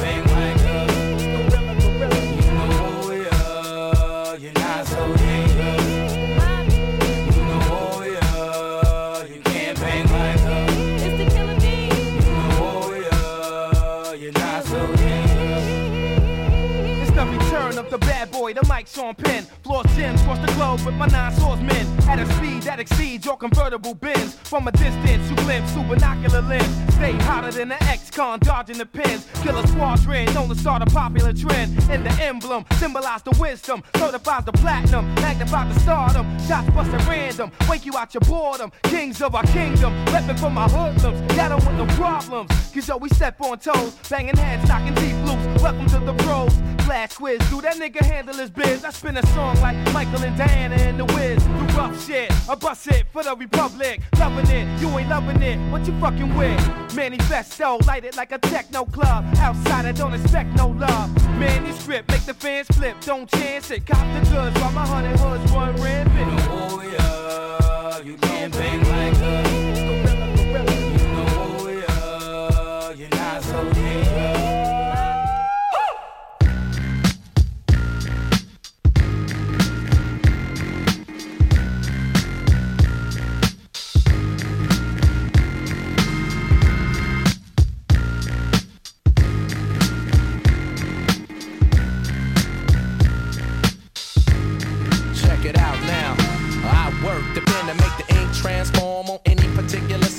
the 18.57 18.67
mic's 18.73 18.97
on 18.97 19.15
pen. 19.15 19.45
Floor 19.63 19.87
Sims 19.89 20.21
across 20.23 20.39
the 20.39 20.53
globe 20.55 20.81
with 20.87 20.95
my 20.95 21.07
nine 21.07 21.33
swordsmen. 21.35 21.87
At 22.09 22.19
a 22.19 22.27
speed 22.35 22.63
that 22.63 22.81
exceeds 22.81 23.27
your 23.27 23.37
convertible 23.37 23.95
bins. 23.95 24.35
From 24.35 24.67
a 24.67 24.73
distance, 24.73 25.29
you 25.29 25.37
glimpse 25.37 25.73
through 25.73 25.85
binocular 25.85 26.41
lens. 26.41 26.95
Stay 26.95 27.13
hotter 27.13 27.53
than 27.53 27.73
an 27.73 27.83
ex-con, 27.83 28.39
dodging 28.41 28.79
the 28.79 28.87
pins. 28.87 29.27
Killer 29.43 29.67
squadron, 29.67 30.33
known 30.33 30.49
to 30.49 30.55
start 30.55 30.83
a 30.83 30.87
popular 30.87 31.35
trend. 31.35 31.77
In 31.91 32.03
the 32.03 32.13
emblem, 32.23 32.65
symbolize 32.79 33.23
the 33.23 33.37
wisdom. 33.39 33.83
Certifies 33.97 34.45
the 34.47 34.53
platinum, 34.53 35.15
magnifies 35.17 35.75
the 35.75 35.81
stardom. 35.81 36.27
Shots 36.47 36.71
busted 36.71 37.03
random, 37.07 37.51
wake 37.69 37.85
you 37.85 37.95
out 37.97 38.15
your 38.15 38.23
boredom. 38.23 38.73
Kings 38.85 39.21
of 39.21 39.35
our 39.35 39.45
kingdom, 39.45 39.93
reppin' 40.07 40.39
for 40.39 40.51
my 40.51 40.67
hoodlums. 40.69 41.21
Got 41.37 41.53
'em 41.53 41.59
with 41.59 41.77
no 41.77 41.87
problems. 41.97 42.51
Cause 42.73 42.89
yo, 42.89 42.97
we 42.97 43.11
step 43.11 43.39
on 43.41 43.59
toes, 43.59 43.95
banging 44.09 44.37
heads, 44.37 44.67
knocking 44.67 44.95
deep 44.95 45.17
loops. 45.27 45.46
Welcome 45.67 45.89
to 45.89 45.99
the 45.99 46.15
pros. 46.23 46.55
Flash 46.87 47.15
quiz, 47.17 47.41
do 47.51 47.61
that 47.61 47.75
nigga 47.75 48.01
handle 48.01 48.37
his 48.37 48.51
biz? 48.51 48.85
I 48.85 48.91
spin 48.91 49.17
a 49.17 49.27
song 49.35 49.61
like 49.61 49.77
Michael 49.93 50.23
and 50.23 50.39
Diana 50.39 50.77
in 50.77 50.97
the 50.97 51.05
Wiz. 51.07 51.43
Do 51.43 51.77
rough 51.77 52.07
shit, 52.07 52.31
I 52.49 52.55
bust 52.55 52.87
it 52.87 53.05
for 53.13 53.25
the 53.25 53.35
Republic. 53.35 54.01
Loving 54.17 54.49
it, 54.49 54.81
you 54.81 54.89
ain't 54.97 55.09
loving 55.09 55.43
it. 55.43 55.59
What 55.73 55.85
you 55.85 55.99
fucking 55.99 56.37
with? 56.37 56.95
Manifesto, 56.95 57.79
light 57.85 58.05
it 58.05 58.17
like 58.17 58.31
a 58.31 58.39
techno 58.39 58.85
club. 58.85 59.25
Outside, 59.39 59.87
I 59.87 59.91
don't 59.91 60.15
expect 60.15 60.55
no 60.57 60.69
love. 60.69 61.13
Man, 61.37 61.65
this 61.65 61.89
make 61.89 62.07
the 62.07 62.35
fans 62.35 62.69
flip. 62.69 62.95
Don't 63.01 63.29
chance 63.29 63.73
it. 63.73 63.85
Cop 63.87 64.07
the 64.15 64.21
goods 64.31 64.57
while 64.61 64.71
my 64.71 64.87
hundred 64.87 65.19
hoods 65.19 65.51
run 65.51 65.75
rampant. 65.83 66.43
Oh 66.49 66.81
yeah, 66.81 67.99
you 68.05 68.17
can't 68.19 68.53
bang 68.53 68.79
like 68.89 69.21
us. 69.21 69.46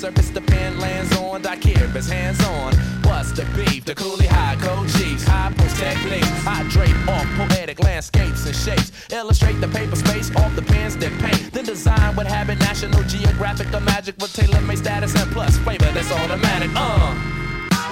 Surface 0.08 0.30
the 0.30 0.40
pen 0.40 0.78
lands 0.80 1.14
on. 1.18 1.46
I 1.46 1.56
care 1.56 1.84
if 1.84 1.94
it's 1.94 2.08
hands 2.08 2.42
on. 2.46 2.72
What's 3.04 3.32
the 3.32 3.44
beef? 3.56 3.84
The 3.84 3.94
coolie 3.94 4.26
high 4.26 4.56
code 4.56 4.88
G's, 4.88 5.22
high 5.24 5.52
post 5.56 5.76
techniques. 5.76 6.46
I 6.46 6.62
drape 6.70 6.96
off 7.08 7.26
poetic 7.36 7.78
landscapes 7.80 8.46
and 8.46 8.56
shapes. 8.56 8.90
Illustrate 9.12 9.60
the 9.60 9.68
paper 9.68 9.96
space 9.96 10.34
off 10.36 10.54
the 10.56 10.62
pens 10.62 10.96
that 10.96 11.12
paint. 11.20 11.52
Then 11.52 11.64
design 11.64 12.16
what 12.16 12.26
habit 12.26 12.58
National 12.60 13.02
Geographic 13.02 13.68
or 13.74 13.80
magic 13.80 14.16
with 14.18 14.32
tailor 14.32 14.62
made 14.62 14.78
status 14.78 15.14
and 15.20 15.30
plus 15.30 15.58
flavor 15.58 15.90
that's 15.92 16.10
automatic. 16.10 16.70
Uh. 16.74 17.14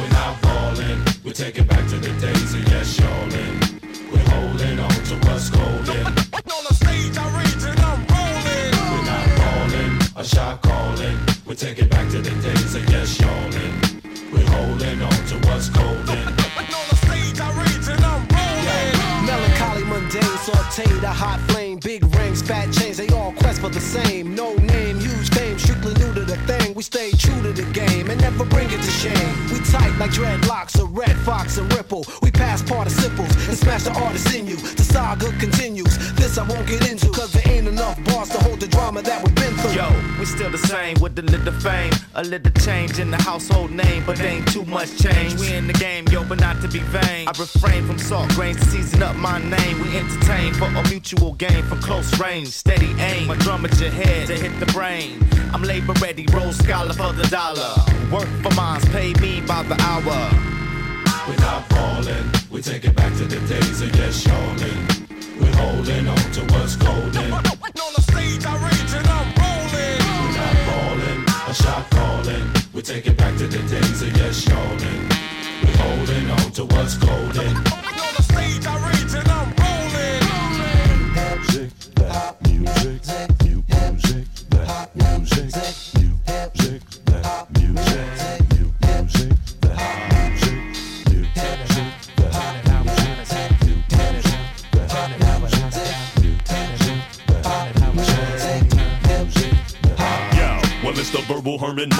We're 0.00 0.08
not 0.08 0.40
falling, 0.40 1.00
we 1.24 1.32
take 1.32 1.58
it 1.58 1.68
back 1.68 1.86
to 1.88 1.96
the 1.98 2.12
days 2.20 2.54
of 2.54 2.62
yes, 2.68 2.98
y'allin'. 2.98 3.54
We're 4.10 4.28
holding 4.32 4.78
on 4.78 4.98
to 5.08 5.14
what's 5.26 5.50
golden. 5.50 6.06
On 6.56 6.62
the 6.68 6.74
stage, 6.74 7.16
I 7.18 7.26
reach 7.38 7.64
and 7.70 7.80
I'm 7.80 8.00
rolling. 8.12 8.72
We're 8.90 9.06
not 9.12 9.26
falling, 9.40 9.92
a 10.16 10.24
shot 10.24 10.62
calling. 10.62 11.35
We 11.46 11.54
take 11.54 11.78
it 11.78 11.88
back 11.88 12.10
to 12.10 12.20
the 12.20 12.30
days 12.42 12.74
of 12.74 12.90
yes, 12.90 13.20
y'allin'. 13.20 14.02
We're 14.32 14.50
holding 14.50 15.00
on 15.00 15.12
to 15.28 15.36
what's 15.46 15.68
golden. 15.68 16.26
On 16.26 16.86
the 16.90 16.96
stage, 17.06 17.38
I 17.38 17.52
reach 17.62 17.86
and 17.88 18.04
I'm 18.04 18.26
rolling. 18.34 19.26
Melancholy, 19.26 19.84
mundane, 19.84 20.22
sauteed, 20.42 21.04
a 21.04 21.12
hot 21.12 21.38
flame, 21.50 21.78
big 21.78 22.02
rings, 22.16 22.42
fat 22.42 22.72
chains, 22.72 22.96
they 22.96 23.08
all 23.10 23.30
quest 23.30 23.60
for 23.60 23.68
the 23.68 23.80
same. 23.80 24.34
No 24.34 24.54
name, 24.56 24.98
huge 24.98 25.30
fame, 25.30 25.56
strictly 25.56 25.94
new 25.94 26.12
to 26.14 26.24
the 26.24 26.36
thing. 26.48 26.65
We 26.76 26.82
stay 26.82 27.10
true 27.12 27.40
to 27.40 27.54
the 27.54 27.64
game 27.72 28.10
and 28.10 28.20
never 28.20 28.44
bring 28.44 28.68
it 28.68 28.82
to 28.82 28.90
shame. 28.90 29.48
We 29.50 29.60
tight 29.60 29.96
like 29.98 30.10
dreadlocks, 30.10 30.78
a 30.78 30.84
red 30.84 31.16
fox 31.24 31.56
and 31.56 31.72
ripple. 31.72 32.04
We 32.20 32.30
pass 32.30 32.62
participles 32.62 33.34
and 33.48 33.56
smash 33.56 33.84
the 33.84 33.92
artist 33.92 34.34
in 34.34 34.46
you. 34.46 34.56
The 34.56 34.82
saga 34.82 35.32
continues. 35.38 35.96
This 36.16 36.36
I 36.36 36.46
won't 36.46 36.68
get 36.68 36.86
into, 36.86 37.08
cause 37.12 37.32
there 37.32 37.50
ain't 37.50 37.66
enough 37.66 37.98
bars 38.04 38.28
to 38.28 38.38
hold 38.44 38.60
the 38.60 38.66
drama 38.68 39.00
that 39.00 39.24
we've 39.24 39.34
been 39.36 39.54
through. 39.54 39.72
Yo, 39.72 39.88
we 40.20 40.26
still 40.26 40.50
the 40.50 40.58
same 40.58 41.00
with 41.00 41.18
a 41.18 41.22
little 41.22 41.54
fame, 41.54 41.94
a 42.14 42.22
little 42.22 42.52
change 42.60 42.98
in 42.98 43.10
the 43.10 43.22
household 43.22 43.70
name, 43.70 44.04
but 44.04 44.20
ain't 44.20 44.46
too 44.52 44.66
much 44.66 44.98
change. 44.98 45.40
We 45.40 45.54
in 45.54 45.66
the 45.66 45.72
game, 45.72 46.04
yo, 46.08 46.24
but 46.24 46.40
not 46.40 46.60
to 46.60 46.68
be 46.68 46.80
vain. 46.80 47.26
I 47.26 47.32
refrain 47.38 47.86
from 47.86 47.98
salt 47.98 48.28
grains 48.34 48.58
to 48.58 48.66
season 48.66 49.02
up 49.02 49.16
my 49.16 49.38
name. 49.38 49.80
We 49.80 49.96
entertain 49.96 50.52
for 50.52 50.66
a 50.66 50.86
mutual 50.90 51.32
gain 51.32 51.62
from 51.62 51.80
close 51.80 52.20
range, 52.20 52.48
steady 52.48 52.92
aim. 53.00 53.28
My 53.28 53.36
drum 53.36 53.64
at 53.64 53.80
your 53.80 53.88
head 53.88 54.26
to 54.26 54.34
hit 54.34 54.60
the 54.60 54.66
brain. 54.66 55.26
I'm 55.54 55.62
labor 55.62 55.94
ready, 56.02 56.26
roll 56.34 56.52
scholar 56.66 56.92
for 56.94 57.12
the 57.12 57.26
dollar. 57.28 57.74
Work 58.10 58.28
for 58.42 58.52
mines, 58.56 58.84
pay 58.88 59.12
me 59.20 59.40
by 59.40 59.62
the 59.62 59.76
hour. 59.82 60.18
We're 61.28 61.36
not 61.36 61.62
falling, 61.68 62.26
we 62.50 62.60
take 62.60 62.84
it 62.84 62.94
back 62.96 63.12
to 63.18 63.24
the 63.24 63.38
days 63.46 63.80
of 63.82 63.94
yes, 63.94 64.26
y'allin'. 64.26 64.80
We're 65.40 65.56
holding 65.62 66.08
on 66.08 66.24
to 66.36 66.40
what's 66.52 66.74
golden. 66.76 67.32
On 67.86 67.92
the 67.94 68.02
stage, 68.02 68.44
I 68.44 68.54
reach 68.66 68.92
and 68.98 69.06
I'm 69.06 69.28
rolling. 69.42 70.00
We're 70.22 70.36
not 70.42 70.56
falling, 70.66 71.20
a 71.50 71.54
shot 71.54 71.90
calling. 71.90 72.46
We 72.72 72.82
take 72.82 73.06
it 73.06 73.16
back 73.16 73.36
to 73.38 73.46
the 73.46 73.62
days 73.68 74.02
of 74.02 74.16
yes, 74.16 74.46
y'allin'. 74.48 75.08
We're 75.62 75.76
holding 75.76 76.30
on 76.30 76.50
to 76.52 76.64
what's 76.64 76.96
golden. 76.96 77.85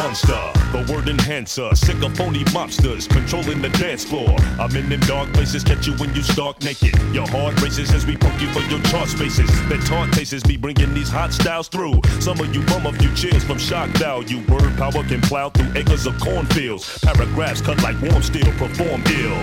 Monster, 0.07 0.53
the 0.71 0.93
word 0.93 1.09
enhancer, 1.09 1.75
sick 1.75 2.01
of 2.01 2.17
phony 2.17 2.45
mobsters 2.55 3.09
controlling 3.09 3.61
the 3.61 3.69
dance 3.71 4.05
floor. 4.05 4.37
I'm 4.61 4.75
in 4.77 4.89
them 4.89 5.01
dark 5.01 5.33
places, 5.33 5.65
catch 5.65 5.89
you 5.89 5.95
when 5.95 6.15
you 6.15 6.23
stark 6.23 6.63
naked. 6.63 6.95
Your 7.13 7.27
heart 7.27 7.61
races 7.61 7.93
as 7.93 8.07
we 8.07 8.17
poke 8.17 8.41
you 8.41 8.49
for 8.53 8.61
your 8.71 8.81
chart 8.83 9.09
spaces. 9.09 9.51
That 9.69 9.83
taunt 9.85 10.15
tastes 10.15 10.45
be 10.45 10.57
bringing 10.57 10.95
these 10.95 11.09
hot 11.09 11.33
styles 11.33 11.67
through. 11.67 12.01
Some 12.21 12.39
of 12.39 12.55
you 12.55 12.63
bum 12.67 12.87
a 12.87 12.93
few 12.93 13.13
cheers 13.17 13.43
from 13.43 13.59
shock 13.59 13.89
value. 13.99 14.39
Word 14.47 14.77
power 14.79 15.03
can 15.03 15.21
plow 15.23 15.51
through 15.51 15.73
acres 15.75 16.07
of 16.07 16.21
cornfields. 16.21 17.01
Paragraphs 17.01 17.61
cut 17.61 17.83
like 17.83 18.01
warm 18.01 18.23
steel, 18.23 18.53
perform 18.53 19.03
ill. 19.11 19.43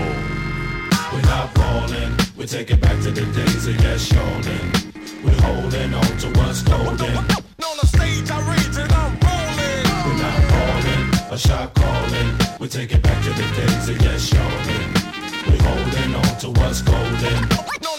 We're 1.12 1.28
not 1.28 1.54
falling, 1.54 2.16
we 2.38 2.46
take 2.46 2.70
it 2.70 2.80
back 2.80 2.98
to 3.02 3.10
the 3.10 3.26
days 3.36 3.66
of 3.66 3.76
yes, 3.82 4.10
y'allin'. 4.10 4.84
We're 5.22 5.42
holding 5.42 5.92
on 5.92 6.16
to 6.22 6.28
what's 6.38 6.62
golden. 6.62 7.16
On 7.16 7.76
the 7.80 7.86
stage, 7.86 8.30
I 8.30 8.40
reach 8.50 8.73
a 11.34 11.38
shot 11.38 11.74
calling. 11.74 12.38
We 12.60 12.68
take 12.68 12.94
it 12.94 13.02
back 13.02 13.20
to 13.24 13.30
the 13.30 13.42
days 13.56 13.88
of 13.88 14.00
yes, 14.02 14.32
y'allin'. 14.32 14.94
We're 15.48 15.62
holding 15.62 16.14
on 16.14 16.38
to 16.40 16.50
what's 16.60 16.80
golden. 16.80 17.93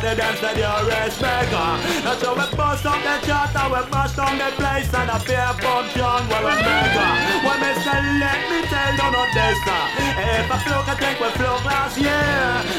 The 0.00 0.16
dance 0.16 0.40
that 0.40 0.56
you're 0.56 0.64
a 0.64 1.12
maker. 1.12 1.70
And 2.08 2.16
so 2.24 2.32
we 2.32 2.48
bust 2.56 2.88
up 2.88 2.96
the 3.04 3.20
chart 3.20 3.52
and 3.52 3.68
we 3.68 3.80
mash 3.92 4.16
down 4.16 4.40
the 4.40 4.48
place 4.56 4.88
And 4.96 5.12
a 5.12 5.20
fair 5.20 5.52
function 5.60 6.20
where 6.24 6.40
we 6.40 6.56
maker 6.56 7.10
When 7.44 7.58
we 7.60 7.70
say 7.84 8.00
let 8.16 8.40
me 8.48 8.58
tell 8.64 8.96
you 8.96 9.08
not 9.12 9.28
this 9.36 9.60
uh. 9.60 10.24
If 10.24 10.48
I 10.48 10.56
flow 10.64 10.80
I 10.88 10.94
think 10.96 11.20
we 11.20 11.28
flow 11.36 11.56
last 11.68 12.00
year 12.00 12.16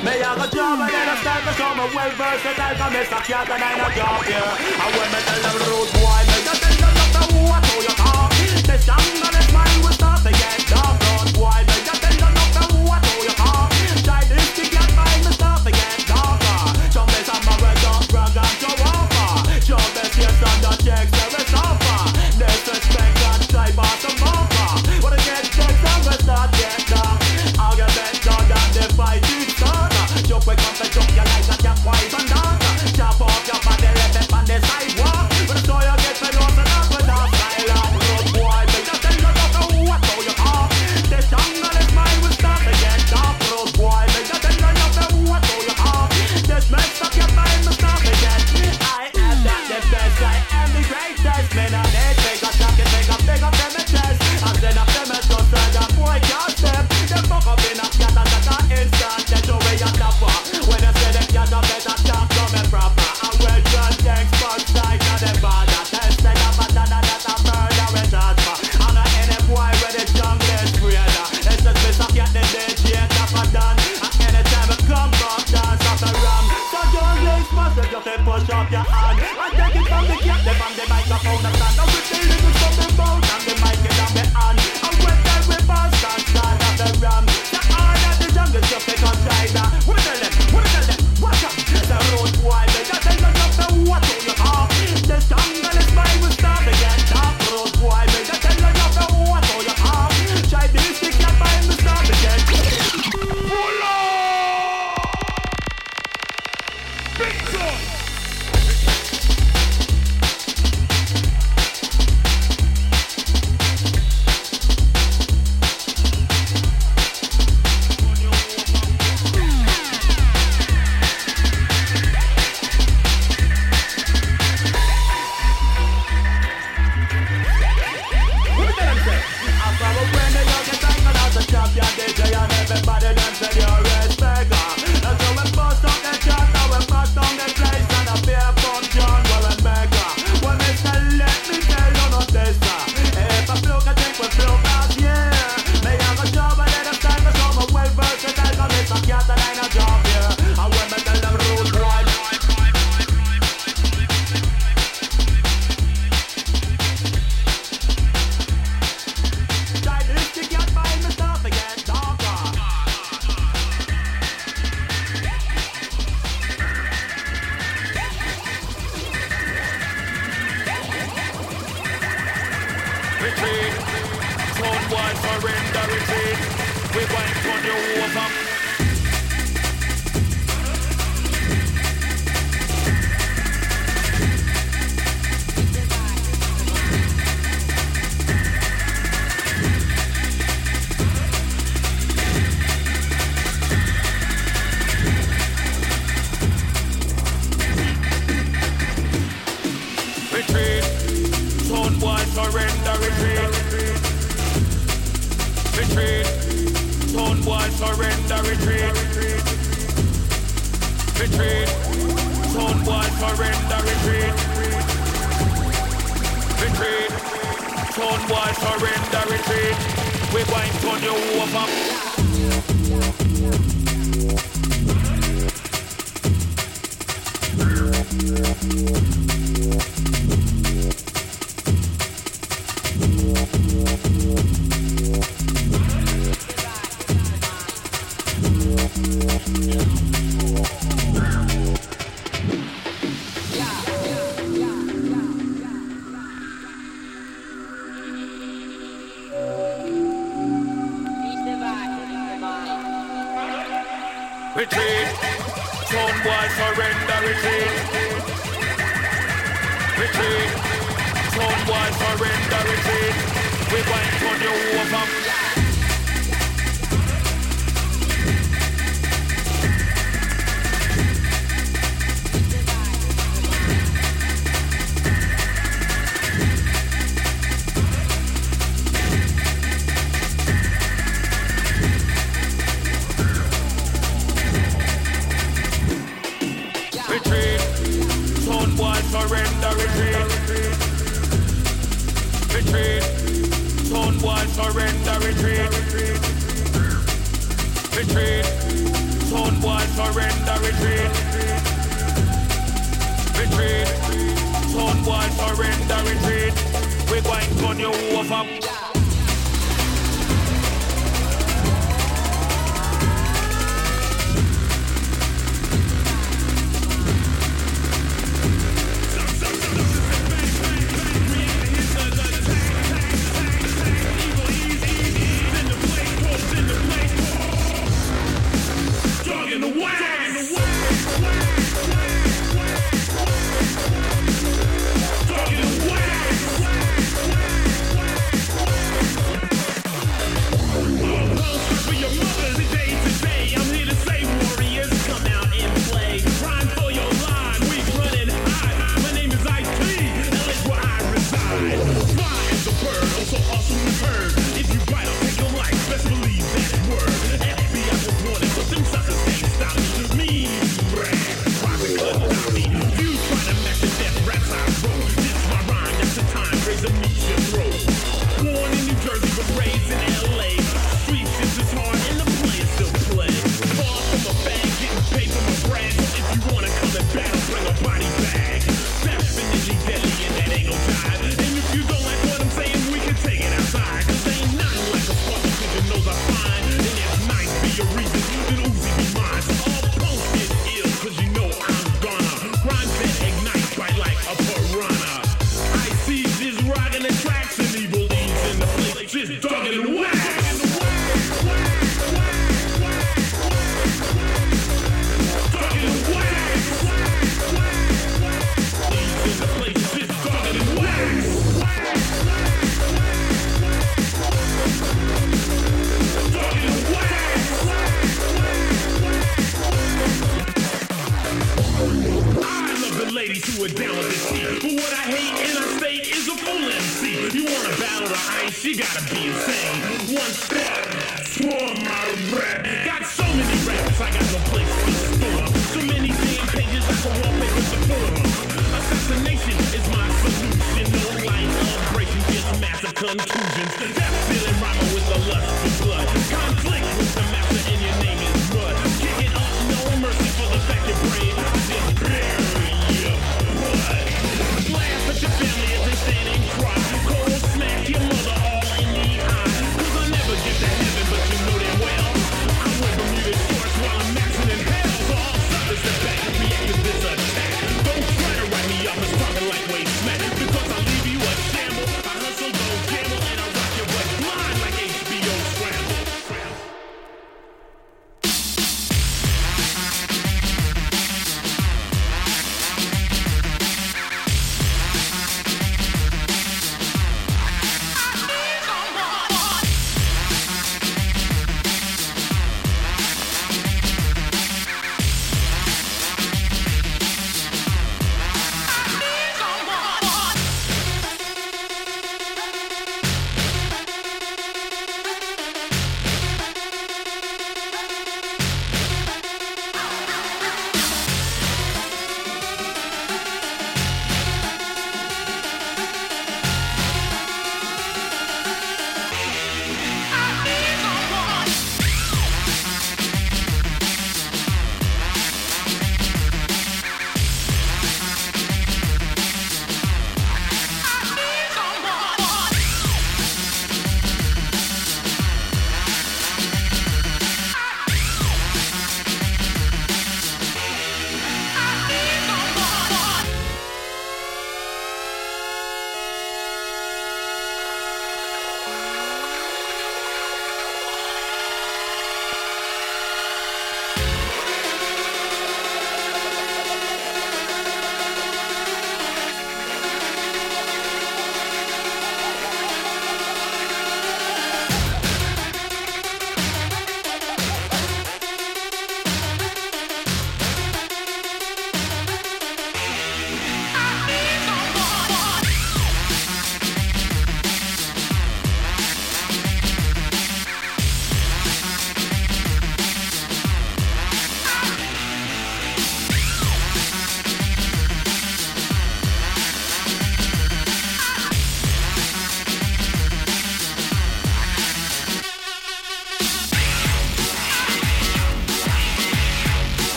may 0.00 0.16
I 0.16 0.32
got 0.32 0.48
job 0.48 0.80
and 0.80 0.88
then 0.88 1.12
I 1.12 1.16
start 1.20 1.44
to 1.44 1.52
show 1.60 1.72
me 1.76 1.84
well 1.92 2.12
versatile 2.16 2.76
Cause 2.80 2.88
me 2.88 3.02
suck 3.04 3.28
yard 3.28 3.52
and 3.52 3.62
I 3.62 3.70
not 3.76 3.92
job 3.92 4.24
here 4.24 4.52
And 4.80 4.90
when 4.96 5.08
me 5.12 5.20
tell 5.20 5.40
them 5.44 5.56
rude 5.60 5.90
boy 6.00 6.20
Me 6.24 6.36
just 6.40 6.60
tell 6.64 6.72
you're 6.72 6.94
just 7.04 7.20
a 7.20 7.22
who 7.36 7.40
I 7.52 7.58
told 7.68 7.84
you 7.84 7.94
talk. 8.00 8.32
This 8.64 8.82
young 8.88 9.08
man 9.20 9.34
is 9.36 9.48
mine 9.52 9.69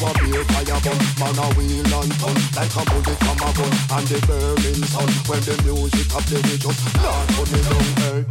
a 0.00 0.12
beer 0.20 0.44
fire 0.44 0.80
burn 0.84 1.00
Man 1.20 1.38
a 1.38 1.46
wheel 1.56 1.86
and 1.86 2.12
turn 2.20 2.36
Like 2.56 2.74
a 2.76 2.82
bullet 2.88 3.18
from 3.20 3.40
a 3.40 3.50
gun. 3.56 3.72
And 3.96 4.06
the 4.08 4.18
burning 4.26 4.84
sun 4.84 5.10
When 5.28 5.40
the 5.44 5.54
music 5.64 6.12
a 6.12 6.20
play 6.24 6.42
we 6.44 6.56
just 6.58 6.80
Not 7.00 7.28
put 7.36 7.48
me 7.52 7.60
down 7.62 7.88
hey. 8.00 8.24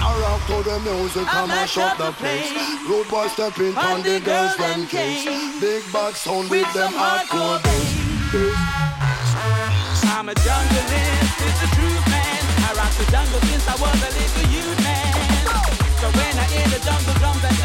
I 0.00 0.14
rock 0.22 0.40
to 0.46 0.56
the 0.62 0.76
music 0.80 1.26
I 1.26 1.42
and 1.42 1.48
mash 1.48 1.76
up 1.78 1.98
the 1.98 2.12
place. 2.12 2.52
Road 2.88 3.08
boy 3.08 3.26
stepping 3.28 3.76
on 3.76 4.02
the 4.02 4.20
girls 4.20 4.56
them 4.56 4.86
case 4.86 5.26
Big 5.60 5.82
bad 5.92 6.14
sound 6.14 6.50
with 6.50 6.72
them 6.74 6.92
hardcore 6.92 7.62
bass. 7.62 8.08
I'm 10.18 10.28
a 10.28 10.34
junglist, 10.34 11.40
it's 11.46 11.60
the 11.62 11.68
truth, 11.74 12.04
man. 12.10 12.42
I 12.66 12.74
rock 12.76 12.92
the 12.98 13.06
jungle 13.10 13.40
since 13.46 13.66
I 13.66 13.74
was 13.78 13.98
a 14.02 14.10
little 14.18 14.46
youth, 14.52 14.78
man. 14.82 15.28
So 16.00 16.06
when 16.10 16.34
I 16.38 16.44
hear 16.50 16.68
the 16.68 16.80
jungle 16.84 17.14
drums 17.14 17.57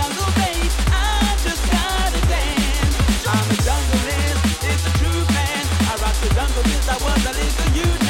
I 6.93 6.97
was 6.97 7.25
a 7.25 7.31
little 7.31 7.75
youth, 7.75 8.02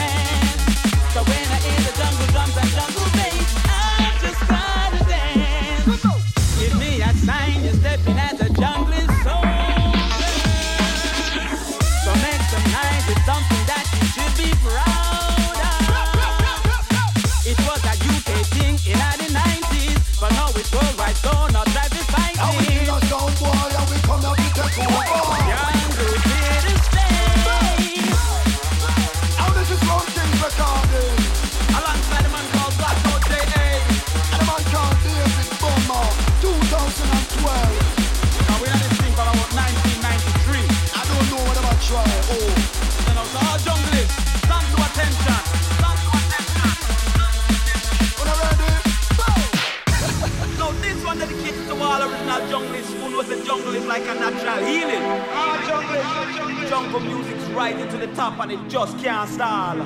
like 53.94 54.10
a 54.10 54.16
natural 54.16 54.58
healing. 54.66 55.04
All 55.38 55.58
junglists, 55.70 56.68
jungle 56.68 57.00
music's 57.00 57.46
rising 57.54 57.88
to 57.90 57.98
the 57.98 58.08
top 58.16 58.40
and 58.40 58.52
it 58.52 58.60
just 58.68 58.98
can't 58.98 59.30
stall. 59.30 59.78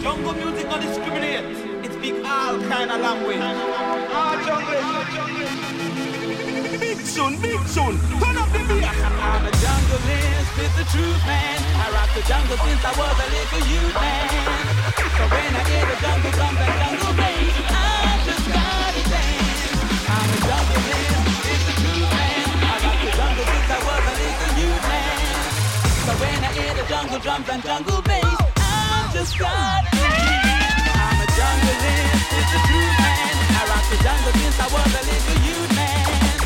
Jungle 0.00 0.32
music 0.32 0.64
don't 0.70 0.80
discriminate. 0.80 1.44
It 1.84 1.92
speak 1.92 2.14
all 2.24 2.56
kind 2.72 2.90
of 2.90 2.98
language. 3.06 3.44
All 4.16 4.36
junglists, 4.46 5.10
big 6.80 6.98
soon, 7.00 7.32
big 7.42 7.60
soon. 7.68 8.00
Turn 8.20 8.36
up 8.42 8.48
the 8.54 8.60
beat. 8.64 8.88
I'm 9.28 9.44
a 9.44 9.52
junglist, 9.62 10.56
it's 10.64 10.74
the 10.80 10.86
truth, 10.88 11.22
man. 11.28 11.58
I 11.84 11.86
rock 11.92 12.10
the 12.16 12.22
jungle 12.30 12.56
since 12.64 12.82
I 12.82 12.92
was 12.96 13.16
a 13.24 13.28
little 13.36 13.64
youth, 13.72 13.96
man. 14.00 14.28
So 15.16 15.24
when 15.34 15.52
I 15.52 15.62
hear 15.68 15.84
the 15.90 15.96
jungle 16.00 16.32
and 16.32 16.72
jungle 16.80 17.14
bass, 17.20 17.33
jungle 26.88 27.18
drums 27.18 27.48
and 27.48 27.62
jungle 27.62 28.02
bass, 28.02 28.24
I 28.56 29.08
just 29.12 29.38
dance. 29.38 29.88
I'm 29.94 31.16
a 31.16 31.26
junglist, 31.32 32.28
it's 32.28 32.50
the 32.52 32.60
truth, 32.68 32.96
man. 33.00 33.34
I 33.56 33.62
rock 33.72 33.84
the 33.88 33.98
jungle 34.04 34.32
since 34.36 34.58
I 34.60 34.68
was 34.68 34.92
a 34.92 35.02
little 35.08 35.38
youth, 35.48 35.72
man. 35.76 36.36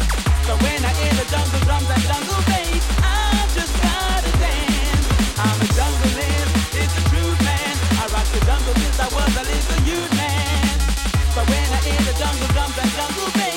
So 0.46 0.54
when 0.62 0.78
I 0.84 0.92
hear 0.94 1.14
the 1.18 1.26
jungle 1.26 1.60
drums 1.66 1.90
and 1.90 2.02
jungle 2.06 2.42
bass, 2.46 2.84
I 3.02 3.50
just 3.50 3.74
gotta 3.82 4.32
dance. 4.38 5.06
I'm 5.42 5.58
a 5.58 5.68
junglist, 5.74 6.54
it's 6.76 6.94
the 6.94 7.04
truth, 7.10 7.38
man. 7.42 7.74
I 7.98 8.04
rock 8.14 8.28
the 8.30 8.42
jungle 8.46 8.74
since 8.78 8.98
I 9.00 9.08
was 9.10 9.32
a 9.34 9.42
little 9.42 9.80
youth, 9.90 10.12
man. 10.14 10.78
So 11.34 11.40
when 11.50 11.66
I 11.66 11.80
hear 11.82 12.02
the 12.06 12.14
jungle 12.14 12.48
drums 12.54 12.78
and 12.78 12.90
jungle 12.94 13.30
bass, 13.34 13.47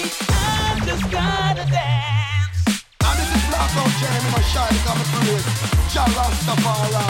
And 3.61 3.69
this 3.69 3.77
is 3.77 3.85
Blackout 3.85 3.93
Jeremy 4.01 4.29
Machine, 4.33 4.77
come 4.81 4.97
and 4.97 5.09
praise 5.13 5.45
Jah 5.93 6.09
Rastafari. 6.17 7.05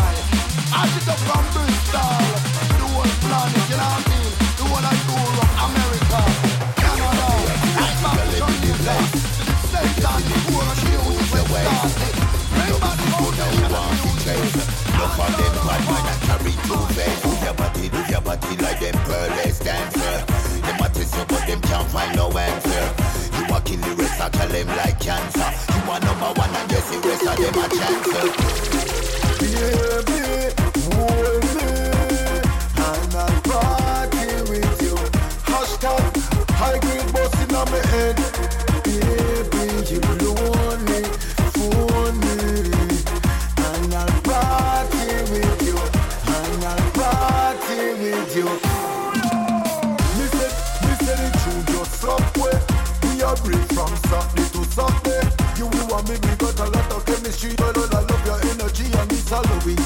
I 0.74 0.84
sit 0.92 1.08
up 1.08 1.20
from 1.24 1.48
Bristol 1.56 2.28
The 2.68 2.88
whole 2.92 3.08
planet, 3.24 3.64
you 3.72 3.80
know 3.80 3.88
what 3.88 4.04
I 4.04 4.12
mean? 4.12 4.32
The 4.60 4.66
whole 4.68 4.84
of 4.84 5.00
Europe, 5.08 5.54
America. 5.64 6.20
Canada 6.76 7.28
Right 7.80 7.98
back 8.04 8.20
to 8.20 8.36
Jamaica 8.36 8.96
the 9.72 9.88
the 9.92 10.98
music 11.00 11.08
will 11.08 11.24
start 11.32 11.96
it 12.04 12.16
Bring 12.52 12.76
back 12.84 13.00
the 13.00 13.08
foundation 13.16 13.72
of 13.72 13.88
the 13.88 14.04
music 14.04 14.52
of 15.22 15.32
them 15.40 15.56
bad 15.64 15.82
man 15.88 16.04
and 16.04 16.22
carry 16.28 16.54
two 16.68 16.84
face 16.92 17.22
Move 17.24 17.42
your 17.44 17.56
body, 17.56 17.86
move 17.96 18.10
your 18.12 18.22
body 18.28 18.54
like 18.60 18.80
them 18.84 18.98
pearless 19.08 19.60
dancer? 19.60 20.16
Them 20.68 20.84
a 20.84 20.88
test 20.92 21.16
you 21.16 21.26
but 21.32 21.48
them 21.48 21.62
can't 21.62 21.88
find 21.88 22.16
no 22.16 22.28
answer 22.36 23.11
You 23.42 23.56
a 23.56 23.62
kill 23.62 23.80
the 23.80 23.96
rest, 23.96 24.22
I 24.22 24.30
tell 24.30 24.48
them 24.50 24.68
like 24.68 25.00
cancer. 25.00 25.50
You 25.74 25.92
are 25.92 26.00
number 26.00 26.32
one 26.40 26.50
and 26.54 26.72
yes 26.72 26.90
the 26.92 27.00
rest 27.00 27.26
of 27.26 27.38
them 27.42 27.58
a 27.58 27.68
Baby, 29.42 30.22
I'll 32.78 33.08
party 33.42 34.26
with 34.48 34.82
you. 34.84 34.96
High 36.54 36.78
grade 36.78 37.14
boss 37.14 37.34
in 37.42 37.48
my 37.52 37.66
head 37.88 38.71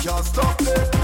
can't 0.06 0.24
stop 0.24 0.62
it. 0.62 0.96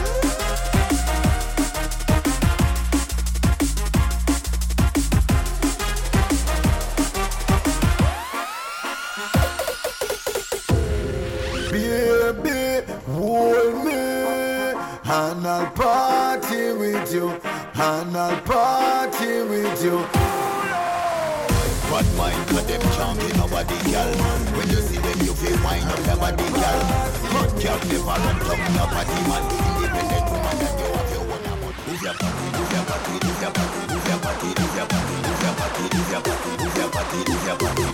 And 15.14 15.48
I'll 15.48 15.72
party 15.72 16.72
with 16.74 17.14
you. 17.14 17.30
And 17.74 18.16
I'll 18.16 18.42
party 18.42 19.42
with 19.42 19.84
you 19.84 20.31
For 22.52 22.60
them 22.68 22.82
can't 22.82 23.38
nobody 23.38 23.78
girl 23.88 24.12
When 24.60 24.68
you 24.68 24.82
see 24.84 25.00
them 25.00 25.20
you 25.24 25.34
feel 25.40 25.56
wine 25.64 25.88
up 25.88 26.04
your 26.04 26.18
body 26.20 26.44
girl 26.52 26.80
Hot 27.32 27.48
girl 27.56 27.80
never 27.88 28.12
run 28.12 28.38
down 28.44 28.60
your 28.76 28.88
body 28.92 29.20
man 29.24 29.44
Independent 29.80 30.28
woman 30.28 30.60
and 30.60 30.76
you 30.76 30.90
have 30.92 31.12
your 31.16 31.24
own 31.32 31.48
amount 31.48 31.80
move 31.88 32.02
your 32.04 32.12
body, 32.12 32.44
move 32.52 32.72
your 32.76 32.84
body 32.84 33.14
Move 33.24 33.40
your 33.40 33.52
body, 33.56 33.80
move 33.88 34.04
your 34.04 34.20
body, 34.20 34.48
move 34.52 34.76
your 34.76 34.88
body 34.92 35.16
Move 35.24 35.40
your 35.40 35.56
body, 35.56 35.84
move 35.96 36.12
your 36.12 36.22
body, 36.28 36.52
move 36.60 36.76
your 36.76 36.90
body 36.92 37.20
Move 37.24 37.48
your 37.48 37.56
body 37.56 37.91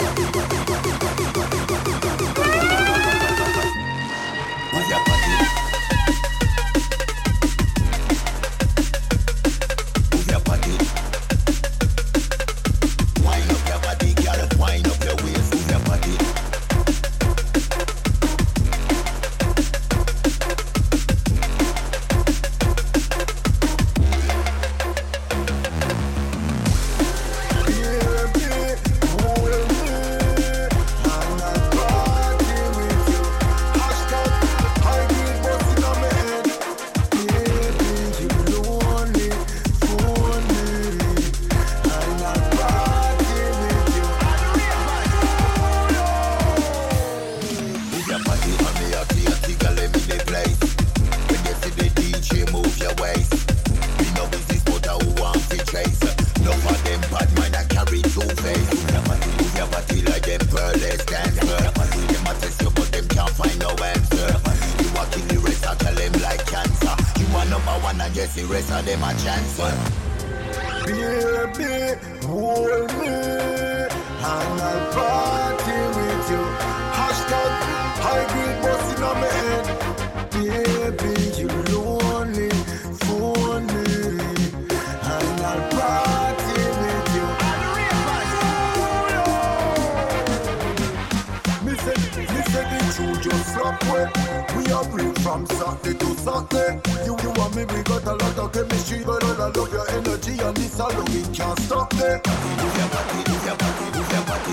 but 99.19 99.39
I 99.39 99.47
love 99.49 99.73
your 99.73 99.89
energy 99.89 100.39
and 100.43 100.55
this 100.57 100.79
all 100.79 100.91
we 101.05 101.21
can't 101.33 101.59
stop 101.61 101.93
your 101.93 102.19
body, 102.19 102.49
move 102.61 102.77
your 102.77 102.89
body, 102.89 103.17
move 103.29 103.45
your 103.45 103.55
body, 103.55 103.85
move 103.95 104.11
your 104.11 104.21
body. 104.21 104.47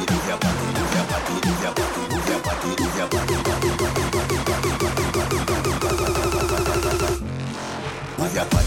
Move 8.16 8.63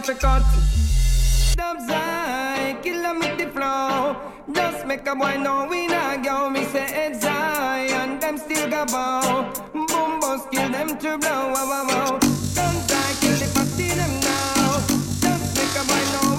apricot. 0.00 0.42
Dubs 1.56 1.84
I 1.88 2.78
kill 2.82 3.02
them 3.02 3.18
with 3.18 3.36
the 3.38 3.46
flow. 3.48 4.16
Just 4.52 4.86
make 4.86 5.06
a 5.06 5.14
boy 5.14 5.36
know 5.36 5.66
we 5.68 5.86
not 5.86 6.24
go. 6.24 6.48
Me 6.48 6.64
say 6.64 6.86
it's 7.06 7.24
I 7.24 7.80
and 8.00 8.20
them 8.20 8.38
still 8.38 8.70
go 8.70 8.86
bow. 8.86 9.52
Boom 9.74 10.20
boss 10.20 10.46
kill 10.50 10.70
them 10.70 10.88
to 11.02 11.18
blow. 11.18 11.42
Wow 11.52 11.66
wow 11.72 11.84
wow. 11.90 12.18
Guns 12.56 12.90
I 13.04 13.08
kill 13.20 13.36
the 13.42 13.48
party 13.54 13.88
them 14.00 14.14
now. 14.30 14.80
Just 15.24 15.46
make 15.58 15.76
a 15.80 15.84
boy 15.90 16.04
know. 16.12 16.29